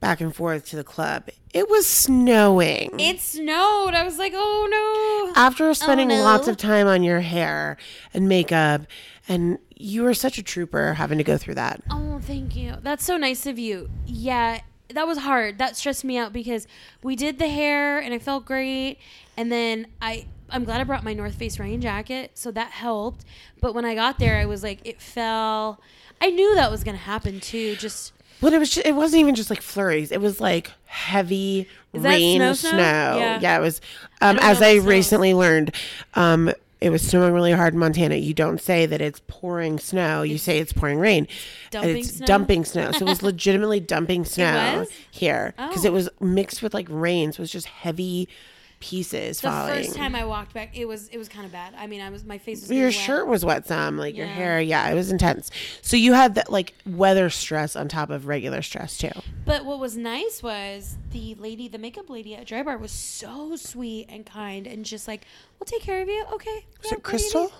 back 0.00 0.20
and 0.20 0.34
forth 0.34 0.66
to 0.66 0.76
the 0.76 0.84
club? 0.84 1.28
It 1.54 1.68
was 1.68 1.86
snowing. 1.86 2.98
It 2.98 3.20
snowed. 3.20 3.94
I 3.94 4.04
was 4.04 4.18
like, 4.18 4.32
oh 4.34 5.30
no. 5.30 5.40
After 5.40 5.68
oh, 5.68 5.72
spending 5.72 6.08
no. 6.08 6.22
lots 6.22 6.48
of 6.48 6.56
time 6.56 6.86
on 6.86 7.02
your 7.02 7.20
hair 7.20 7.76
and 8.12 8.28
makeup, 8.28 8.82
and 9.28 9.58
you 9.76 10.02
were 10.02 10.14
such 10.14 10.38
a 10.38 10.42
trooper 10.42 10.94
having 10.94 11.18
to 11.18 11.24
go 11.24 11.38
through 11.38 11.54
that. 11.54 11.82
Oh, 11.90 12.20
thank 12.20 12.56
you. 12.56 12.76
That's 12.82 13.04
so 13.04 13.16
nice 13.16 13.46
of 13.46 13.58
you. 13.58 13.90
Yeah, 14.06 14.60
that 14.88 15.06
was 15.06 15.18
hard. 15.18 15.58
That 15.58 15.76
stressed 15.76 16.04
me 16.04 16.18
out 16.18 16.32
because 16.32 16.66
we 17.02 17.16
did 17.16 17.38
the 17.38 17.48
hair 17.48 17.98
and 17.98 18.12
it 18.12 18.22
felt 18.22 18.44
great. 18.44 18.98
And 19.36 19.50
then 19.50 19.86
I 20.00 20.26
I'm 20.52 20.64
glad 20.64 20.80
I 20.80 20.84
brought 20.84 21.02
my 21.04 21.14
North 21.14 21.34
Face 21.34 21.58
rain 21.58 21.80
jacket, 21.80 22.32
so 22.34 22.50
that 22.52 22.70
helped. 22.70 23.24
But 23.60 23.74
when 23.74 23.84
I 23.84 23.94
got 23.94 24.18
there, 24.18 24.36
I 24.38 24.44
was 24.46 24.62
like 24.62 24.80
it 24.84 25.00
fell. 25.00 25.80
I 26.20 26.30
knew 26.30 26.54
that 26.54 26.70
was 26.70 26.84
going 26.84 26.96
to 26.96 27.02
happen 27.02 27.40
too. 27.40 27.74
Just 27.76 28.12
But 28.40 28.52
it 28.52 28.58
was 28.58 28.70
just, 28.70 28.86
it 28.86 28.94
wasn't 28.94 29.20
even 29.20 29.34
just 29.34 29.50
like 29.50 29.60
flurries. 29.62 30.12
It 30.12 30.20
was 30.20 30.40
like 30.40 30.70
heavy 30.86 31.66
Is 31.92 32.02
rain, 32.02 32.38
snow, 32.38 32.52
snow. 32.52 32.70
snow? 32.70 32.78
Yeah. 33.18 33.38
Yeah. 33.40 33.58
it 33.58 33.60
was. 33.60 33.80
Um, 34.20 34.36
don't 34.36 34.44
as 34.44 34.62
I 34.62 34.74
snows. 34.74 34.86
recently 34.86 35.34
learned, 35.34 35.74
um, 36.14 36.52
it 36.80 36.90
was 36.90 37.02
snowing 37.06 37.32
really 37.32 37.52
hard 37.52 37.74
in 37.74 37.78
Montana. 37.80 38.16
You 38.16 38.34
don't 38.34 38.60
say 38.60 38.86
that 38.86 39.00
it's 39.00 39.20
pouring 39.28 39.78
snow. 39.78 40.22
You 40.22 40.36
say 40.38 40.58
it's 40.58 40.72
pouring 40.72 40.98
rain. 40.98 41.28
Dumping 41.70 41.96
it's 41.98 42.14
snow? 42.16 42.26
dumping 42.26 42.64
snow. 42.64 42.90
So 42.92 43.06
it 43.06 43.08
was 43.08 43.22
legitimately 43.22 43.78
dumping 43.80 44.24
snow 44.24 44.80
was? 44.80 44.90
here 45.10 45.54
because 45.56 45.84
Oh. 45.84 45.88
it 45.88 45.92
was 45.92 46.08
mixed 46.20 46.60
with 46.62 46.74
like 46.74 46.86
rain. 46.90 47.32
So 47.32 47.36
it 47.36 47.42
was 47.42 47.52
just 47.52 47.66
heavy 47.68 48.28
pieces 48.82 49.40
the 49.40 49.48
falling. 49.48 49.74
first 49.84 49.94
time 49.96 50.14
I 50.16 50.24
walked 50.24 50.52
back, 50.52 50.76
it 50.76 50.86
was 50.86 51.08
it 51.08 51.16
was 51.16 51.28
kind 51.28 51.46
of 51.46 51.52
bad. 51.52 51.72
I 51.78 51.86
mean, 51.86 52.00
I 52.00 52.10
was 52.10 52.24
my 52.24 52.36
face 52.36 52.60
was 52.62 52.70
your 52.70 52.90
getting 52.90 52.98
wet. 52.98 53.06
shirt 53.06 53.26
was 53.28 53.44
wet 53.44 53.66
some, 53.66 53.96
like 53.96 54.16
your 54.16 54.26
hair. 54.26 54.60
Yeah, 54.60 54.90
it 54.90 54.94
was 54.94 55.10
intense. 55.12 55.50
So 55.80 55.96
you 55.96 56.12
had 56.12 56.34
that 56.34 56.50
like 56.50 56.74
weather 56.84 57.30
stress 57.30 57.76
on 57.76 57.88
top 57.88 58.10
of 58.10 58.26
regular 58.26 58.60
stress 58.60 58.98
too. 58.98 59.12
But 59.46 59.64
what 59.64 59.78
was 59.78 59.96
nice 59.96 60.42
was 60.42 60.96
the 61.12 61.36
lady, 61.36 61.68
the 61.68 61.78
makeup 61.78 62.10
lady 62.10 62.34
at 62.34 62.44
Dry 62.46 62.62
Bar 62.62 62.76
was 62.78 62.90
so 62.90 63.54
sweet 63.56 64.06
and 64.08 64.26
kind 64.26 64.66
and 64.66 64.84
just 64.84 65.06
like, 65.06 65.22
we'll 65.58 65.66
take 65.66 65.82
care 65.82 66.02
of 66.02 66.08
you. 66.08 66.24
Okay. 66.32 66.66
Was 66.82 66.90
Yeah, 66.90 66.90
it 66.90 66.90
what 66.90 66.90
do 66.90 66.92
you 66.92 67.00
Crystal? 67.02 67.52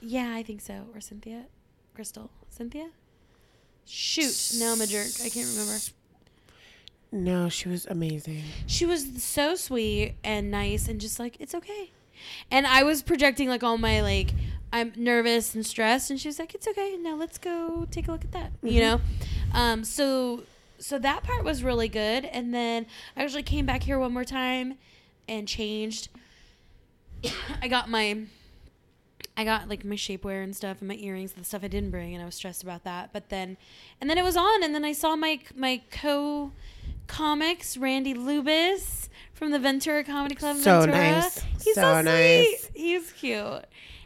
Yeah, 0.00 0.34
I 0.34 0.42
think 0.42 0.60
so. 0.62 0.86
Or 0.94 1.00
Cynthia. 1.00 1.44
Crystal. 1.94 2.30
Cynthia? 2.48 2.88
Shoot. 3.84 4.58
Now 4.58 4.72
I'm 4.72 4.80
a 4.80 4.86
jerk. 4.86 5.06
I 5.24 5.28
can't 5.28 5.48
remember. 5.48 5.76
No, 7.12 7.50
she 7.50 7.68
was 7.68 7.86
amazing. 7.86 8.42
She 8.66 8.86
was 8.86 9.22
so 9.22 9.54
sweet 9.54 10.14
and 10.24 10.50
nice 10.50 10.88
and 10.88 10.98
just 10.98 11.18
like, 11.18 11.36
it's 11.38 11.54
okay. 11.54 11.92
And 12.50 12.66
I 12.66 12.82
was 12.84 13.02
projecting 13.02 13.48
like 13.48 13.62
all 13.62 13.76
my 13.76 14.00
like, 14.00 14.32
I'm 14.72 14.92
nervous 14.96 15.54
and 15.54 15.64
stressed. 15.66 16.10
And 16.10 16.18
she 16.18 16.28
was 16.28 16.38
like, 16.38 16.54
it's 16.54 16.66
okay. 16.66 16.96
Now 16.96 17.14
let's 17.14 17.36
go 17.36 17.86
take 17.90 18.08
a 18.08 18.12
look 18.12 18.24
at 18.24 18.32
that. 18.32 18.52
You 18.62 18.80
know? 18.80 19.00
Um, 19.52 19.84
so, 19.84 20.44
so 20.78 20.98
that 21.00 21.22
part 21.22 21.44
was 21.44 21.62
really 21.62 21.88
good. 21.88 22.24
And 22.24 22.54
then 22.54 22.86
I 23.14 23.24
actually 23.24 23.42
came 23.42 23.66
back 23.66 23.82
here 23.82 23.98
one 23.98 24.14
more 24.14 24.24
time 24.24 24.78
and 25.28 25.46
changed. 25.46 26.08
I 27.62 27.68
got 27.68 27.90
my 27.90 28.24
I 29.34 29.44
got 29.44 29.68
like 29.68 29.84
my 29.84 29.94
shapewear 29.94 30.44
and 30.44 30.54
stuff 30.54 30.78
and 30.80 30.88
my 30.88 30.96
earrings 30.96 31.32
and 31.32 31.42
the 31.42 31.46
stuff 31.46 31.64
I 31.64 31.68
didn't 31.68 31.90
bring 31.90 32.14
and 32.14 32.22
I 32.22 32.26
was 32.26 32.34
stressed 32.34 32.62
about 32.62 32.84
that. 32.84 33.12
But 33.12 33.28
then 33.28 33.56
and 34.00 34.08
then 34.08 34.18
it 34.18 34.24
was 34.24 34.36
on 34.36 34.62
and 34.62 34.74
then 34.74 34.84
I 34.84 34.92
saw 34.92 35.16
my 35.16 35.40
my 35.54 35.82
co 35.90 36.52
comics, 37.06 37.76
Randy 37.76 38.14
Lubis 38.14 39.08
from 39.32 39.50
the 39.50 39.58
Ventura 39.58 40.04
Comedy 40.04 40.34
Club. 40.34 40.56
in 40.56 40.62
So 40.62 40.80
Ventura. 40.80 40.96
nice. 40.98 41.42
He's 41.62 41.74
so, 41.74 41.82
So 41.82 41.94
sweet. 41.94 42.04
nice. 42.04 42.70
He's 42.74 43.12
cute. 43.12 43.64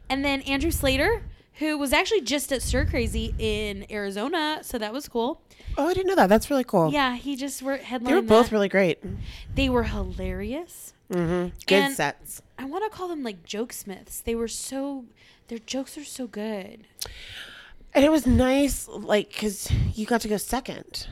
And 0.08 0.24
then 0.24 0.40
Andrew 0.42 0.70
Slater, 0.70 1.22
who 1.54 1.76
was 1.78 1.92
actually 1.92 2.20
just 2.22 2.52
at 2.52 2.62
Stir 2.62 2.84
Crazy 2.86 3.34
in 3.38 3.86
Arizona, 3.90 4.60
so 4.62 4.78
that 4.78 4.92
was 4.92 5.08
cool. 5.08 5.40
Oh, 5.78 5.88
I 5.88 5.94
didn't 5.94 6.06
know 6.08 6.14
that. 6.16 6.28
That's 6.28 6.48
really 6.50 6.64
cool. 6.64 6.90
Yeah, 6.92 7.16
he 7.16 7.36
just 7.36 7.62
were 7.62 7.76
headlining. 7.78 8.04
They 8.06 8.14
were 8.14 8.22
both 8.22 8.46
that. 8.46 8.52
really 8.52 8.68
great. 8.68 8.98
They 9.54 9.68
were 9.68 9.82
hilarious. 9.84 10.94
Mm-hmm. 11.10 11.54
Good 11.66 11.74
And- 11.74 11.94
sets. 11.94 12.42
I 12.58 12.64
want 12.64 12.84
to 12.84 12.90
call 12.90 13.08
them 13.08 13.22
like 13.22 13.44
joke 13.44 13.72
smiths. 13.72 14.20
They 14.20 14.34
were 14.34 14.48
so 14.48 15.04
their 15.48 15.58
jokes 15.58 15.96
are 15.98 16.04
so 16.04 16.26
good. 16.26 16.86
And 17.94 18.04
it 18.04 18.10
was 18.10 18.26
nice, 18.26 18.88
like, 18.88 19.28
because 19.28 19.70
you 19.94 20.04
got 20.06 20.20
to 20.22 20.28
go 20.28 20.36
second. 20.38 21.06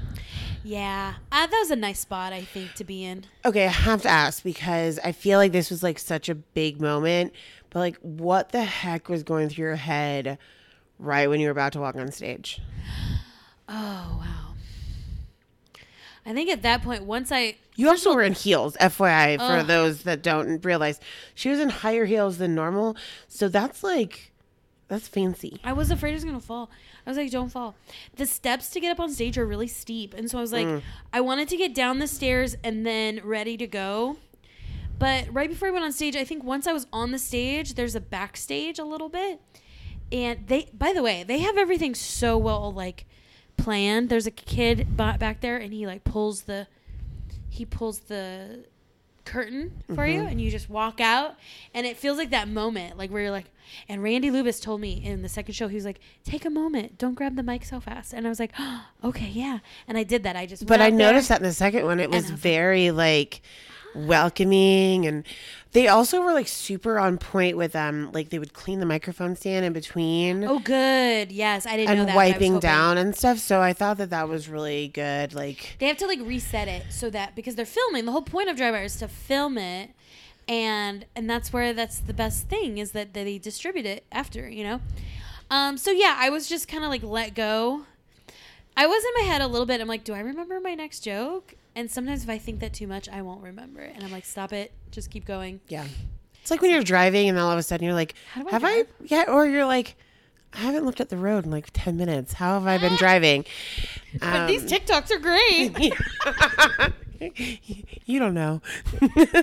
Yeah, 0.67 1.15
uh, 1.31 1.47
that 1.47 1.59
was 1.61 1.71
a 1.71 1.77
nice 1.77 2.01
spot 2.01 2.33
I 2.33 2.43
think 2.43 2.73
to 2.75 2.85
be 2.85 3.05
in. 3.05 3.27
Okay, 3.45 3.67
I 3.67 3.71
have 3.71 4.01
to 4.03 4.09
ask 4.09 4.43
because 4.43 4.99
I 5.05 5.13
feel 5.13 5.39
like 5.39 5.53
this 5.53 5.69
was 5.71 5.83
like 5.83 5.99
such 5.99 6.31
a 6.31 6.35
big 6.35 6.81
moment, 6.81 7.35
but 7.69 7.81
like, 7.81 7.99
what 7.99 8.51
the 8.51 8.65
heck 8.65 9.09
was 9.11 9.23
going 9.23 9.51
through 9.51 9.67
your 9.67 9.77
head 9.77 10.39
right 10.99 11.29
when 11.29 11.39
you 11.41 11.49
were 11.49 11.53
about 11.53 11.75
to 11.75 11.81
walk 11.81 11.97
on 11.97 12.11
stage? 12.13 12.61
Oh 13.69 14.17
wow. 14.21 14.55
I 16.27 16.33
think 16.33 16.49
at 16.49 16.63
that 16.63 16.83
point, 16.83 17.05
once 17.05 17.31
I 17.31 17.57
You 17.77 17.91
also 17.91 18.15
were 18.15 18.23
in 18.23 18.33
heels, 18.33 18.77
FYI, 18.81 19.37
for 19.37 19.59
Ugh. 19.59 19.67
those 19.67 20.05
that 20.05 20.23
don't 20.23 20.65
realize. 20.65 20.99
She 21.35 21.51
was 21.51 21.61
in 21.61 21.69
higher 21.69 22.07
heels 22.07 22.39
than 22.39 22.55
normal. 22.55 22.97
So 23.29 23.49
that's 23.49 23.83
like, 23.83 24.33
that's 24.95 25.09
fancy. 25.09 25.61
I 25.65 25.73
was 25.73 25.91
afraid 25.91 26.13
I 26.13 26.15
was 26.15 26.25
gonna 26.25 26.41
fall. 26.41 26.71
I 27.05 27.11
was 27.11 27.17
like, 27.19 27.31
"Don't 27.31 27.49
fall." 27.49 27.75
The 28.15 28.27
steps 28.27 28.71
to 28.71 28.81
get 28.81 28.93
up 28.93 29.01
on 29.01 29.11
stage 29.11 29.37
are 29.37 29.47
really 29.47 29.67
steep, 29.67 30.15
and 30.15 30.31
so 30.31 30.39
I 30.39 30.41
was 30.41 30.53
like, 30.53 30.67
mm. 30.67 30.83
I 31.13 31.21
wanted 31.21 31.49
to 31.49 31.57
get 31.57 31.75
down 31.75 31.99
the 31.99 32.07
stairs 32.07 32.57
and 32.63 32.87
then 32.87 33.21
ready 33.25 33.57
to 33.57 33.67
go. 33.67 34.17
But 34.97 35.27
right 35.33 35.49
before 35.49 35.67
I 35.67 35.71
went 35.73 35.85
on 35.85 35.93
stage, 35.93 36.15
I 36.15 36.25
think 36.25 36.45
once 36.45 36.69
I 36.69 36.73
was 36.73 36.87
on 36.93 37.11
the 37.11 37.19
stage, 37.19 37.75
there's 37.75 37.97
a 37.97 38.01
backstage 38.01 38.79
a 38.79 38.85
little 38.85 39.09
bit, 39.09 39.41
and 40.13 40.47
they. 40.47 40.71
By 40.73 40.93
the 40.93 41.03
way, 41.03 41.25
they 41.25 41.41
have 41.41 41.59
everything 41.59 41.97
so 41.97 42.39
well 42.39 42.73
like 42.73 43.07
planned. 43.57 44.11
There's 44.11 44.29
a 44.29 44.31
kid 44.31 44.97
ba- 44.97 45.17
back 45.19 45.41
there, 45.41 45.57
and 45.57 45.73
he 45.73 45.89
like 45.89 46.05
pulls 46.05 46.43
the, 46.43 46.69
he 47.49 47.65
pulls 47.65 48.01
the 48.01 48.67
curtain 49.25 49.83
for 49.95 50.07
you 50.07 50.21
mm-hmm. 50.21 50.29
and 50.29 50.41
you 50.41 50.51
just 50.51 50.69
walk 50.69 51.01
out 51.01 51.35
and 51.73 51.87
it 51.87 51.97
feels 51.97 52.19
like 52.19 52.31
that 52.31 52.47
moment 52.47 52.99
like 52.99 53.11
where 53.11 53.23
you're 53.23 53.31
like 53.31 53.47
and 53.89 54.03
randy 54.03 54.31
lubis 54.31 54.61
told 54.61 54.81
me 54.81 55.03
in 55.03 55.23
the 55.23 55.29
second 55.29 55.55
show 55.55 55.69
he 55.69 55.75
was 55.77 55.85
like 55.85 55.99
take 56.25 56.45
a 56.45 56.51
moment 56.51 56.99
don't 56.99 57.15
grab 57.15 57.35
the 57.35 57.43
mic 57.43 57.65
so 57.65 57.81
fast. 57.81 58.13
And 58.13 58.27
i 58.27 58.29
was 58.29 58.39
like 58.39 58.53
oh, 58.59 58.87
okay 59.05 59.29
yeah. 59.29 59.59
And 59.89 59.97
i 59.99 60.03
did 60.03 60.23
that. 60.25 60.37
I 60.37 60.47
just 60.47 60.67
But 60.67 60.81
I 60.81 60.91
noticed 60.91 61.29
that 61.29 61.41
in 61.41 61.47
the 61.47 61.53
second 61.53 61.85
one, 61.85 62.01
it 62.01 62.11
was 62.11 62.25
was 62.25 62.31
like- 62.31 62.41
very 62.41 62.91
like 62.91 63.43
welcoming, 63.95 65.07
and 65.07 65.25
they 65.75 65.89
also 65.89 66.23
were 66.23 66.33
like 66.33 66.49
super 66.49 66.99
on 66.99 67.19
point 67.19 67.57
with 67.57 67.77
um 67.77 68.11
like 68.13 68.31
they 68.31 68.39
would 68.39 68.55
clean 68.55 68.81
the 68.81 68.87
microphone 68.87 69.37
stand 69.37 69.67
in 69.67 69.73
between 69.73 70.43
oh 70.45 70.59
good 70.61 71.31
yes 71.31 71.67
i 71.67 71.77
didn't 71.77 71.97
know 71.97 72.05
that 72.07 72.15
but 72.15 72.21
I 72.21 72.27
was 72.27 72.33
wiping 72.33 72.59
down 72.61 72.97
and 72.97 73.15
stuff. 73.15 73.39
So 73.39 73.61
I 73.61 73.73
thought 73.75 73.99
that 73.99 74.11
that 74.11 74.29
was 74.29 74.49
really 74.49 74.89
good. 74.89 75.35
Like 75.35 75.77
they 75.79 75.87
have 75.87 75.99
to 75.99 76.07
like 76.07 76.21
reset 76.21 76.69
it 76.69 76.85
so 76.91 77.11
that 77.11 77.37
because 77.37 77.57
they're 77.57 77.67
filming 77.67 78.07
the 78.07 78.13
whole 78.13 78.23
point 78.23 78.49
of 78.49 78.57
dry 78.57 78.71
bar 78.71 78.85
is 78.85 78.97
to 78.97 79.09
film 79.09 79.59
it 79.59 79.91
and 80.49 81.07
and 81.17 81.29
that's 81.29 81.53
where 81.53 81.73
that's 81.73 81.99
the 81.99 82.15
best 82.15 82.49
thing 82.49 82.79
is 82.79 82.93
that 82.93 83.15
they 83.15 83.39
distribute 83.39 83.87
it 83.87 84.05
after 84.13 84.49
you 84.49 84.65
know 84.65 84.81
um 85.51 85.79
so 85.79 85.91
yeah 85.91 86.17
i 86.19 86.29
was 86.29 86.49
just 86.49 86.69
kind 86.69 86.85
of 86.85 86.91
like 86.91 87.03
let 87.03 87.35
go 87.35 87.83
i 88.77 88.87
was 88.87 89.03
in 89.05 89.27
my 89.27 89.33
head 89.33 89.41
a 89.41 89.47
little 89.47 89.67
bit 89.67 89.81
i'm 89.81 89.89
like 89.89 90.05
do 90.05 90.13
i 90.13 90.21
remember 90.21 90.61
my 90.61 90.75
next 90.75 91.01
joke 91.01 91.55
and 91.77 91.91
sometimes 91.91 92.23
if 92.25 92.31
i 92.31 92.39
think 92.39 92.61
that 92.61 92.73
too 92.73 92.87
much 92.87 93.09
i 93.09 93.21
won't 93.23 93.43
remember 93.43 93.81
it 93.81 93.93
and 93.95 94.05
i'm 94.05 94.11
like 94.13 94.25
stop 94.25 94.53
it 94.53 94.73
just 94.91 95.11
keep 95.11 95.25
going 95.27 95.61
yeah, 95.69 95.87
it's 96.41 96.51
like 96.51 96.61
when 96.63 96.71
you're 96.71 96.83
driving 96.83 97.29
and 97.29 97.39
all 97.39 97.51
of 97.51 97.59
a 97.59 97.63
sudden 97.63 97.85
you're 97.85 97.95
like, 97.95 98.15
How 98.33 98.43
do 98.43 98.49
I 98.49 98.51
have 98.53 98.65
I? 98.65 98.73
drive? 98.75 98.87
Yeah, 99.07 99.25
or 99.29 99.47
you're 99.47 99.65
like. 99.65 99.97
I 100.57 100.59
haven't 100.59 100.85
looked 100.85 101.01
at 101.01 101.09
the 101.09 101.17
road 101.17 101.47
in 101.47 101.51
like 101.51 101.67
10 101.73 101.97
minutes. 101.97 102.35
How 102.35 102.55
have 102.61 102.69
I 102.69 102.79
been 102.79 102.95
driving? 102.97 103.45
but 104.21 104.47
these 104.47 104.63
Um, 104.63 104.69
tiktoks 104.69 105.11
are 105.11 105.19
great 105.19 105.93
you 108.07 108.19
don't 108.21 108.35
know. 108.35 108.61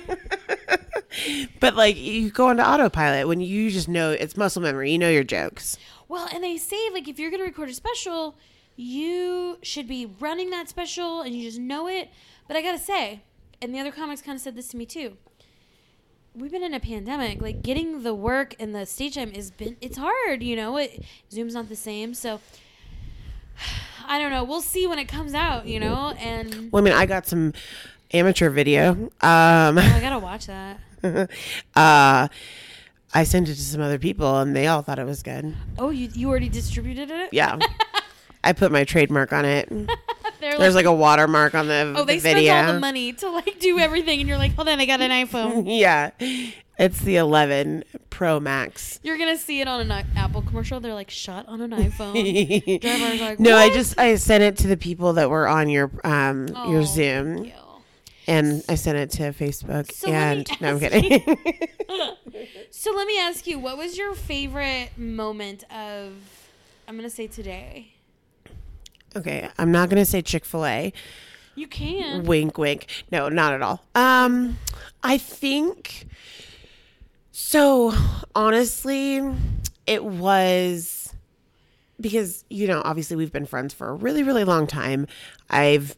but 1.59 1.75
like 1.75 1.97
you 1.97 2.29
go 2.29 2.49
into 2.49 2.65
autopilot 2.67 3.27
when 3.27 3.41
you 3.41 3.69
just 3.71 3.89
know 3.89 4.11
it's 4.11 4.37
muscle 4.37 4.61
memory. 4.61 4.91
You 4.91 4.99
know 4.99 5.09
your 5.09 5.23
jokes. 5.25 5.77
Well, 6.07 6.27
and 6.33 6.43
they 6.43 6.57
say 6.57 6.89
like 6.93 7.07
if 7.07 7.19
you're 7.19 7.31
gonna 7.31 7.43
record 7.43 7.69
a 7.69 7.73
special, 7.73 8.35
you 8.75 9.57
should 9.62 9.88
be 9.88 10.05
running 10.19 10.49
that 10.51 10.69
special 10.69 11.21
and 11.21 11.36
you 11.36 11.43
just 11.43 11.60
know 11.60 11.88
it. 11.88 12.10
But 12.47 12.57
I 12.57 12.62
gotta 12.62 12.79
say, 12.79 13.21
and 13.62 13.73
the 13.73 13.79
other 13.79 13.91
comics 13.91 14.21
kind 14.21 14.36
of 14.36 14.41
said 14.41 14.55
this 14.55 14.69
to 14.69 14.77
me 14.77 14.86
too. 14.86 15.17
we've 16.34 16.51
been 16.51 16.63
in 16.63 16.73
a 16.73 16.79
pandemic. 16.79 17.41
Like 17.41 17.62
getting 17.62 18.03
the 18.03 18.13
work 18.13 18.55
and 18.60 18.73
the 18.73 18.86
stage 18.86 19.15
time 19.15 19.31
is 19.31 19.51
been 19.51 19.77
it's 19.81 19.97
hard. 19.97 20.43
You 20.43 20.55
know, 20.55 20.77
it 20.77 21.03
Zoom's 21.31 21.53
not 21.53 21.69
the 21.69 21.75
same. 21.75 22.13
So 22.13 22.39
I 24.07 24.19
don't 24.19 24.31
know. 24.31 24.43
We'll 24.43 24.62
see 24.62 24.88
when 24.88 24.99
it 24.99 25.07
comes 25.07 25.34
out. 25.34 25.67
You 25.67 25.79
know, 25.79 26.13
and 26.19 26.71
Well, 26.71 26.81
I 26.81 26.86
mean, 26.86 26.93
I 26.93 27.05
got 27.05 27.27
some 27.27 27.53
amateur 28.13 28.49
video. 28.49 28.91
Um, 28.91 29.12
I 29.77 29.99
gotta 30.01 30.19
watch 30.19 30.47
that. 30.47 30.79
uh, 31.75 32.27
I 33.13 33.23
sent 33.25 33.49
it 33.49 33.55
to 33.55 33.62
some 33.62 33.81
other 33.81 33.99
people, 33.99 34.39
and 34.39 34.55
they 34.55 34.67
all 34.67 34.81
thought 34.81 34.99
it 34.99 35.05
was 35.05 35.21
good. 35.23 35.53
Oh, 35.77 35.89
you 35.89 36.10
you 36.13 36.29
already 36.29 36.49
distributed 36.49 37.12
it? 37.12 37.29
Yeah, 37.34 37.60
I 38.43 38.54
put 38.54 38.71
my 38.71 38.84
trademark 38.84 39.34
on 39.34 39.45
it. 39.45 39.69
There's 40.39 40.73
like 40.75 40.86
a 40.86 40.93
watermark 40.93 41.54
on 41.54 41.67
the, 41.67 41.93
oh, 41.95 42.04
they 42.04 42.17
spent 42.19 42.38
video. 42.38 42.56
all 42.56 42.73
the 42.73 42.80
money 42.80 43.13
to 43.13 43.30
like 43.30 43.60
do 43.60 43.77
everything, 43.77 44.19
and 44.21 44.27
you're 44.27 44.39
like, 44.39 44.56
hold 44.56 44.67
on, 44.67 44.80
I 44.80 44.86
got 44.88 44.99
an 44.99 45.12
iPhone. 45.12 45.65
yeah, 45.67 46.10
it's 46.80 46.99
the 47.01 47.17
11 47.17 47.84
Pro 48.10 48.39
Max. 48.39 48.99
You're 49.04 49.19
gonna 49.19 49.38
see 49.38 49.62
it 49.62 49.67
on 49.67 49.82
an 49.82 50.06
Apple 50.17 50.41
commercial. 50.41 50.80
They're 50.80 50.95
like, 50.95 51.12
shot 51.12 51.45
on 51.47 51.62
an 51.62 51.69
iPhone. 51.71 52.13
Driver's 52.82 53.21
like, 53.21 53.39
no, 53.39 53.56
I 53.56 53.69
just 53.69 53.99
I 53.99 54.15
sent 54.15 54.43
it 54.43 54.58
to 54.58 54.67
the 54.67 54.77
people 54.77 55.13
that 55.13 55.30
were 55.30 55.47
on 55.47 55.69
your 55.69 55.91
um 56.04 56.47
your 56.47 56.82
Oh, 56.82 56.86
Zoom, 56.86 57.36
thank 57.36 57.47
you. 57.47 57.54
and 58.27 58.63
I 58.67 58.73
sent 58.75 58.97
it 58.97 59.12
to 59.12 59.34
Facebook. 59.34 59.91
So 59.91 60.10
and 60.10 60.49
no, 60.60 60.69
I'm 60.71 60.80
kidding. 60.80 61.38
So 62.71 62.91
let 62.93 63.06
me 63.06 63.19
ask 63.19 63.45
you, 63.45 63.60
what 63.60 63.77
was 63.77 63.97
your 63.97 64.15
favorite 64.15 64.89
moment 64.97 65.65
of? 65.71 66.13
I'm 66.88 66.95
gonna 66.95 67.10
say 67.12 67.27
today. 67.27 67.93
Okay, 69.15 69.50
I'm 69.58 69.71
not 69.71 69.89
gonna 69.89 70.06
say 70.06 70.21
Chick 70.21 70.45
Fil 70.45 70.65
A. 70.65 70.93
You 71.56 71.67
can. 71.67 72.24
Wink, 72.24 72.58
wink. 72.58 72.88
No, 73.12 73.30
not 73.30 73.54
at 73.54 73.62
all. 73.62 73.84
Um, 73.93 74.58
I 75.04 75.17
think 75.17 76.08
so. 77.32 77.93
Honestly, 78.34 79.21
it 79.86 80.04
was 80.04 81.13
because 82.00 82.45
you 82.50 82.67
know, 82.67 82.82
obviously, 82.84 83.15
we've 83.15 83.32
been 83.32 83.45
friends 83.45 83.74
for 83.74 83.89
a 83.89 83.93
really, 83.93 84.24
really 84.24 84.43
long 84.43 84.67
time. 84.67 85.08
I've 85.50 85.95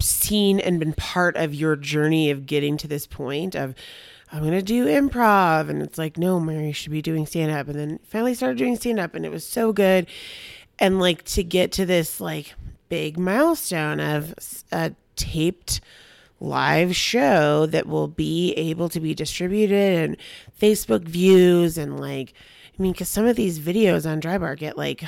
seen 0.00 0.60
and 0.60 0.78
been 0.78 0.92
part 0.92 1.36
of 1.36 1.54
your 1.54 1.76
journey 1.76 2.30
of 2.30 2.46
getting 2.46 2.76
to 2.76 2.86
this 2.88 3.06
point 3.06 3.54
of 3.54 3.74
I'm 4.32 4.42
gonna 4.42 4.62
do 4.62 4.86
improv, 4.86 5.68
and 5.68 5.80
it's 5.80 5.96
like, 5.96 6.18
no, 6.18 6.40
Mary 6.40 6.72
should 6.72 6.90
be 6.90 7.00
doing 7.02 7.24
stand 7.24 7.52
up, 7.52 7.68
and 7.68 7.78
then 7.78 8.00
finally 8.02 8.34
started 8.34 8.58
doing 8.58 8.74
stand 8.74 8.98
up, 8.98 9.14
and 9.14 9.24
it 9.24 9.30
was 9.30 9.46
so 9.46 9.72
good, 9.72 10.08
and 10.78 10.98
like 10.98 11.24
to 11.24 11.42
get 11.44 11.72
to 11.72 11.86
this 11.86 12.20
like 12.20 12.54
big 12.88 13.18
milestone 13.18 14.00
of 14.00 14.34
a 14.72 14.92
taped 15.16 15.80
live 16.40 16.94
show 16.94 17.66
that 17.66 17.86
will 17.86 18.08
be 18.08 18.52
able 18.54 18.88
to 18.88 19.00
be 19.00 19.14
distributed 19.14 20.04
and 20.04 20.16
Facebook 20.60 21.02
views 21.02 21.78
and 21.78 21.98
like 21.98 22.34
I 22.78 22.82
mean 22.82 22.92
cuz 22.94 23.08
some 23.08 23.26
of 23.26 23.36
these 23.36 23.58
videos 23.58 24.08
on 24.08 24.20
Drybar 24.20 24.56
get 24.58 24.76
like 24.76 25.04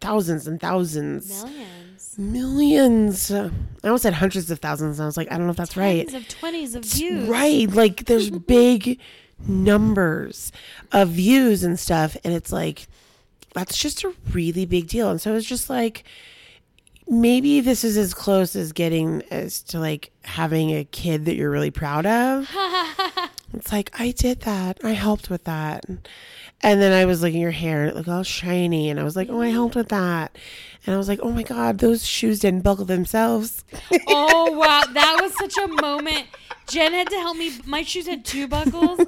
thousands 0.00 0.46
and 0.46 0.60
thousands 0.60 1.44
Millions. 1.44 2.18
millions 2.18 3.30
I 3.30 3.50
almost 3.84 4.02
said 4.02 4.14
hundreds 4.14 4.50
of 4.50 4.58
thousands 4.58 4.98
and 4.98 5.04
I 5.04 5.06
was 5.06 5.16
like 5.16 5.30
I 5.30 5.36
don't 5.36 5.46
know 5.46 5.52
if 5.52 5.56
that's 5.56 5.76
right 5.76 6.12
of 6.12 6.28
twenties 6.28 6.74
of 6.74 6.84
views. 6.84 7.28
Right. 7.28 7.70
Like 7.70 8.04
there's 8.06 8.30
big 8.58 8.98
numbers 9.46 10.52
of 10.92 11.10
views 11.10 11.64
and 11.64 11.78
stuff. 11.78 12.16
And 12.24 12.34
it's 12.34 12.52
like, 12.52 12.86
that's 13.54 13.76
just 13.76 14.04
a 14.04 14.14
really 14.32 14.66
big 14.66 14.86
deal. 14.88 15.10
And 15.10 15.20
so 15.20 15.34
it's 15.34 15.46
just 15.46 15.70
like, 15.70 16.04
maybe 17.08 17.60
this 17.60 17.82
is 17.82 17.96
as 17.96 18.14
close 18.14 18.54
as 18.54 18.72
getting 18.72 19.22
as 19.30 19.60
to 19.62 19.80
like 19.80 20.12
having 20.22 20.70
a 20.70 20.84
kid 20.84 21.24
that 21.24 21.34
you're 21.34 21.50
really 21.50 21.70
proud 21.70 22.06
of. 22.06 22.48
it's 23.54 23.72
like, 23.72 23.90
I 23.98 24.12
did 24.12 24.42
that. 24.42 24.78
I 24.84 24.92
helped 24.92 25.28
with 25.28 25.44
that. 25.44 25.84
And 26.62 26.80
then 26.80 26.92
I 26.92 27.06
was 27.06 27.22
looking 27.22 27.38
at 27.38 27.42
your 27.42 27.50
hair 27.50 27.82
and 27.82 27.90
it 27.90 27.96
looked 27.96 28.08
all 28.08 28.22
shiny. 28.22 28.90
And 28.90 29.00
I 29.00 29.02
was 29.02 29.16
like, 29.16 29.28
oh, 29.30 29.40
I 29.40 29.48
helped 29.48 29.74
with 29.74 29.88
that. 29.88 30.36
And 30.86 30.94
I 30.94 30.98
was 30.98 31.08
like, 31.08 31.20
oh 31.22 31.32
my 31.32 31.42
God, 31.42 31.78
those 31.78 32.06
shoes 32.06 32.40
didn't 32.40 32.62
buckle 32.62 32.84
themselves. 32.84 33.64
Oh 34.06 34.52
wow, 34.52 34.82
that 34.92 35.18
was 35.20 35.36
such 35.36 35.56
a 35.58 35.68
moment. 35.82 36.26
Jen 36.70 36.92
had 36.92 37.08
to 37.10 37.16
help 37.16 37.36
me. 37.36 37.52
My 37.66 37.82
shoes 37.82 38.06
had 38.06 38.24
two 38.24 38.46
buckles, 38.48 39.00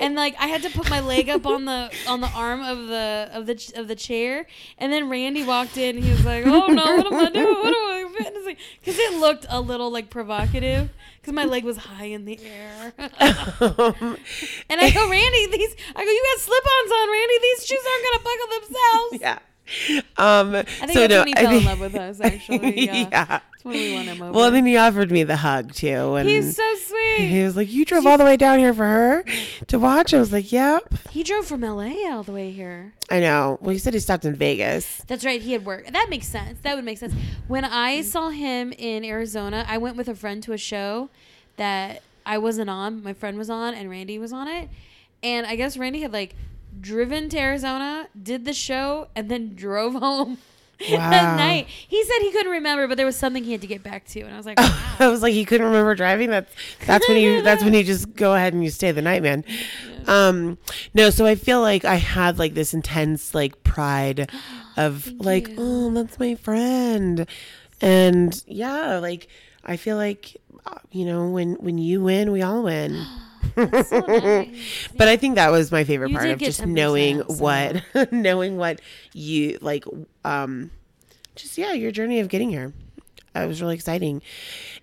and 0.00 0.14
like 0.14 0.34
I 0.38 0.46
had 0.46 0.62
to 0.62 0.70
put 0.70 0.88
my 0.88 1.00
leg 1.00 1.28
up 1.28 1.46
on 1.46 1.66
the 1.66 1.90
on 2.08 2.20
the 2.20 2.28
arm 2.28 2.62
of 2.62 2.88
the 2.88 3.28
of 3.32 3.46
the 3.46 3.72
of 3.76 3.88
the 3.88 3.94
chair. 3.94 4.46
And 4.78 4.92
then 4.92 5.08
Randy 5.08 5.44
walked 5.44 5.76
in. 5.76 5.96
and 5.96 6.04
He 6.04 6.10
was 6.10 6.24
like, 6.24 6.46
"Oh 6.46 6.66
no, 6.66 6.96
what 6.96 7.06
am 7.06 7.14
I 7.14 7.30
doing? 7.30 7.54
What 7.54 7.74
am 7.74 8.08
I 8.08 8.12
fitness?" 8.16 8.56
Because 8.80 8.98
it 8.98 9.18
looked 9.20 9.46
a 9.48 9.60
little 9.60 9.90
like 9.90 10.10
provocative. 10.10 10.90
Because 11.20 11.34
my 11.34 11.44
leg 11.44 11.64
was 11.64 11.76
high 11.76 12.06
in 12.06 12.24
the 12.24 12.40
air. 12.42 12.94
and 12.98 14.80
I 14.80 14.90
go, 14.90 15.10
Randy, 15.10 15.46
these. 15.48 15.76
I 15.94 16.04
go, 16.04 16.10
you 16.10 16.26
got 16.34 16.40
slip-ons 16.40 16.92
on, 16.92 17.10
Randy. 17.10 17.34
These 17.42 17.66
shoes 17.66 17.84
aren't 17.92 18.04
gonna 18.06 18.24
buckle 18.24 18.48
themselves. 18.60 19.20
yeah. 19.20 19.38
Um, 20.16 20.54
I 20.54 20.62
think 20.62 20.92
so 20.92 21.00
that's 21.00 21.10
no, 21.10 21.18
when 21.20 21.28
he 21.28 21.34
I 21.36 21.42
fell 21.42 21.56
in 21.58 21.64
love 21.64 21.80
with 21.80 21.94
us. 21.94 22.20
Actually, 22.20 22.80
yeah. 22.86 23.08
yeah. 23.12 23.40
When 23.62 23.74
we 23.74 23.94
won 23.94 24.04
him 24.06 24.22
over. 24.22 24.32
Well, 24.32 24.50
then 24.50 24.64
he 24.66 24.76
offered 24.76 25.10
me 25.10 25.22
the 25.22 25.36
hug 25.36 25.72
too, 25.74 26.14
and 26.14 26.28
He's 26.28 26.56
so 26.56 26.74
sweet. 26.76 27.26
he 27.28 27.42
was 27.44 27.56
like, 27.56 27.70
"You 27.70 27.84
drove 27.84 28.06
all 28.06 28.16
the 28.18 28.24
way 28.24 28.36
down 28.36 28.58
here 28.58 28.72
for 28.72 28.84
her 28.86 29.24
to 29.66 29.78
watch." 29.78 30.14
I 30.14 30.18
was 30.18 30.32
like, 30.32 30.50
"Yep." 30.50 30.94
He 31.10 31.22
drove 31.22 31.46
from 31.46 31.60
LA 31.62 32.08
all 32.10 32.22
the 32.22 32.32
way 32.32 32.50
here. 32.52 32.94
I 33.10 33.20
know. 33.20 33.58
Well, 33.60 33.72
he 33.72 33.78
said 33.78 33.92
he 33.94 34.00
stopped 34.00 34.24
in 34.24 34.34
Vegas. 34.34 35.02
That's 35.06 35.24
right. 35.24 35.40
He 35.42 35.52
had 35.52 35.64
work. 35.66 35.86
That 35.92 36.08
makes 36.08 36.26
sense. 36.26 36.60
That 36.62 36.74
would 36.76 36.84
make 36.84 36.98
sense. 36.98 37.12
When 37.48 37.64
I 37.64 38.02
saw 38.02 38.30
him 38.30 38.72
in 38.72 39.04
Arizona, 39.04 39.64
I 39.68 39.78
went 39.78 39.96
with 39.96 40.08
a 40.08 40.14
friend 40.14 40.42
to 40.44 40.52
a 40.52 40.58
show 40.58 41.10
that 41.56 42.02
I 42.24 42.38
wasn't 42.38 42.70
on. 42.70 43.02
My 43.02 43.12
friend 43.12 43.36
was 43.36 43.50
on, 43.50 43.74
and 43.74 43.90
Randy 43.90 44.18
was 44.18 44.32
on 44.32 44.48
it. 44.48 44.68
And 45.22 45.46
I 45.46 45.56
guess 45.56 45.76
Randy 45.76 46.00
had 46.00 46.12
like 46.12 46.34
driven 46.80 47.28
to 47.30 47.38
Arizona, 47.38 48.08
did 48.20 48.44
the 48.46 48.52
show, 48.54 49.08
and 49.14 49.28
then 49.28 49.54
drove 49.56 49.94
home. 49.94 50.38
Wow. 50.90 51.10
That 51.10 51.36
night, 51.36 51.66
he 51.68 52.02
said 52.04 52.20
he 52.22 52.32
couldn't 52.32 52.52
remember, 52.52 52.88
but 52.88 52.96
there 52.96 53.04
was 53.04 53.16
something 53.16 53.44
he 53.44 53.52
had 53.52 53.60
to 53.60 53.66
get 53.66 53.82
back 53.82 54.06
to, 54.08 54.20
and 54.20 54.32
I 54.32 54.36
was 54.38 54.46
like, 54.46 54.58
wow. 54.58 54.96
I 54.98 55.08
was 55.08 55.20
like, 55.20 55.34
he 55.34 55.44
couldn't 55.44 55.66
remember 55.66 55.94
driving. 55.94 56.30
That's 56.30 56.50
that's 56.86 57.06
when 57.06 57.18
you 57.18 57.42
that's 57.42 57.62
when 57.62 57.74
you 57.74 57.84
just 57.84 58.14
go 58.14 58.34
ahead 58.34 58.54
and 58.54 58.64
you 58.64 58.70
stay 58.70 58.90
the 58.90 59.02
night, 59.02 59.22
man. 59.22 59.44
Um, 60.06 60.56
no, 60.94 61.10
so 61.10 61.26
I 61.26 61.34
feel 61.34 61.60
like 61.60 61.84
I 61.84 61.96
had 61.96 62.38
like 62.38 62.54
this 62.54 62.72
intense 62.72 63.34
like 63.34 63.62
pride 63.62 64.30
of 64.78 65.12
like, 65.20 65.48
you. 65.48 65.56
oh, 65.58 65.90
that's 65.90 66.18
my 66.18 66.34
friend, 66.34 67.26
and 67.82 68.42
yeah, 68.46 68.98
like 68.98 69.28
I 69.62 69.76
feel 69.76 69.96
like 69.98 70.38
uh, 70.64 70.78
you 70.90 71.04
know 71.04 71.28
when 71.28 71.54
when 71.56 71.76
you 71.76 72.00
win, 72.00 72.32
we 72.32 72.40
all 72.40 72.62
win. 72.62 73.04
That's 73.54 73.88
so 73.90 74.00
nice. 74.00 74.48
But 74.96 75.08
I 75.08 75.16
think 75.16 75.36
that 75.36 75.50
was 75.50 75.70
my 75.72 75.84
favorite 75.84 76.10
You 76.10 76.16
part 76.18 76.30
of 76.30 76.38
just 76.38 76.66
knowing 76.66 77.20
what 77.20 77.82
knowing 78.12 78.56
what 78.56 78.80
you 79.12 79.58
like 79.60 79.84
um 80.24 80.70
just 81.36 81.56
yeah, 81.58 81.72
your 81.72 81.90
journey 81.90 82.20
of 82.20 82.28
getting 82.28 82.50
here. 82.50 82.72
It 83.34 83.46
was 83.46 83.62
really 83.62 83.74
exciting. 83.74 84.22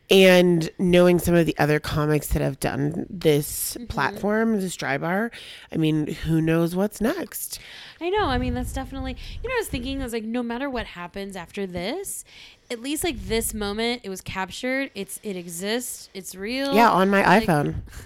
And 0.10 0.70
knowing 0.80 1.20
some 1.20 1.36
of 1.36 1.46
the 1.46 1.58
other 1.58 1.80
comics 1.82 2.28
that 2.30 2.42
have 2.42 2.60
done 2.62 3.06
this 3.10 3.74
Mm-hmm. 3.74 3.86
platform, 3.88 4.62
this 4.62 4.76
dry 4.76 4.98
bar, 4.98 5.32
I 5.72 5.76
mean, 5.78 6.08
who 6.08 6.42
knows 6.42 6.76
what's 6.76 7.02
next? 7.02 7.60
I 8.00 8.10
know. 8.10 8.26
I 8.28 8.38
mean, 8.38 8.54
that's 8.54 8.72
definitely. 8.72 9.18
You 9.44 9.50
know, 9.50 9.56
I 9.56 9.60
was 9.60 9.68
thinking, 9.68 10.00
I 10.00 10.04
was 10.06 10.14
like, 10.14 10.24
no 10.24 10.42
matter 10.44 10.70
what 10.70 10.86
happens 10.86 11.36
after 11.36 11.66
this, 11.68 12.24
at 12.72 12.82
least 12.82 13.04
like 13.04 13.20
this 13.28 13.54
moment, 13.54 14.02
it 14.06 14.10
was 14.10 14.22
captured. 14.22 14.92
It's 14.96 15.20
it 15.24 15.36
exists. 15.36 16.10
It's 16.14 16.36
real. 16.36 16.74
Yeah, 16.74 16.90
on 16.92 17.10
my 17.10 17.26
Like- 17.26 17.44
iPhone. 17.46 17.76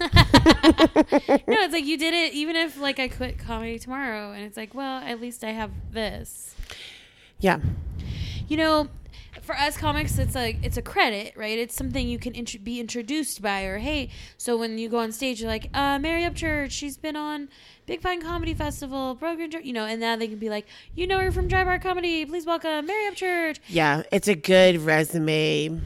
no, 1.46 1.56
it's 1.60 1.72
like 1.72 1.84
you 1.84 1.98
did 1.98 2.14
it. 2.14 2.32
Even 2.32 2.56
if 2.56 2.78
like 2.80 2.98
I 2.98 3.08
quit 3.08 3.38
comedy 3.38 3.78
tomorrow, 3.78 4.32
and 4.32 4.42
it's 4.44 4.56
like, 4.56 4.74
well, 4.74 5.02
at 5.02 5.20
least 5.20 5.44
I 5.44 5.50
have 5.50 5.70
this. 5.92 6.54
Yeah. 7.38 7.60
You 8.48 8.56
know, 8.56 8.88
for 9.42 9.56
us 9.56 9.76
comics, 9.76 10.18
it's 10.18 10.34
like 10.34 10.58
it's 10.62 10.76
a 10.76 10.82
credit, 10.82 11.34
right? 11.36 11.58
It's 11.58 11.74
something 11.74 12.06
you 12.06 12.18
can 12.18 12.34
int- 12.34 12.64
be 12.64 12.80
introduced 12.80 13.42
by, 13.42 13.64
or 13.64 13.78
hey, 13.78 14.08
so 14.38 14.56
when 14.56 14.78
you 14.78 14.88
go 14.88 14.98
on 14.98 15.12
stage, 15.12 15.40
you're 15.40 15.50
like, 15.50 15.68
uh, 15.74 15.98
Mary 15.98 16.22
Upchurch, 16.22 16.70
she's 16.70 16.96
been 16.96 17.16
on 17.16 17.48
Big 17.86 18.00
Fine 18.00 18.22
Comedy 18.22 18.54
Festival, 18.54 19.14
Broken, 19.14 19.50
you 19.64 19.72
know, 19.72 19.84
and 19.84 20.00
now 20.00 20.16
they 20.16 20.28
can 20.28 20.38
be 20.38 20.48
like, 20.48 20.66
you 20.94 21.06
know 21.06 21.18
her 21.18 21.32
from 21.32 21.48
Dry 21.48 21.64
Bar 21.64 21.78
Comedy, 21.80 22.24
please 22.24 22.46
welcome 22.46 22.86
Mary 22.86 23.10
Upchurch. 23.10 23.58
Yeah, 23.68 24.02
it's 24.12 24.28
a 24.28 24.34
good 24.36 24.80
resume 24.80 25.80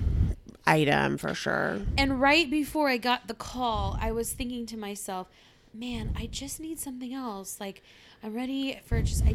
item 0.67 1.17
for 1.17 1.35
sure. 1.35 1.81
And 1.97 2.21
right 2.21 2.51
before 2.51 2.89
I 2.89 2.99
got 2.99 3.27
the 3.27 3.35
call, 3.35 3.97
I 4.01 4.13
was 4.13 4.33
thinking 4.33 4.67
to 4.67 4.77
myself, 4.77 5.29
man, 5.73 6.13
I 6.17 6.27
just 6.27 6.61
need 6.61 6.79
something 6.79 7.15
else. 7.15 7.59
Like, 7.61 7.83
I'm 8.23 8.35
ready 8.35 8.79
for 8.87 9.01
just 9.03 9.25
I, 9.25 9.35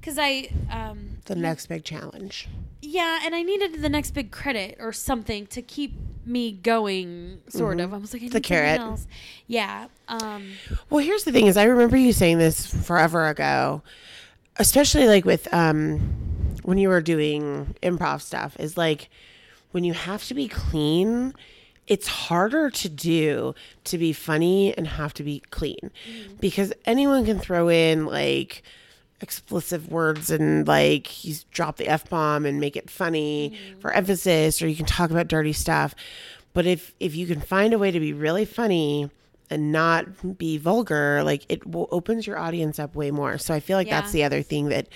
because 0.00 0.18
I 0.18 0.50
um 0.70 1.18
The 1.26 1.34
next 1.36 1.66
big 1.66 1.84
challenge. 1.84 2.48
yeah, 2.82 3.20
and 3.24 3.34
I 3.34 3.42
needed 3.42 3.82
the 3.82 3.88
next 3.88 4.12
big 4.12 4.30
credit 4.30 4.76
or 4.80 4.92
something 4.92 5.46
to 5.48 5.62
keep 5.62 5.94
me 6.24 6.52
going. 6.52 7.40
Sort 7.48 7.80
of. 7.80 7.92
I 7.92 7.96
was 7.96 8.12
like, 8.12 8.22
I 8.22 8.26
need 8.26 8.32
The 8.32 8.40
carrot. 8.40 8.80
else. 8.80 9.06
Yeah. 9.46 9.88
Um. 10.08 10.52
Well, 10.88 11.04
here's 11.04 11.24
the 11.24 11.32
thing: 11.32 11.46
is 11.46 11.56
I 11.56 11.64
remember 11.64 11.96
you 11.96 12.12
saying 12.12 12.38
this 12.38 12.66
forever 12.66 13.26
ago, 13.28 13.82
especially 14.56 15.06
like 15.06 15.24
with 15.24 15.52
um 15.52 15.98
when 16.62 16.78
you 16.78 16.88
were 16.88 17.00
doing 17.02 17.74
improv 17.82 18.20
stuff. 18.22 18.56
Is 18.58 18.76
like 18.76 19.08
when 19.72 19.84
you 19.84 19.92
have 19.92 20.24
to 20.28 20.34
be 20.34 20.48
clean, 20.48 21.34
it's 21.90 22.06
harder 22.06 22.70
to 22.70 22.88
do 22.88 23.52
to 23.82 23.98
be 23.98 24.12
funny 24.12 24.72
and 24.78 24.86
have 24.86 25.12
to 25.12 25.24
be 25.24 25.40
clean. 25.50 25.90
Mm. 26.08 26.40
Because 26.40 26.72
anyone 26.86 27.26
can 27.26 27.40
throw 27.40 27.68
in 27.68 28.06
like 28.06 28.62
explicit 29.20 29.90
words 29.90 30.30
and 30.30 30.66
like 30.66 31.24
you 31.24 31.34
drop 31.50 31.76
the 31.76 31.88
f 31.88 32.08
bomb 32.08 32.46
and 32.46 32.60
make 32.60 32.76
it 32.76 32.88
funny 32.88 33.50
mm. 33.50 33.80
for 33.80 33.92
emphasis 33.92 34.62
or 34.62 34.68
you 34.68 34.76
can 34.76 34.86
talk 34.86 35.10
about 35.10 35.26
dirty 35.26 35.52
stuff. 35.52 35.94
But 36.54 36.64
if 36.64 36.94
if 37.00 37.16
you 37.16 37.26
can 37.26 37.40
find 37.40 37.74
a 37.74 37.78
way 37.78 37.90
to 37.90 38.00
be 38.00 38.12
really 38.12 38.44
funny 38.44 39.10
and 39.50 39.72
not 39.72 40.38
be 40.38 40.58
vulgar 40.58 41.24
like 41.24 41.44
it 41.48 41.66
will 41.66 41.88
opens 41.90 42.24
your 42.24 42.38
audience 42.38 42.78
up 42.78 42.94
way 42.94 43.10
more. 43.10 43.36
So 43.36 43.52
i 43.52 43.58
feel 43.58 43.76
like 43.76 43.90
that's 43.90 44.12
the 44.12 44.22
other 44.22 44.42
thing 44.42 44.68
that 44.68 44.86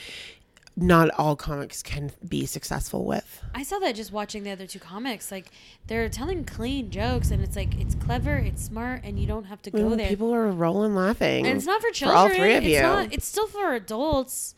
not 0.77 1.09
all 1.17 1.37
comics 1.37 1.83
can 1.83 2.11
be 2.29 2.47
successful 2.47 3.05
with 3.05 3.41
I 3.55 3.63
saw 3.63 3.79
that 3.79 3.95
just 3.95 4.11
watching 4.11 4.43
the 4.43 4.51
other 4.51 4.67
two 4.67 4.81
comics. 4.81 5.31
Like 5.31 5.51
they're 5.87 6.09
telling 6.09 6.45
clean 6.45 6.91
jokes, 6.91 7.31
and 7.31 7.43
it's 7.45 7.55
like 7.57 7.79
it's 7.81 7.95
clever, 7.95 8.37
it's 8.37 8.65
smart, 8.65 9.03
and 9.05 9.19
you 9.19 9.27
don't 9.27 9.45
have 9.45 9.63
to 9.63 9.71
go 9.71 9.79
Mm, 9.79 9.97
there. 9.99 10.09
people 10.09 10.35
are 10.35 10.51
rolling 10.51 10.95
laughing 10.97 11.47
and 11.47 11.57
it's 11.57 11.67
not 11.67 11.81
for 11.81 11.89
for 11.89 11.95
children. 11.95 12.19
all 12.19 12.29
three 12.29 12.55
of 12.55 12.65
it's 12.65 12.73
you 12.75 12.83
Not, 12.83 13.13
it's 13.13 13.27
still 13.27 13.47
for 13.47 13.73
adults, 13.75 14.55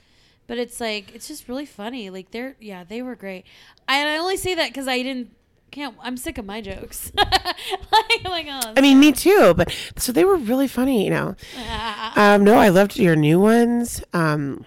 but 0.47 0.57
it's 0.57 0.81
like 0.81 1.15
it's 1.15 1.29
just 1.29 1.49
really 1.49 1.67
funny. 1.67 2.09
Like 2.09 2.31
they're 2.31 2.57
yeah, 2.61 2.83
they 2.85 3.03
were 3.03 3.15
great. 3.15 3.45
I, 3.87 3.99
and 3.99 4.09
I 4.09 4.17
only 4.17 4.37
say 4.39 4.55
that 4.55 4.69
because 4.71 4.89
I 4.89 5.03
didn't. 5.03 5.33
Can't. 5.73 5.97
I'm 6.01 6.17
sick 6.17 6.39
of 6.39 6.47
my 6.47 6.61
jokes. 6.63 7.13
like, 7.17 8.25
like 8.25 8.47
oh, 8.49 8.73
I 8.77 8.81
mean, 8.81 8.99
me 9.01 9.13
too. 9.13 9.53
But 9.55 9.75
so 9.97 10.13
they 10.13 10.25
were 10.25 10.37
really 10.37 10.69
funny, 10.69 11.05
you 11.05 11.11
know. 11.11 11.35
Um, 12.17 12.45
no, 12.45 12.55
I 12.55 12.71
loved 12.71 12.97
your 12.99 13.15
new 13.17 13.39
ones. 13.39 14.03
Um, 14.15 14.65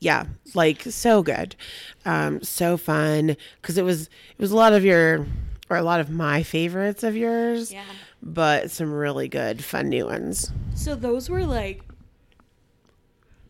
yeah, 0.00 0.24
like 0.54 0.82
so 0.82 1.22
good, 1.22 1.56
um, 2.04 2.42
so 2.42 2.76
fun 2.76 3.36
because 3.60 3.78
it 3.78 3.82
was 3.84 4.02
it 4.02 4.38
was 4.38 4.50
a 4.52 4.56
lot 4.56 4.72
of 4.72 4.84
your 4.84 5.26
or 5.68 5.76
a 5.76 5.82
lot 5.82 6.00
of 6.00 6.10
my 6.10 6.42
favorites 6.42 7.02
of 7.04 7.16
yours, 7.16 7.72
yeah. 7.72 7.84
but 8.22 8.70
some 8.70 8.92
really 8.92 9.28
good 9.28 9.62
fun 9.64 9.88
new 9.88 10.06
ones. 10.06 10.50
So 10.74 10.94
those 10.94 11.30
were 11.30 11.44
like 11.46 11.82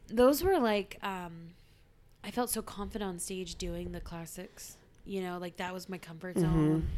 those 0.09 0.42
were 0.42 0.59
like 0.59 0.98
um 1.02 1.50
I 2.22 2.30
felt 2.30 2.50
so 2.50 2.61
confident 2.62 3.09
on 3.09 3.18
stage 3.18 3.54
doing 3.54 3.92
the 3.92 4.00
classics. 4.00 4.76
You 5.06 5.22
know, 5.22 5.38
like 5.38 5.56
that 5.56 5.72
was 5.72 5.88
my 5.88 5.98
comfort 5.98 6.37
Mm-hmm. 6.37 6.42
zone. 6.42 6.88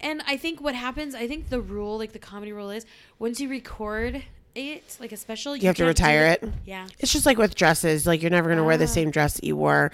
And 0.00 0.22
I 0.28 0.36
think 0.36 0.60
what 0.60 0.74
happens, 0.76 1.14
I 1.14 1.26
think 1.26 1.48
the 1.48 1.60
rule, 1.60 1.98
like 1.98 2.12
the 2.12 2.18
comedy 2.20 2.52
rule 2.52 2.70
is 2.70 2.86
once 3.18 3.40
you 3.40 3.48
record 3.48 4.22
it, 4.66 4.96
like 5.00 5.12
a 5.12 5.16
special, 5.16 5.56
You 5.56 5.66
have 5.68 5.76
to 5.76 5.84
retire 5.84 6.26
it. 6.26 6.44
Yeah. 6.66 6.86
It's 6.98 7.12
just 7.12 7.26
like 7.26 7.38
with 7.38 7.54
dresses, 7.54 8.06
like 8.06 8.20
you're 8.22 8.30
never 8.30 8.48
gonna 8.48 8.64
wear 8.64 8.76
the 8.76 8.84
Ah. 8.84 8.88
same 8.88 9.10
dress 9.10 9.34
that 9.34 9.44
you 9.44 9.56
wore. 9.56 9.90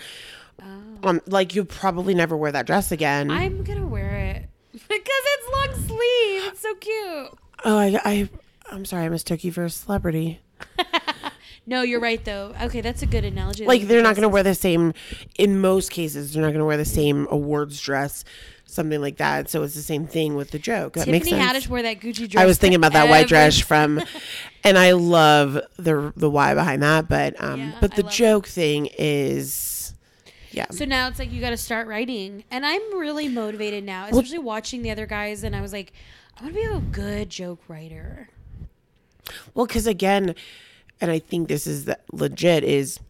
Oh. 0.62 0.64
Um, 1.08 1.20
like 1.26 1.54
you 1.54 1.64
probably 1.64 2.14
never 2.14 2.36
wear 2.36 2.52
that 2.52 2.66
dress 2.66 2.90
again. 2.92 3.30
I'm 3.30 3.62
gonna 3.64 3.86
wear 3.86 4.16
it 4.16 4.48
because 4.72 4.88
it's 4.90 5.48
long 5.52 5.86
sleeve. 5.86 6.42
It's 6.52 6.60
so 6.60 6.74
cute. 6.76 7.38
oh, 7.64 7.78
I, 7.78 8.00
I, 8.04 8.28
I'm 8.70 8.84
sorry, 8.84 9.04
I 9.04 9.08
mistook 9.08 9.44
you 9.44 9.52
for 9.52 9.64
a 9.64 9.70
celebrity. 9.70 10.40
No, 11.66 11.80
you're 11.80 11.98
right 12.00 12.22
though. 12.22 12.54
Okay, 12.60 12.82
that's 12.82 13.00
a 13.00 13.06
good 13.06 13.24
analogy. 13.24 13.64
like 13.64 13.88
they're 13.88 14.02
not 14.02 14.14
going 14.16 14.22
to 14.24 14.28
wear 14.28 14.42
the 14.42 14.54
same 14.54 14.92
in 15.38 15.60
most 15.60 15.90
cases 15.90 16.34
they're 16.34 16.42
not 16.42 16.48
going 16.48 16.58
to 16.58 16.64
wear 16.66 16.76
the 16.76 16.84
same 16.84 17.26
awards 17.30 17.80
dress 17.80 18.22
something 18.74 19.00
like 19.00 19.16
that 19.18 19.48
so 19.48 19.62
it's 19.62 19.74
the 19.74 19.82
same 19.82 20.06
thing 20.06 20.34
with 20.34 20.50
the 20.50 20.58
joke 20.58 20.94
that 20.94 21.06
makes 21.08 21.26
Tiffany 21.28 21.42
sense 21.42 21.64
Haddish 21.66 21.68
wore 21.68 21.82
that 21.82 22.00
Gucci 22.00 22.28
dress. 22.28 22.42
i 22.42 22.46
was 22.46 22.58
thinking 22.58 22.76
about 22.76 22.92
that 22.92 23.08
white 23.08 23.28
dress 23.28 23.58
from 23.58 24.02
and 24.64 24.76
i 24.78 24.92
love 24.92 25.58
the 25.76 26.12
the 26.16 26.28
why 26.28 26.54
behind 26.54 26.82
that 26.82 27.08
but 27.08 27.34
um 27.42 27.60
Yeah, 27.60 27.78
but 27.80 27.92
I 27.92 27.96
the 27.96 28.02
love 28.02 28.12
it. 28.12 28.16
joke 28.16 28.46
thing 28.46 28.88
is 28.98 29.94
yeah 30.50 30.66
So 30.70 30.84
now 30.84 31.08
it's 31.08 31.18
like 31.18 31.32
you 31.32 31.40
got 31.40 31.50
to 31.50 31.56
start 31.56 31.88
writing, 31.88 32.44
and 32.50 32.64
I'm 32.64 32.96
really 32.96 33.26
motivated 33.28 33.82
now, 33.82 34.06
especially 34.06 34.38
watching 34.38 34.82
the 34.82 34.90
other 34.92 35.04
guys. 35.04 35.42
And 35.42 35.56
I 35.56 35.60
was 35.60 35.72
like, 35.72 35.92
I 36.38 36.42
want 36.44 36.54
to 36.54 36.60
be 36.60 36.66
a 36.66 36.78
good 36.78 37.28
joke 37.28 37.58
writer. 37.66 38.28
well 39.54 39.66
because 39.66 39.86
again 39.88 40.34
and 41.00 41.10
i 41.10 41.18
think 41.18 41.48
this 41.48 41.66
is 41.66 41.86
the, 41.86 41.98
legit 42.12 42.62
is 42.62 43.00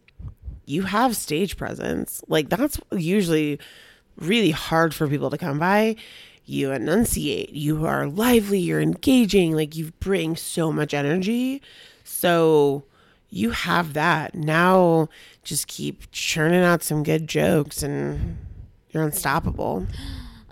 you 0.65 0.83
have 0.83 1.15
stage 1.15 1.55
presence 1.57 2.23
like 2.27 2.49
that's 2.49 2.79
usually 2.91 3.59
really 4.17 4.51
hard 4.51 4.93
for 4.93 5.07
people 5.07 5.29
to 5.29 5.37
come 5.37 5.59
by. 5.59 5.95
You 6.45 6.71
enunciate 6.71 7.51
you 7.51 7.85
are 7.85 8.07
lively 8.07 8.59
you're 8.59 8.81
engaging 8.81 9.55
like 9.55 9.75
you 9.75 9.91
bring 9.99 10.35
so 10.35 10.71
much 10.71 10.93
energy. 10.93 11.61
So 12.03 12.83
you 13.29 13.49
have 13.51 13.93
that. 13.93 14.35
Now 14.35 15.09
just 15.43 15.67
keep 15.67 16.11
churning 16.11 16.61
out 16.61 16.83
some 16.83 17.03
good 17.03 17.27
jokes 17.27 17.83
and 17.83 18.37
you're 18.91 19.03
unstoppable. 19.03 19.87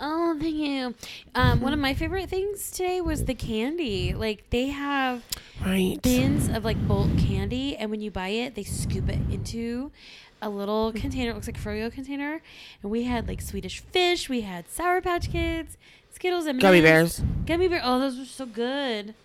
Oh, 0.06 0.38
thank 0.38 0.56
you. 0.56 0.94
Um, 1.34 1.62
one 1.62 1.72
of 1.72 1.80
my 1.80 1.94
favorite 1.94 2.30
things 2.30 2.72
today 2.72 3.00
was 3.00 3.24
the 3.24 3.34
candy. 3.34 4.14
Like 4.14 4.50
they 4.50 4.68
have 4.68 5.24
right. 5.66 5.98
bins 6.02 6.50
of 6.50 6.66
like 6.66 6.88
bulk 6.88 7.18
candy, 7.18 7.78
and 7.78 7.90
when 7.90 8.02
you 8.02 8.12
buy 8.12 8.28
it, 8.28 8.56
they 8.56 8.64
scoop 8.64 9.08
it 9.08 9.20
into 9.32 9.94
a 10.46 10.50
little 10.50 10.92
container. 10.94 11.32
It 11.32 11.36
looks 11.36 11.48
like 11.48 11.58
a 11.58 11.62
froyo 11.62 11.92
container, 11.92 12.42
and 12.82 12.92
we 12.92 13.04
had 13.04 13.28
like 13.28 13.42
Swedish 13.42 13.80
fish. 13.80 14.30
We 14.30 14.42
had 14.42 14.70
Sour 14.70 15.02
Patch 15.02 15.32
Kids, 15.32 15.78
Skittles, 16.12 16.46
and 16.46 16.60
gummy 16.62 16.82
bears 16.82 17.22
Gummy 17.46 17.68
bear. 17.68 17.82
Oh, 17.84 18.00
those 18.00 18.18
were 18.18 18.26
so 18.26 18.46
good. 18.46 19.16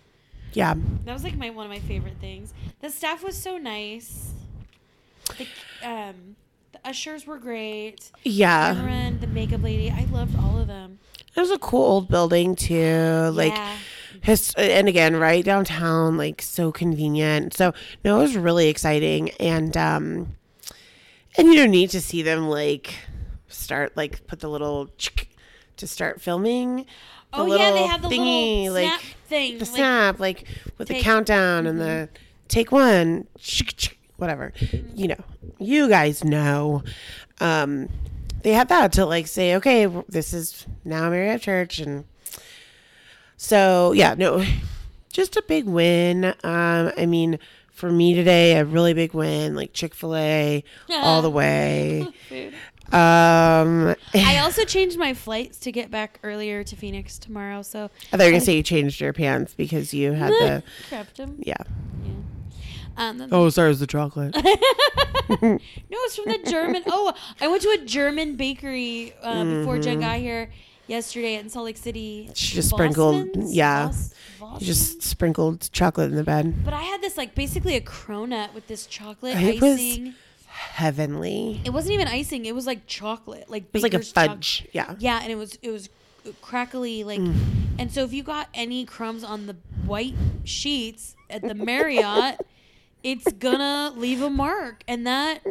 yeah 0.53 0.73
That 1.05 1.13
was 1.13 1.23
like 1.23 1.35
my 1.37 1.49
one 1.49 1.65
of 1.65 1.71
my 1.71 1.79
favorite 1.79 2.17
things. 2.19 2.53
The 2.81 2.89
staff 2.89 3.23
was 3.23 3.37
so 3.37 3.57
nice. 3.57 4.31
The, 5.37 5.47
um, 5.87 6.35
the 6.71 6.79
ushers 6.87 7.27
were 7.27 7.37
great. 7.37 8.11
yeah 8.23 8.73
Cameron, 8.73 9.19
the 9.19 9.27
makeup 9.27 9.61
lady, 9.63 9.91
I 9.91 10.05
loved 10.11 10.35
all 10.39 10.57
of 10.59 10.67
them. 10.67 10.99
it 11.35 11.39
was 11.39 11.51
a 11.51 11.59
cool 11.59 11.83
old 11.85 12.07
building 12.09 12.55
too 12.55 13.29
like 13.33 13.53
yeah. 13.53 13.75
his 14.21 14.53
and 14.57 14.87
again 14.87 15.15
right 15.15 15.45
downtown 15.45 16.17
like 16.17 16.41
so 16.41 16.71
convenient 16.71 17.53
so 17.53 17.73
no 18.03 18.17
it 18.19 18.21
was 18.23 18.35
really 18.35 18.67
exciting 18.69 19.29
and 19.39 19.77
um 19.77 20.35
and 21.39 21.47
you 21.49 21.55
don't 21.55 21.71
need 21.71 21.89
to 21.91 22.01
see 22.01 22.21
them 22.21 22.49
like 22.49 22.93
start 23.47 23.95
like 23.97 24.25
put 24.27 24.39
the 24.39 24.49
little 24.49 24.89
to 25.77 25.87
start 25.87 26.21
filming 26.21 26.77
the 26.77 26.85
Oh 27.33 27.45
yeah, 27.45 27.71
they 27.71 27.85
have 27.87 28.01
the 28.01 28.07
thingy, 28.09 28.69
little 28.69 28.89
snap 28.89 29.01
like 29.01 29.15
thing. 29.27 29.53
the 29.59 29.65
like- 29.65 29.73
snap 29.75 30.19
like 30.19 30.43
with 30.77 30.87
the 30.87 30.93
take- 30.95 31.03
Mm-hmm. 31.03 31.09
countdown 31.11 31.67
and 31.67 31.79
the 31.79 32.09
take 32.47 32.71
one 32.71 33.27
whatever 34.17 34.51
Mm-hmm. 34.59 34.97
you 34.97 35.07
know 35.07 35.23
you 35.59 35.87
guys 35.87 36.23
know 36.23 36.83
um 37.39 37.87
they 38.41 38.53
had 38.53 38.69
that 38.69 38.91
to 38.93 39.05
like 39.05 39.27
say 39.27 39.55
okay 39.55 39.85
this 40.07 40.33
is 40.33 40.65
now 40.83 41.09
Mary 41.09 41.27
Upchurch 41.29 41.81
and 41.85 42.05
so 43.37 43.91
yeah 43.93 44.15
no 44.17 44.43
just 45.13 45.35
a 45.37 45.43
big 45.47 45.65
win 45.65 46.25
um 46.43 46.91
I 46.97 47.05
mean 47.05 47.39
for 47.79 47.89
me 47.89 48.13
today 48.13 48.57
a 48.57 48.65
really 48.65 48.93
big 48.93 49.13
win 49.13 49.55
like 49.55 49.71
Chick-fil-A 49.71 50.63
all 50.91 51.21
the 51.21 51.29
way 51.29 52.05
um 52.91 53.95
I 54.13 54.39
also 54.41 54.65
changed 54.65 54.97
my 54.97 55.13
flights 55.13 55.59
to 55.59 55.71
get 55.71 55.89
back 55.89 56.19
earlier 56.23 56.63
to 56.63 56.75
Phoenix 56.75 57.17
tomorrow. 57.17 57.61
So 57.61 57.89
I 58.11 58.17
thought 58.17 58.23
you 58.23 58.25
were 58.25 58.31
gonna 58.31 58.41
say 58.41 58.57
you 58.57 58.63
changed 58.63 58.99
your 58.99 59.13
pants 59.13 59.53
because 59.53 59.93
you 59.93 60.11
had 60.11 60.31
the 60.31 60.63
prepped 60.89 61.13
them. 61.15 61.37
yeah 61.39 61.55
Yeah. 62.03 62.11
Um, 62.97 63.27
oh 63.31 63.49
sorry 63.49 63.67
it 63.67 63.69
was 63.69 63.79
the 63.79 63.87
chocolate 63.87 64.35
no, 65.41 65.59
it's 65.91 66.15
from 66.17 66.25
the 66.25 66.39
German. 66.49 66.83
Oh, 66.87 67.13
I 67.39 67.47
went 67.47 67.61
to 67.61 67.69
a 67.81 67.85
German 67.85 68.35
bakery 68.35 69.13
uh, 69.21 69.43
before 69.45 69.79
Jen 69.79 70.01
got 70.01 70.17
here 70.17 70.49
yesterday 70.89 71.35
in 71.35 71.49
Salt 71.49 71.65
Lake 71.65 71.77
City. 71.77 72.29
She 72.33 72.55
just 72.55 72.69
sprinkled- 72.69 73.27
Vossmans? 73.33 73.49
yeah. 73.53 73.91
Voss- 74.39 74.61
You 74.61 74.67
just 74.67 75.01
sprinkled 75.03 75.69
chocolate 75.71 76.09
in 76.09 76.15
the 76.17 76.23
bed. 76.23 76.63
But 76.65 76.73
I 76.73 76.81
had 76.81 77.01
this 77.01 77.15
like 77.17 77.35
basically 77.35 77.75
a 77.75 77.81
cronut 77.81 78.53
with 78.53 78.67
this 78.67 78.85
chocolate 78.85 79.35
It 79.37 79.61
was- 79.61 79.73
icing. 79.79 80.15
Heavenly. 80.47 81.61
It 81.63 81.69
wasn't 81.71 81.93
even 81.93 82.07
icing. 82.07 82.45
It 82.45 82.53
was 82.53 82.65
like 82.67 82.85
chocolate, 82.85 83.49
like 83.49 83.63
It 83.63 83.73
was 83.73 83.83
like 83.83 83.93
a 83.93 83.99
fudge. 83.99 84.67
Yeah. 84.73 84.95
Yeah, 84.99 85.19
and 85.21 85.31
it 85.31 85.35
was 85.35 85.57
it 85.61 85.69
was 85.71 85.89
crackly 86.41 87.03
like 87.03 87.19
Mm. 87.21 87.35
and 87.79 87.91
so 87.91 88.03
if 88.03 88.11
you 88.13 88.23
got 88.23 88.49
any 88.53 88.85
crumbs 88.85 89.23
on 89.23 89.47
the 89.47 89.55
white 89.85 90.15
sheets 90.43 91.15
at 91.29 91.41
the 91.41 91.53
Marriott, 91.55 92.41
it's 93.03 93.31
gonna 93.33 93.93
leave 93.95 94.21
a 94.21 94.29
mark 94.29 94.83
and 94.87 95.07
that 95.07 95.41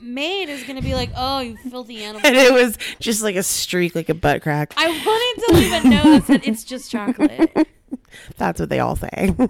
maid 0.00 0.48
is 0.48 0.64
gonna 0.64 0.82
be 0.82 0.94
like, 0.94 1.10
"Oh, 1.16 1.40
you 1.40 1.56
filthy 1.56 2.02
animal." 2.04 2.26
And 2.26 2.36
it 2.36 2.52
was 2.52 2.76
just 3.00 3.22
like 3.22 3.36
a 3.36 3.42
streak, 3.42 3.94
like 3.94 4.08
a 4.08 4.14
butt 4.14 4.42
crack. 4.42 4.74
I 4.76 4.88
wanted 4.88 5.46
to 5.46 5.54
leave 5.54 5.72
a 5.84 5.88
note 5.88 6.26
that 6.28 6.46
it's 6.46 6.64
just 6.64 6.90
chocolate. 6.90 7.50
That's 8.38 8.58
what 8.58 8.68
they 8.70 8.80
all 8.80 8.96
say. 8.96 9.34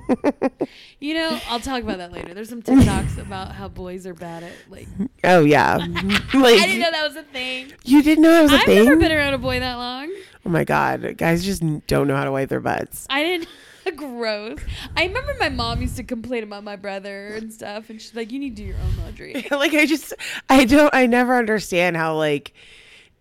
You 0.99 1.15
know, 1.15 1.39
I'll 1.49 1.61
talk 1.61 1.83
about 1.83 1.99
that 1.99 2.11
later. 2.11 2.33
There's 2.35 2.49
some 2.49 2.63
TikToks 2.63 3.19
about 3.19 3.53
how 3.53 3.69
boys 3.69 4.07
are 4.07 4.15
bad 4.15 4.43
at 4.43 4.53
like. 4.71 4.89
oh 5.25 5.41
yeah. 5.45 5.77
like 5.77 5.87
I 6.35 6.67
didn't 6.67 6.81
know 6.81 6.91
that 6.91 7.05
was 7.07 7.17
a 7.17 7.23
thing. 7.23 7.73
you 7.85 8.03
didn't 8.03 8.23
know 8.23 8.33
that 8.33 8.43
was 8.43 8.53
a 8.53 8.57
I've 8.57 8.63
thing. 8.65 8.85
never 8.85 8.97
been 8.97 9.13
around 9.13 9.35
a 9.35 9.39
boy 9.39 9.61
that 9.61 9.75
long. 9.75 10.11
oh 10.47 10.49
my 10.49 10.65
god, 10.65 11.17
guys 11.19 11.45
just 11.45 11.63
don't 11.87 12.09
know 12.09 12.17
how 12.17 12.25
to 12.25 12.33
wipe 12.33 12.49
their 12.49 12.61
butts. 12.61 13.07
I 13.11 13.23
didn't. 13.23 13.49
Gross. 13.97 14.59
I 14.97 15.05
remember 15.07 15.35
my 15.39 15.49
mom 15.49 15.81
used 15.81 15.97
to 15.97 16.05
complain 16.05 16.43
about 16.43 16.65
my 16.65 16.77
brother 16.77 17.29
and 17.35 17.53
stuff, 17.53 17.91
and 17.91 18.01
she's 18.01 18.15
like, 18.15 18.33
"You 18.33 18.39
need 18.39 18.57
to 18.57 18.63
do 18.63 18.69
your 18.69 18.77
own 18.79 18.97
laundry." 18.99 19.47
like 19.51 19.75
I 19.75 19.87
just, 19.87 20.13
I 20.49 20.65
don't, 20.65 20.93
I 20.95 21.07
never 21.07 21.37
understand 21.37 21.97
how 21.97 22.17
like, 22.17 22.53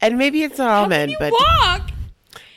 and 0.02 0.18
maybe 0.18 0.44
it's 0.44 0.58
not 0.58 0.70
all 0.70 0.88
men, 0.88 1.16
but 1.20 1.32
walk? 1.32 1.92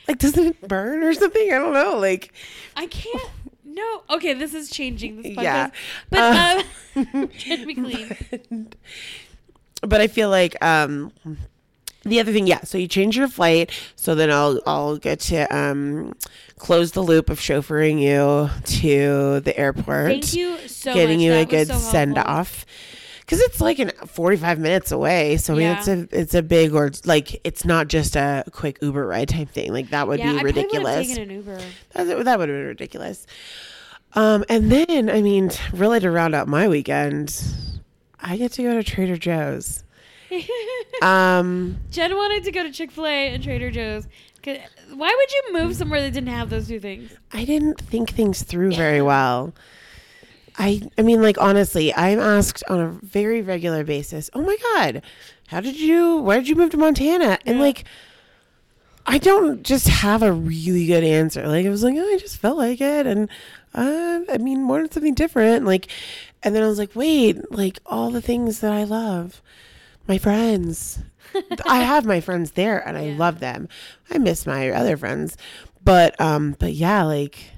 Like, 0.07 0.17
doesn't 0.17 0.43
it 0.45 0.67
burn 0.67 1.03
or 1.03 1.13
something? 1.13 1.53
I 1.53 1.59
don't 1.59 1.73
know. 1.73 1.97
Like, 1.97 2.33
I 2.75 2.87
can't. 2.87 3.29
No. 3.63 4.03
Okay, 4.09 4.33
this 4.33 4.53
is 4.55 4.69
changing 4.71 5.21
this 5.21 5.27
podcast. 5.37 5.43
Yeah. 5.43 5.69
But 6.09 6.19
Uh, 6.19 6.63
um, 6.95 7.27
be 7.67 7.75
clean. 7.75 8.69
but 9.81 10.01
I 10.01 10.07
feel 10.07 10.29
like 10.29 10.61
um 10.63 11.11
the 12.03 12.19
other 12.19 12.31
thing, 12.31 12.47
yeah. 12.47 12.61
So 12.63 12.77
you 12.77 12.87
change 12.87 13.17
your 13.17 13.27
flight, 13.27 13.71
so 13.95 14.15
then 14.15 14.31
I'll 14.31 14.59
I'll 14.65 14.97
get 14.97 15.19
to 15.21 15.43
um 15.55 16.13
close 16.57 16.91
the 16.91 17.01
loop 17.01 17.29
of 17.29 17.39
chauffeuring 17.39 18.01
you 18.01 18.49
to 18.79 19.39
the 19.41 19.57
airport. 19.57 20.07
Thank 20.11 20.33
you 20.33 20.57
so 20.67 20.93
getting 20.93 21.17
much. 21.19 21.25
you 21.25 21.33
a 21.33 21.45
That 21.45 21.51
was 21.51 21.67
good 21.67 21.73
so 21.73 21.79
send 21.91 22.17
off. 22.17 22.65
Because 23.21 23.41
it's 23.41 23.61
like 23.61 23.77
an 23.77 23.91
forty-five 24.07 24.57
minutes 24.57 24.91
away, 24.91 25.37
so 25.37 25.53
I 25.53 25.57
mean, 25.57 25.65
Yeah. 25.67 25.77
it's 25.77 25.87
a 25.87 26.07
it's 26.11 26.33
a 26.33 26.41
big 26.41 26.73
or 26.73 26.89
like 27.05 27.39
it's 27.45 27.63
not 27.63 27.87
just 27.87 28.15
a 28.15 28.43
quick 28.51 28.79
Uber 28.81 29.05
ride 29.05 29.29
type 29.29 29.49
thing. 29.49 29.71
Like 29.71 29.91
that 29.91 30.07
would 30.07 30.17
yeah, 30.19 30.31
be 30.33 30.39
I 30.39 30.41
probably 30.41 30.53
would 30.53 30.55
have 30.55 30.65
ridiculous. 30.65 31.07
taken 31.09 31.23
an 31.29 31.35
Uber. 31.35 31.59
That, 31.93 32.03
that 32.25 32.39
would 32.39 32.49
have 32.49 32.57
been 32.57 32.65
ridiculous. 32.65 33.27
Um, 34.13 34.43
and 34.49 34.71
then, 34.71 35.11
I 35.11 35.21
mean, 35.21 35.51
really 35.71 35.99
to 35.99 36.09
round 36.09 36.33
out 36.33 36.47
my 36.47 36.67
weekend, 36.67 37.39
I 38.19 38.35
get 38.37 38.51
to 38.53 38.63
go 38.63 38.73
to 38.73 38.83
Trader 38.83 39.17
Joe's. 39.17 39.83
Um, 41.01 41.77
Jen 41.91 42.15
wanted 42.15 42.43
to 42.43 42.51
go 42.51 42.63
to 42.63 42.71
Chick 42.71 42.91
Fil 42.91 43.05
A 43.05 43.33
and 43.33 43.43
Trader 43.43 43.71
Joe's. 43.71 44.07
Why 44.45 44.57
would 45.15 45.31
you 45.31 45.53
move 45.53 45.75
somewhere 45.75 46.01
that 46.01 46.11
didn't 46.13 46.29
have 46.29 46.49
those 46.49 46.67
two 46.67 46.79
things? 46.79 47.11
I 47.31 47.45
didn't 47.45 47.79
think 47.81 48.09
things 48.11 48.43
through 48.43 48.73
very 48.73 49.01
well. 49.01 49.53
I, 50.57 50.81
I 50.97 51.03
mean, 51.03 51.21
like 51.21 51.37
honestly, 51.39 51.93
I'm 51.95 52.19
asked 52.19 52.63
on 52.69 52.79
a 52.79 52.87
very 53.01 53.41
regular 53.41 53.83
basis. 53.83 54.29
Oh 54.33 54.41
my 54.41 54.57
god, 54.75 55.01
how 55.47 55.61
did 55.61 55.79
you? 55.79 56.17
Why 56.17 56.35
did 56.37 56.49
you 56.49 56.55
move 56.55 56.71
to 56.71 56.77
Montana? 56.77 57.37
And 57.45 57.57
Yeah. 57.57 57.63
like, 57.63 57.85
I 59.05 59.17
don't 59.19 59.63
just 59.63 59.87
have 59.87 60.21
a 60.21 60.33
really 60.33 60.85
good 60.85 61.03
answer. 61.03 61.47
Like 61.47 61.65
I 61.65 61.69
was 61.69 61.83
like, 61.83 61.95
oh, 61.97 62.13
I 62.13 62.17
just 62.17 62.37
felt 62.37 62.57
like 62.57 62.81
it, 62.81 63.07
and 63.07 63.29
uh, 63.73 64.21
I 64.29 64.37
mean, 64.37 64.67
wanted 64.67 64.93
something 64.93 65.13
different. 65.15 65.65
Like, 65.65 65.87
and 66.43 66.53
then 66.55 66.63
I 66.63 66.67
was 66.67 66.79
like, 66.79 66.93
wait, 66.95 67.51
like 67.51 67.79
all 67.85 68.09
the 68.11 68.21
things 68.21 68.59
that 68.59 68.73
I 68.73 68.83
love, 68.83 69.41
my 70.09 70.17
friends. 70.17 70.99
I 71.65 71.77
have 71.83 72.05
my 72.05 72.19
friends 72.19 72.51
there, 72.51 72.85
and 72.85 72.97
I 72.97 73.05
Yeah. 73.09 73.17
love 73.17 73.39
them. 73.39 73.69
I 74.09 74.17
miss 74.17 74.45
my 74.47 74.69
other 74.71 74.97
friends, 74.97 75.37
but 75.83 76.19
um, 76.19 76.55
but 76.59 76.73
yeah, 76.73 77.03
like. 77.03 77.51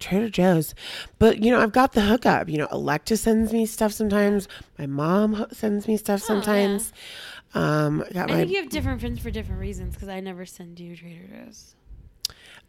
Trader 0.00 0.28
Joe's. 0.28 0.76
But, 1.18 1.42
you 1.42 1.50
know, 1.50 1.60
I've 1.60 1.72
got 1.72 1.90
the 1.92 2.02
hookup. 2.02 2.48
You 2.48 2.58
know, 2.58 2.68
Electa 2.70 3.16
sends 3.16 3.52
me 3.52 3.66
stuff 3.66 3.92
sometimes. 3.92 4.46
My 4.78 4.86
mom 4.86 5.46
sends 5.50 5.88
me 5.88 5.96
stuff 5.96 6.20
Oh, 6.20 6.22
yeah. 6.22 6.26
sometimes. 6.40 6.92
Um, 7.52 8.04
I 8.08 8.12
got 8.12 8.30
I 8.30 8.32
my. 8.34 8.38
think 8.42 8.50
you 8.52 8.58
have 8.62 8.68
different 8.70 9.00
friends 9.00 9.18
for 9.18 9.32
different 9.32 9.60
reasons 9.60 9.94
because 9.94 10.08
I 10.08 10.20
never 10.20 10.46
send 10.46 10.78
you 10.78 10.94
Trader 10.94 11.24
Joe's. 11.44 11.74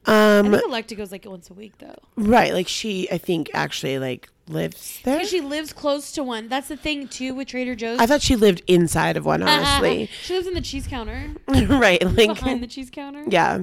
I 0.08 0.39
um, 0.39 0.52
think 0.52 0.63
Electa 0.65 0.95
goes 0.95 1.12
like 1.12 1.23
once 1.25 1.52
a 1.52 1.54
week 1.54 1.73
though. 1.78 1.99
right. 2.15 2.52
Like 2.52 2.67
she, 2.67 3.08
I 3.12 3.19
think, 3.19 3.52
actually, 3.54 3.99
like, 3.99 4.28
lives 4.50 5.00
there. 5.04 5.16
Because 5.18 5.30
she 5.30 5.42
lives 5.42 5.74
close 5.74 6.12
to 6.14 6.24
one. 6.24 6.48
That's 6.48 6.68
the 6.68 6.78
thing 6.78 7.08
too 7.08 7.34
with 7.34 7.48
Trader 7.48 7.76
Joe's. 7.76 8.00
I 8.00 8.06
thought 8.06 8.22
she 8.22 8.36
lived 8.36 8.62
inside 8.68 9.18
of 9.18 9.26
one, 9.26 9.42
honestly. 9.44 10.10
she 10.24 10.34
lives 10.34 10.48
in 10.48 10.54
the 10.54 10.62
cheese 10.62 10.88
counter, 10.88 11.32
right. 11.48 12.04
Like, 12.04 12.36
behind 12.36 12.64
the 12.64 12.68
cheese 12.68 12.90
counter. 12.90 13.24
yeah. 13.28 13.60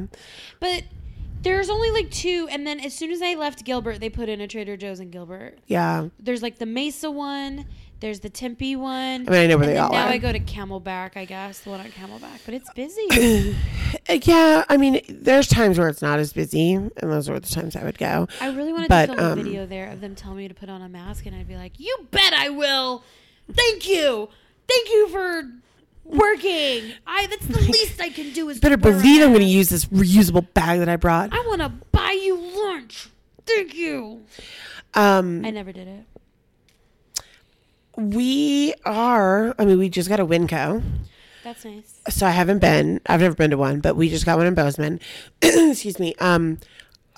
But 0.61 0.85
there's 1.42 1.70
only 1.70 1.90
like 1.90 2.11
two, 2.11 2.49
and 2.51 2.66
then 2.66 2.81
as 2.81 2.94
soon 2.94 3.11
as 3.11 3.22
I 3.22 3.35
left 3.35 3.64
Gilbert, 3.64 4.01
they 4.01 4.11
put 4.11 4.29
in 4.29 4.40
a 4.40 4.49
Trader 4.49 4.77
Joe's 4.77 5.01
in 5.01 5.11
Gilbert. 5.11 5.59
Yeah. 5.66 6.09
There's 6.18 6.42
like 6.42 6.59
the 6.59 6.66
Mesa 6.66 7.11
one. 7.11 7.66
There's 8.00 8.20
the 8.20 8.28
Tempe 8.28 8.76
one. 8.76 9.26
I 9.26 9.30
mean, 9.30 9.32
I 9.32 9.46
know 9.46 9.56
where 9.56 9.66
they 9.66 9.78
all 9.78 9.90
now 9.90 10.04
are. 10.06 10.09
I 10.11 10.18
go 10.18 10.30
to 10.30 10.38
Camelback, 10.38 11.16
I 11.16 11.24
guess, 11.24 11.61
the 11.61 11.70
one 11.70 11.80
on 11.80 11.87
Camelback, 11.87 12.40
but 12.44 12.54
it's 12.54 12.70
busy. 12.74 13.56
Uh, 14.09 14.18
Yeah. 14.22 14.64
I 14.68 14.76
mean, 14.76 15.00
there's 15.09 15.48
times 15.48 15.78
where 15.78 15.88
it's 15.88 16.02
not 16.02 16.18
as 16.18 16.32
busy, 16.32 16.74
and 16.74 16.92
those 17.00 17.28
are 17.28 17.40
the 17.40 17.48
times 17.48 17.74
I 17.74 17.82
would 17.85 17.98
go. 17.98 18.28
I 18.40 18.50
really 18.50 18.72
wanted 18.72 18.88
But, 18.88 19.06
to 19.06 19.14
film 19.14 19.32
um, 19.32 19.38
a 19.38 19.42
video 19.42 19.64
there 19.66 19.90
of 19.90 20.00
them 20.00 20.14
telling 20.14 20.38
me 20.38 20.48
to 20.48 20.54
put 20.54 20.68
on 20.68 20.82
a 20.82 20.88
mask, 20.88 21.24
and 21.26 21.35
I'd 21.35 21.48
be 21.48 21.56
like, 21.56 21.78
"You 21.80 22.06
bet 22.11 22.32
I 22.35 22.50
will. 22.50 23.02
Thank 23.50 23.88
you, 23.88 24.28
thank 24.68 24.88
you 24.90 25.09
for 25.09 25.50
working. 26.04 26.92
I 27.06 27.26
that's 27.26 27.46
the 27.46 27.61
least 27.72 28.00
I 28.00 28.11
can 28.11 28.32
do 28.32 28.48
is 28.48 28.61
Better 28.61 28.76
believe 28.76 29.22
I'm 29.22 29.28
going 29.30 29.40
to 29.40 29.44
use 29.46 29.68
this 29.70 29.87
reusable 29.87 30.46
bag 30.54 30.78
that 30.80 30.88
I 30.88 30.96
brought. 30.96 31.32
I 31.32 31.40
want 31.46 31.61
to 31.62 31.70
buy 31.92 32.12
you 32.22 32.37
lunch. 32.37 33.09
Thank 33.46 33.74
you. 33.74 34.22
Um, 34.94 35.44
I 35.44 35.50
never 35.50 35.72
did 35.72 35.88
it. 35.88 36.04
We 37.96 38.74
are, 38.85 39.54
I 39.59 39.64
mean, 39.64 39.78
we 39.78 39.88
just 39.88 40.09
got 40.09 40.20
a 40.20 40.26
Winco. 40.26 40.82
That's 41.44 41.64
nice. 41.64 42.00
so 42.09 42.26
I 42.26 42.30
haven't 42.30 42.59
been. 42.59 43.00
I've 43.06 43.20
never 43.20 43.35
been 43.35 43.50
to 43.50 43.56
one, 43.56 43.80
but 43.80 43.94
we 43.96 44.09
just 44.09 44.26
got 44.26 44.37
one 44.37 44.46
in 44.46 44.54
Bozeman. 44.54 44.98
Excuse 45.42 45.98
me. 46.00 46.14
Um, 46.18 46.59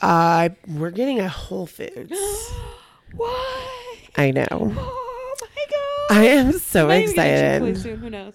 uh, 0.03 0.51
we're 0.67 0.91
getting 0.91 1.19
a 1.19 1.29
Whole 1.29 1.67
Foods. 1.67 2.13
Why? 3.15 3.97
I 4.17 4.31
know. 4.33 4.47
Oh 4.51 5.37
my 5.41 5.67
god. 5.71 6.19
I 6.19 6.25
am 6.27 6.53
so 6.59 6.89
get 6.89 7.09
excited. 7.09 7.79
soon, 7.79 7.99
Who 7.99 8.11
knows? 8.11 8.35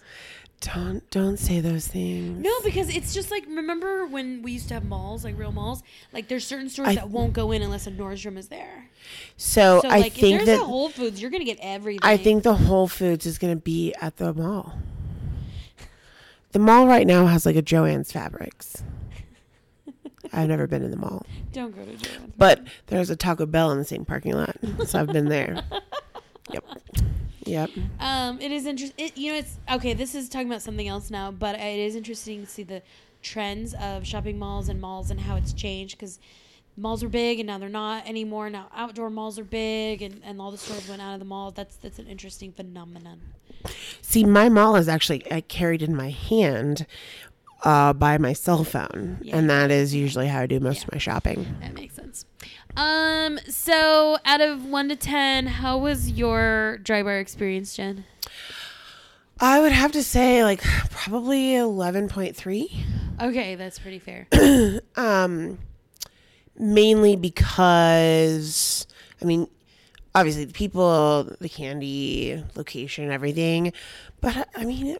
Don't 0.63 1.07
don't 1.09 1.37
say 1.37 1.59
those 1.59 1.87
things. 1.87 2.41
No, 2.41 2.51
because 2.63 2.87
it's 2.95 3.13
just 3.13 3.31
like 3.31 3.43
remember 3.47 4.05
when 4.05 4.41
we 4.41 4.53
used 4.53 4.69
to 4.69 4.73
have 4.75 4.85
malls, 4.85 5.25
like 5.25 5.37
real 5.37 5.51
malls. 5.51 5.83
Like 6.13 6.29
there's 6.29 6.47
certain 6.47 6.69
stores 6.69 6.89
I- 6.89 6.95
that 6.95 7.09
won't 7.09 7.33
go 7.33 7.51
in 7.51 7.61
unless 7.61 7.85
a 7.85 7.91
Nordstrom 7.91 8.37
is 8.37 8.47
there. 8.47 8.89
So, 9.35 9.81
So 9.81 9.89
I 9.89 9.99
like 9.99 10.13
think 10.13 10.35
if 10.41 10.45
there's 10.45 10.57
that 10.57 10.63
a 10.63 10.65
Whole 10.65 10.87
Foods, 10.89 11.21
you're 11.21 11.31
gonna 11.31 11.43
get 11.43 11.59
everything. 11.61 11.99
I 12.03 12.15
think 12.17 12.43
the 12.43 12.55
Whole 12.55 12.87
Foods 12.87 13.25
is 13.25 13.37
going 13.37 13.53
to 13.53 13.61
be 13.61 13.93
at 14.01 14.15
the 14.17 14.33
mall. 14.33 14.77
The 16.53 16.59
mall 16.59 16.87
right 16.87 17.05
now 17.07 17.25
has 17.25 17.45
like 17.45 17.55
a 17.57 17.61
Joann's 17.61 18.11
Fabrics. 18.11 18.83
I've 20.31 20.47
never 20.47 20.67
been 20.67 20.83
in 20.83 20.91
the 20.91 20.97
mall, 20.97 21.25
don't 21.51 21.75
go 21.75 21.83
to 21.83 21.91
Joann's. 21.91 22.33
but 22.37 22.61
there's 22.87 23.09
a 23.09 23.15
Taco 23.17 23.45
Bell 23.45 23.71
in 23.71 23.79
the 23.79 23.85
same 23.85 24.05
parking 24.05 24.33
lot, 24.33 24.55
so 24.85 24.99
I've 24.99 25.07
been 25.07 25.27
there. 25.29 25.63
Yep. 26.51 26.65
Yep. 27.45 27.69
Um, 27.99 28.39
it 28.41 28.51
is 28.51 28.65
interesting. 28.65 29.05
It, 29.05 29.17
you 29.17 29.31
know, 29.31 29.37
it's 29.39 29.57
okay. 29.71 29.93
This 29.93 30.15
is 30.15 30.29
talking 30.29 30.47
about 30.47 30.61
something 30.61 30.87
else 30.87 31.09
now, 31.11 31.31
but 31.31 31.55
it 31.59 31.79
is 31.79 31.95
interesting 31.95 32.41
to 32.41 32.47
see 32.47 32.63
the 32.63 32.81
trends 33.21 33.73
of 33.75 34.05
shopping 34.05 34.37
malls 34.37 34.69
and 34.69 34.79
malls 34.81 35.09
and 35.11 35.19
how 35.19 35.35
it's 35.35 35.53
changed 35.53 35.97
because 35.97 36.19
malls 36.75 37.03
were 37.03 37.09
big 37.09 37.39
and 37.39 37.47
now 37.47 37.57
they're 37.57 37.69
not 37.69 38.07
anymore. 38.07 38.49
Now 38.49 38.67
outdoor 38.75 39.09
malls 39.09 39.37
are 39.39 39.43
big 39.43 40.01
and, 40.01 40.21
and 40.23 40.41
all 40.41 40.51
the 40.51 40.57
stores 40.57 40.87
went 40.89 41.01
out 41.01 41.13
of 41.13 41.19
the 41.19 41.25
mall. 41.25 41.51
That's 41.51 41.75
that's 41.77 41.99
an 41.99 42.07
interesting 42.07 42.51
phenomenon. 42.51 43.21
See, 44.01 44.25
my 44.25 44.49
mall 44.49 44.75
is 44.75 44.87
actually 44.89 45.29
I 45.31 45.41
carried 45.41 45.81
in 45.81 45.95
my 45.95 46.09
hand 46.09 46.85
uh, 47.63 47.93
by 47.93 48.17
my 48.17 48.33
cell 48.33 48.65
phone, 48.65 49.19
Yeah. 49.21 49.37
and 49.37 49.49
that 49.49 49.71
is 49.71 49.95
usually 49.95 50.27
how 50.27 50.41
I 50.41 50.47
do 50.47 50.59
most 50.59 50.79
Yeah. 50.79 50.83
of 50.87 50.91
my 50.93 50.97
shopping. 50.97 51.55
That 51.61 51.73
makes 51.75 51.95
sense. 51.95 52.25
Um, 52.75 53.39
so 53.47 54.17
out 54.25 54.41
of 54.41 54.65
one 54.65 54.89
to 54.89 54.95
ten, 54.95 55.45
how 55.47 55.77
was 55.77 56.11
your 56.11 56.79
dry 56.83 57.03
bar 57.03 57.19
experience, 57.19 57.75
Jen? 57.75 58.05
I 59.39 59.59
would 59.59 59.71
have 59.71 59.91
to 59.93 60.03
say, 60.03 60.43
like, 60.43 60.61
probably 60.89 61.55
eleven 61.55 62.07
point 62.07 62.35
three. 62.35 62.85
Okay, 63.21 63.55
that's 63.55 63.79
pretty 63.79 63.99
fair. 63.99 64.27
Um, 64.95 65.59
mainly 66.57 67.15
because 67.15 68.87
I 69.21 69.25
mean, 69.25 69.47
obviously 70.15 70.45
the 70.45 70.53
people, 70.53 71.35
the 71.39 71.49
candy, 71.49 72.43
location, 72.55 73.11
everything, 73.11 73.73
but 74.21 74.47
I 74.55 74.65
mean, 74.65 74.97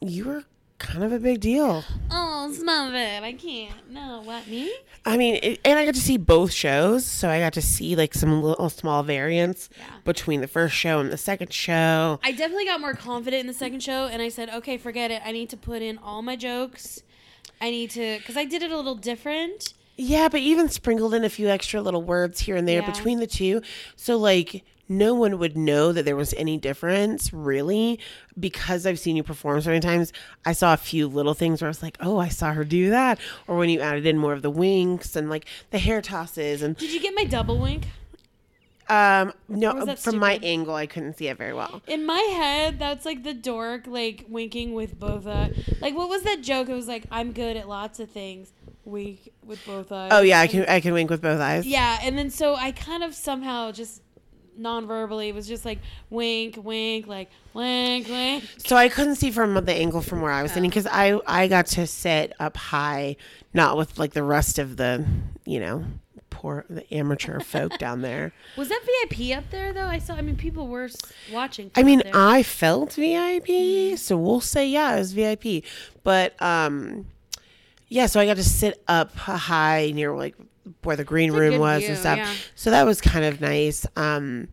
you 0.00 0.24
were 0.24 0.44
kind 0.78 1.02
of 1.04 1.12
a 1.12 1.18
big 1.18 1.40
deal. 1.40 1.84
oh, 2.10 2.52
stop 2.52 2.92
it! 2.92 3.22
I 3.22 3.32
can't. 3.32 3.90
No, 3.90 4.22
what 4.24 4.46
me? 4.48 4.72
I 5.04 5.16
mean, 5.16 5.38
it, 5.42 5.60
and 5.64 5.78
I 5.78 5.84
got 5.84 5.94
to 5.94 6.00
see 6.00 6.16
both 6.16 6.52
shows, 6.52 7.04
so 7.06 7.28
I 7.30 7.38
got 7.38 7.52
to 7.54 7.62
see 7.62 7.94
like 7.96 8.12
some 8.14 8.42
little 8.42 8.68
small 8.68 9.02
variants 9.02 9.68
Yeah. 9.78 9.84
between 10.04 10.40
the 10.40 10.48
first 10.48 10.74
show 10.74 10.98
and 11.00 11.10
the 11.12 11.16
second 11.16 11.52
show. 11.52 12.18
I 12.22 12.32
definitely 12.32 12.64
got 12.66 12.80
more 12.80 12.94
confident 12.94 13.40
in 13.40 13.46
the 13.46 13.54
second 13.54 13.82
show, 13.82 14.06
and 14.06 14.20
I 14.20 14.28
said, 14.28 14.50
okay, 14.50 14.76
forget 14.78 15.10
it. 15.10 15.22
I 15.24 15.32
need 15.32 15.48
to 15.50 15.56
put 15.56 15.80
in 15.82 15.98
all 15.98 16.22
my 16.22 16.36
jokes. 16.36 17.02
I 17.60 17.70
need 17.70 17.90
to, 17.92 18.18
because 18.18 18.36
I 18.36 18.44
did 18.44 18.62
it 18.62 18.70
a 18.70 18.76
little 18.76 18.96
different. 18.96 19.72
Yeah, 19.96 20.28
but 20.28 20.40
even 20.40 20.68
sprinkled 20.68 21.14
in 21.14 21.24
a 21.24 21.30
few 21.30 21.48
extra 21.48 21.80
little 21.80 22.02
words 22.02 22.40
here 22.40 22.54
and 22.56 22.68
there 22.68 22.82
Yeah. 22.82 22.90
between 22.90 23.18
the 23.18 23.26
two. 23.26 23.62
So 23.96 24.16
like 24.18 24.62
no 24.88 25.14
one 25.14 25.38
would 25.38 25.56
know 25.56 25.92
that 25.92 26.04
there 26.04 26.16
was 26.16 26.32
any 26.34 26.56
difference 26.58 27.32
really 27.32 27.98
because 28.38 28.86
I've 28.86 28.98
seen 28.98 29.16
you 29.16 29.22
perform 29.22 29.60
so 29.60 29.70
many 29.70 29.80
times. 29.80 30.12
I 30.44 30.52
saw 30.52 30.72
a 30.74 30.76
few 30.76 31.08
little 31.08 31.34
things 31.34 31.60
where 31.60 31.68
I 31.68 31.70
was 31.70 31.82
like, 31.82 31.96
"Oh, 32.00 32.18
I 32.18 32.28
saw 32.28 32.52
her 32.52 32.64
do 32.64 32.90
that." 32.90 33.18
Or 33.46 33.56
when 33.56 33.68
you 33.68 33.80
added 33.80 34.06
in 34.06 34.18
more 34.18 34.32
of 34.32 34.42
the 34.42 34.50
winks 34.50 35.16
and 35.16 35.28
like 35.30 35.46
the 35.70 35.78
hair 35.78 36.00
tosses 36.00 36.62
and 36.62 36.76
Did 36.76 36.92
you 36.92 37.00
get 37.00 37.14
my 37.14 37.24
double 37.24 37.58
wink? 37.58 37.86
um 38.88 39.32
no 39.48 39.96
from 39.96 40.16
my 40.16 40.38
angle 40.44 40.74
I 40.74 40.86
couldn't 40.86 41.18
see 41.18 41.26
it 41.26 41.36
very 41.36 41.52
well. 41.52 41.82
In 41.88 42.06
my 42.06 42.20
head, 42.20 42.78
that's 42.78 43.04
like 43.04 43.24
the 43.24 43.34
dork, 43.34 43.86
like 43.88 44.24
winking 44.28 44.74
with 44.74 44.98
both 44.98 45.26
eyes. 45.26 45.58
Like, 45.80 45.96
what 45.96 46.08
was 46.08 46.22
that 46.22 46.40
joke? 46.42 46.68
It 46.68 46.74
was 46.74 46.86
like, 46.86 47.04
I'm 47.10 47.32
good 47.32 47.56
at 47.56 47.68
lots 47.68 47.98
of 47.98 48.10
things. 48.10 48.52
Wink 48.84 49.30
with 49.44 49.64
both 49.66 49.90
eyes. 49.90 50.10
Oh 50.12 50.20
yeah, 50.20 50.38
I 50.38 50.46
can 50.46 50.64
I 50.68 50.78
can 50.78 50.92
wink 50.94 51.10
with 51.10 51.20
both 51.20 51.40
eyes. 51.40 51.66
Yeah, 51.66 51.98
and 52.00 52.16
then 52.16 52.30
so 52.30 52.54
I 52.54 52.70
kind 52.70 53.02
of 53.02 53.12
somehow 53.16 53.72
just 53.72 54.02
non-verbally. 54.56 55.28
It 55.28 55.34
was 55.34 55.46
just 55.46 55.64
like 55.64 55.78
wink, 56.10 56.58
wink, 56.62 57.06
like 57.06 57.30
wink, 57.54 58.08
wink. 58.08 58.44
So 58.58 58.76
I 58.76 58.88
couldn't 58.88 59.16
see 59.16 59.30
from 59.30 59.54
the 59.54 59.72
angle 59.72 60.00
from 60.00 60.20
where 60.20 60.32
I 60.32 60.42
was 60.42 60.52
sitting 60.52 60.70
because 60.70 60.86
I 60.86 61.20
I 61.26 61.48
got 61.48 61.66
to 61.68 61.86
sit 61.86 62.32
up 62.40 62.56
high, 62.56 63.16
not 63.54 63.76
with 63.76 63.98
like 63.98 64.12
the 64.12 64.22
rest 64.22 64.58
of 64.58 64.76
the 64.76 65.06
you 65.44 65.60
know 65.60 65.84
poor 66.30 66.64
the 66.68 66.92
amateur 66.94 67.40
folk 67.40 67.78
down 67.78 68.02
there. 68.02 68.32
Was 68.56 68.68
that 68.68 68.80
VIP 68.84 69.36
up 69.36 69.50
there 69.50 69.72
though? 69.72 69.86
I 69.86 69.98
saw. 69.98 70.14
I 70.14 70.22
mean, 70.22 70.36
people 70.36 70.68
were 70.68 70.88
watching. 71.32 71.70
I 71.74 71.82
mean. 71.82 72.02
I 72.12 72.42
felt 72.42 72.94
VIP, 72.94 73.98
so 73.98 74.16
we'll 74.16 74.40
say 74.40 74.68
yeah, 74.68 74.94
it 74.94 74.98
was 74.98 75.12
VIP. 75.12 75.64
But 76.02 76.40
um, 76.40 77.06
yeah, 77.88 78.06
so 78.06 78.20
I 78.20 78.26
got 78.26 78.36
to 78.36 78.44
sit 78.44 78.82
up 78.88 79.14
high 79.14 79.92
near 79.94 80.14
like 80.16 80.36
where 80.82 80.96
the 80.96 81.04
green 81.04 81.30
It's 81.30 81.38
room 81.38 81.58
was 81.58 81.80
view, 81.82 81.90
and 81.90 81.98
stuff. 81.98 82.18
yeah. 82.18 82.32
So 82.54 82.70
that 82.70 82.84
was 82.86 83.00
kind 83.00 83.24
of 83.24 83.40
nice. 83.40 83.86
Um, 83.96 84.48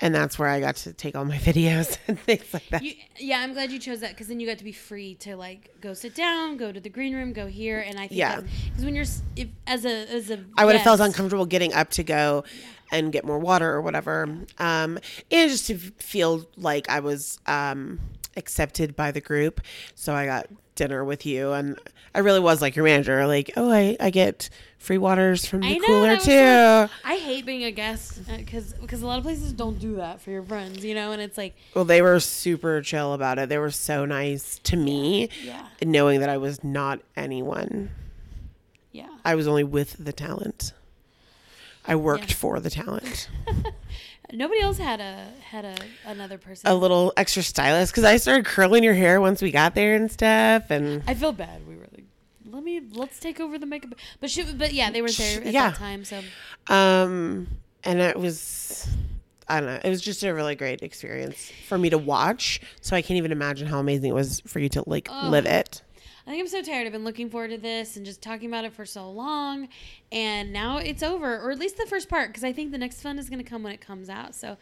and 0.00 0.12
that's 0.12 0.36
where 0.36 0.48
I 0.48 0.58
got 0.58 0.74
to 0.76 0.92
take 0.92 1.14
all 1.14 1.24
my 1.24 1.38
videos 1.50 1.96
and 2.08 2.18
things 2.18 2.52
like 2.52 2.68
that. 2.70 2.82
You, 2.82 2.94
yeah, 3.18 3.38
I'm 3.38 3.52
glad 3.52 3.70
you 3.70 3.78
chose 3.78 4.00
that 4.00 4.10
because 4.10 4.26
then 4.26 4.40
you 4.40 4.48
got 4.48 4.58
to 4.58 4.64
be 4.64 4.72
free 4.72 5.14
to 5.16 5.36
like 5.36 5.80
go 5.80 5.94
sit 5.94 6.14
down, 6.14 6.56
go 6.56 6.72
to 6.72 6.80
the 6.80 6.88
green 6.88 7.14
room, 7.14 7.32
go 7.32 7.46
here, 7.46 7.78
and 7.80 7.96
I 7.98 8.08
think 8.08 8.18
Yeah. 8.18 8.40
because 8.64 8.84
when 8.84 8.94
you're 8.96 9.04
if, 9.36 9.48
as 9.66 9.84
a 9.84 10.08
as 10.12 10.30
a 10.30 10.44
I 10.58 10.64
would 10.64 10.74
have 10.74 10.82
felt 10.84 10.98
uncomfortable 11.00 11.46
getting 11.46 11.72
up 11.72 11.90
to 11.90 12.02
go 12.02 12.42
and 12.90 13.12
get 13.12 13.24
more 13.24 13.38
water 13.38 13.70
or 13.70 13.80
whatever. 13.80 14.24
Um, 14.58 14.98
and 15.30 15.50
just 15.50 15.66
to 15.68 15.78
feel 15.78 16.46
like 16.56 16.90
I 16.90 16.98
was 17.00 17.38
um, 17.46 18.00
accepted 18.36 18.96
by 18.96 19.12
the 19.12 19.20
group. 19.20 19.60
So 19.94 20.14
I 20.14 20.26
got 20.26 20.46
dinner 20.82 21.04
with 21.04 21.24
you, 21.24 21.52
and 21.52 21.78
I 22.14 22.18
really 22.20 22.40
was 22.40 22.60
like 22.60 22.74
your 22.74 22.84
manager. 22.84 23.24
Like, 23.26 23.52
oh, 23.56 23.70
I, 23.70 23.96
I 24.00 24.10
get 24.10 24.48
free 24.78 24.98
waters 24.98 25.46
from 25.46 25.60
the 25.60 25.78
know, 25.78 25.86
cooler 25.86 26.16
too. 26.16 26.22
so- 26.24 26.88
I 27.04 27.16
hate 27.16 27.46
being 27.46 27.62
a 27.64 27.70
guest 27.70 28.20
uh, 28.28 28.36
because 28.38 28.72
because 28.74 29.02
a 29.02 29.06
lot 29.06 29.18
of 29.18 29.24
places 29.24 29.52
don't 29.52 29.78
do 29.78 29.96
that 29.96 30.20
for 30.20 30.30
your 30.30 30.42
friends, 30.42 30.84
you 30.84 30.94
know, 30.94 31.12
and 31.12 31.22
it's 31.22 31.38
like 31.38 31.54
well, 31.74 31.84
they 31.84 32.02
were 32.02 32.18
super 32.20 32.82
chill 32.82 33.12
about 33.12 33.38
it. 33.38 33.48
They 33.48 33.58
were 33.58 33.70
so 33.70 34.04
nice 34.04 34.58
to 34.64 34.76
me, 34.76 35.28
yeah, 35.44 35.66
knowing 35.84 36.20
that 36.20 36.28
I 36.28 36.36
was 36.38 36.64
not 36.64 37.00
anyone. 37.16 37.90
yeah. 38.90 39.08
I 39.24 39.36
was 39.36 39.46
only 39.46 39.64
with 39.64 39.96
the 40.04 40.12
talent. 40.12 40.72
I 41.86 41.94
worked 41.96 42.30
Yeah. 42.30 42.36
for 42.36 42.60
the 42.60 42.70
talent. 42.70 43.28
Nobody 44.32 44.60
else 44.62 44.78
had 44.78 45.00
a 45.00 45.28
had 45.44 45.64
a 45.64 45.74
another 46.06 46.38
person. 46.38 46.70
a 46.70 46.74
little 46.74 47.12
extra 47.16 47.42
stylist 47.42 47.92
because 47.92 48.04
I 48.04 48.16
started 48.16 48.46
curling 48.46 48.82
your 48.82 48.94
hair 48.94 49.20
once 49.20 49.42
we 49.42 49.50
got 49.50 49.74
there 49.74 49.94
and 49.94 50.10
stuff. 50.10 50.70
And 50.70 51.02
I 51.06 51.14
feel 51.14 51.32
bad. 51.32 51.66
We 51.68 51.76
were 51.76 51.86
like, 51.92 52.04
let 52.50 52.62
me 52.64 52.80
let's 52.92 53.18
take 53.18 53.40
over 53.40 53.58
the 53.58 53.66
makeup, 53.66 53.94
but 54.20 54.30
she 54.30 54.42
but 54.54 54.72
yeah, 54.72 54.90
they 54.90 55.02
were 55.02 55.10
there 55.10 55.40
at 55.42 55.52
Yeah. 55.52 55.70
that 55.70 55.76
time, 55.78 56.04
so 56.04 56.22
um, 56.68 57.46
and 57.84 58.00
it 58.00 58.16
was, 58.18 58.88
I 59.48 59.60
don't 59.60 59.68
know, 59.68 59.80
it 59.84 59.88
was 59.90 60.00
just 60.00 60.22
a 60.22 60.32
really 60.32 60.54
great 60.54 60.82
experience 60.82 61.50
for 61.68 61.76
me 61.76 61.90
to 61.90 61.98
watch. 61.98 62.60
So 62.80 62.96
I 62.96 63.02
can't 63.02 63.18
even 63.18 63.32
imagine 63.32 63.66
how 63.66 63.78
amazing 63.80 64.10
it 64.10 64.14
was 64.14 64.40
for 64.46 64.60
you 64.60 64.68
to 64.70 64.84
like 64.86 65.10
live 65.22 65.44
it. 65.46 65.82
I 66.26 66.30
think 66.30 66.40
I'm 66.40 66.48
so 66.48 66.62
tired. 66.62 66.86
I've 66.86 66.92
been 66.92 67.04
looking 67.04 67.28
forward 67.30 67.50
to 67.50 67.58
this 67.58 67.96
and 67.96 68.06
just 68.06 68.22
talking 68.22 68.48
about 68.48 68.64
it 68.64 68.72
for 68.72 68.84
so 68.84 69.10
long, 69.10 69.68
and 70.10 70.52
now 70.52 70.78
it's 70.78 71.02
over, 71.02 71.38
or 71.40 71.50
at 71.50 71.58
least 71.58 71.76
the 71.76 71.86
first 71.86 72.08
part, 72.08 72.28
because 72.28 72.44
I 72.44 72.52
think 72.52 72.70
the 72.70 72.78
next 72.78 73.00
fun 73.02 73.18
is 73.18 73.28
going 73.28 73.42
to 73.42 73.48
come 73.48 73.62
when 73.62 73.72
it 73.72 73.80
comes 73.80 74.08
out. 74.08 74.34
So, 74.34 74.56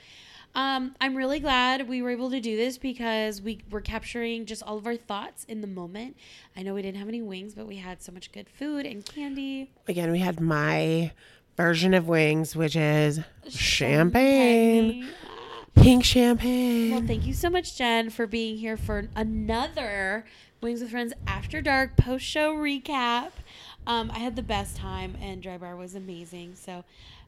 um, 0.54 0.96
I'm 1.00 1.14
really 1.14 1.38
glad 1.38 1.88
we 1.88 2.02
were 2.02 2.10
able 2.10 2.30
to 2.30 2.40
do 2.40 2.56
this 2.56 2.76
because 2.76 3.40
we 3.40 3.60
were 3.70 3.80
capturing 3.80 4.46
just 4.46 4.62
all 4.62 4.78
of 4.78 4.86
our 4.86 4.96
thoughts 4.96 5.44
in 5.44 5.60
the 5.60 5.68
moment. 5.68 6.16
I 6.56 6.62
know 6.62 6.74
we 6.74 6.82
didn't 6.82 6.98
have 6.98 7.08
any 7.08 7.22
wings, 7.22 7.54
but 7.54 7.66
we 7.66 7.76
had 7.76 8.02
so 8.02 8.10
much 8.10 8.32
good 8.32 8.48
food 8.48 8.84
and 8.84 9.04
candy. 9.04 9.70
Again, 9.86 10.10
we 10.10 10.18
had 10.18 10.40
my 10.40 11.12
version 11.56 11.94
of 11.94 12.08
wings, 12.08 12.56
which 12.56 12.74
is 12.74 13.20
champagne, 13.48 15.06
pink 15.80 16.04
champagne. 16.04 16.90
Well, 16.90 17.06
thank 17.06 17.26
you 17.26 17.32
so 17.32 17.48
much, 17.48 17.76
Jen, 17.76 18.10
for 18.10 18.26
being 18.26 18.58
here 18.58 18.76
for 18.76 19.08
another 19.16 20.24
Wings 20.60 20.82
with 20.82 20.90
Friends 20.90 21.14
After 21.26 21.62
Dark 21.62 21.96
post 21.96 22.24
show 22.24 22.54
recap. 22.54 23.30
Um, 23.86 24.10
I 24.14 24.18
had 24.18 24.36
the 24.36 24.42
best 24.42 24.76
time, 24.76 25.16
and 25.22 25.42
Dry 25.42 25.56
Bar 25.56 25.76
was 25.76 25.94
amazing. 25.94 26.54
So, 26.54 26.84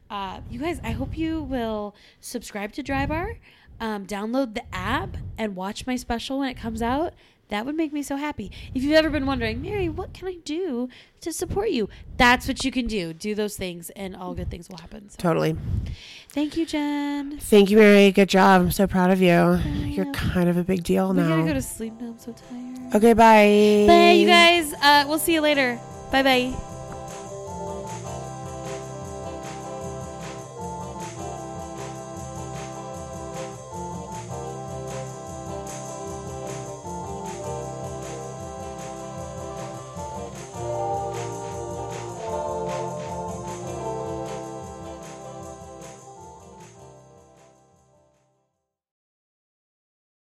uh, 0.09 0.41
you 0.51 0.59
guys, 0.59 0.79
I 0.83 0.91
hope 0.91 1.17
you 1.17 1.41
will 1.41 1.95
subscribe 2.21 2.73
to 2.73 2.83
Dry 2.83 3.07
Bar, 3.07 3.37
um, 3.79 4.05
download 4.05 4.53
the 4.53 4.63
app, 4.73 5.17
and 5.37 5.55
watch 5.55 5.87
my 5.87 5.95
special 5.95 6.39
when 6.39 6.49
it 6.49 6.57
comes 6.57 6.83
out. 6.83 7.13
That 7.53 7.67
would 7.67 7.75
make 7.75 7.93
me 7.93 8.01
so 8.01 8.15
happy. 8.15 8.51
If 8.73 8.81
you've 8.81 8.95
ever 8.95 9.11
been 9.11 9.27
wondering, 9.27 9.61
Mary, 9.61 9.87
what 9.87 10.11
can 10.11 10.27
I 10.27 10.37
do 10.43 10.89
to 11.21 11.31
support 11.31 11.69
you? 11.69 11.87
That's 12.17 12.47
what 12.47 12.65
you 12.65 12.71
can 12.71 12.87
do. 12.87 13.13
Do 13.13 13.35
those 13.35 13.55
things, 13.55 13.91
and 13.91 14.15
all 14.15 14.33
good 14.33 14.49
things 14.49 14.69
will 14.69 14.79
happen. 14.79 15.07
So, 15.11 15.17
Totally. 15.19 15.55
thank 16.29 16.57
you, 16.57 16.65
Jen. 16.65 17.37
Thank 17.37 17.69
you, 17.69 17.77
Mary. 17.77 18.11
Good 18.11 18.29
job. 18.29 18.61
I'm 18.61 18.71
so 18.71 18.87
proud 18.87 19.11
of 19.11 19.21
you. 19.21 19.59
You're 19.85 20.11
kind 20.13 20.49
of 20.49 20.57
a 20.57 20.63
big 20.63 20.83
deal 20.83 21.13
We 21.13 21.17
now. 21.17 21.27
I 21.27 21.29
gotta 21.29 21.43
go 21.49 21.53
to 21.53 21.61
sleep 21.61 21.93
now. 22.01 22.07
I'm 22.07 22.17
so 22.17 22.33
tired. 22.33 22.95
okay, 22.95 23.13
bye. 23.13 23.85
Bye, 23.87 24.13
you 24.13 24.25
guys. 24.25 24.73
Uh, 24.81 25.05
we'll 25.07 25.19
see 25.19 25.35
you 25.35 25.41
later. 25.41 25.79
Bye 26.11 26.23
bye. 26.23 26.72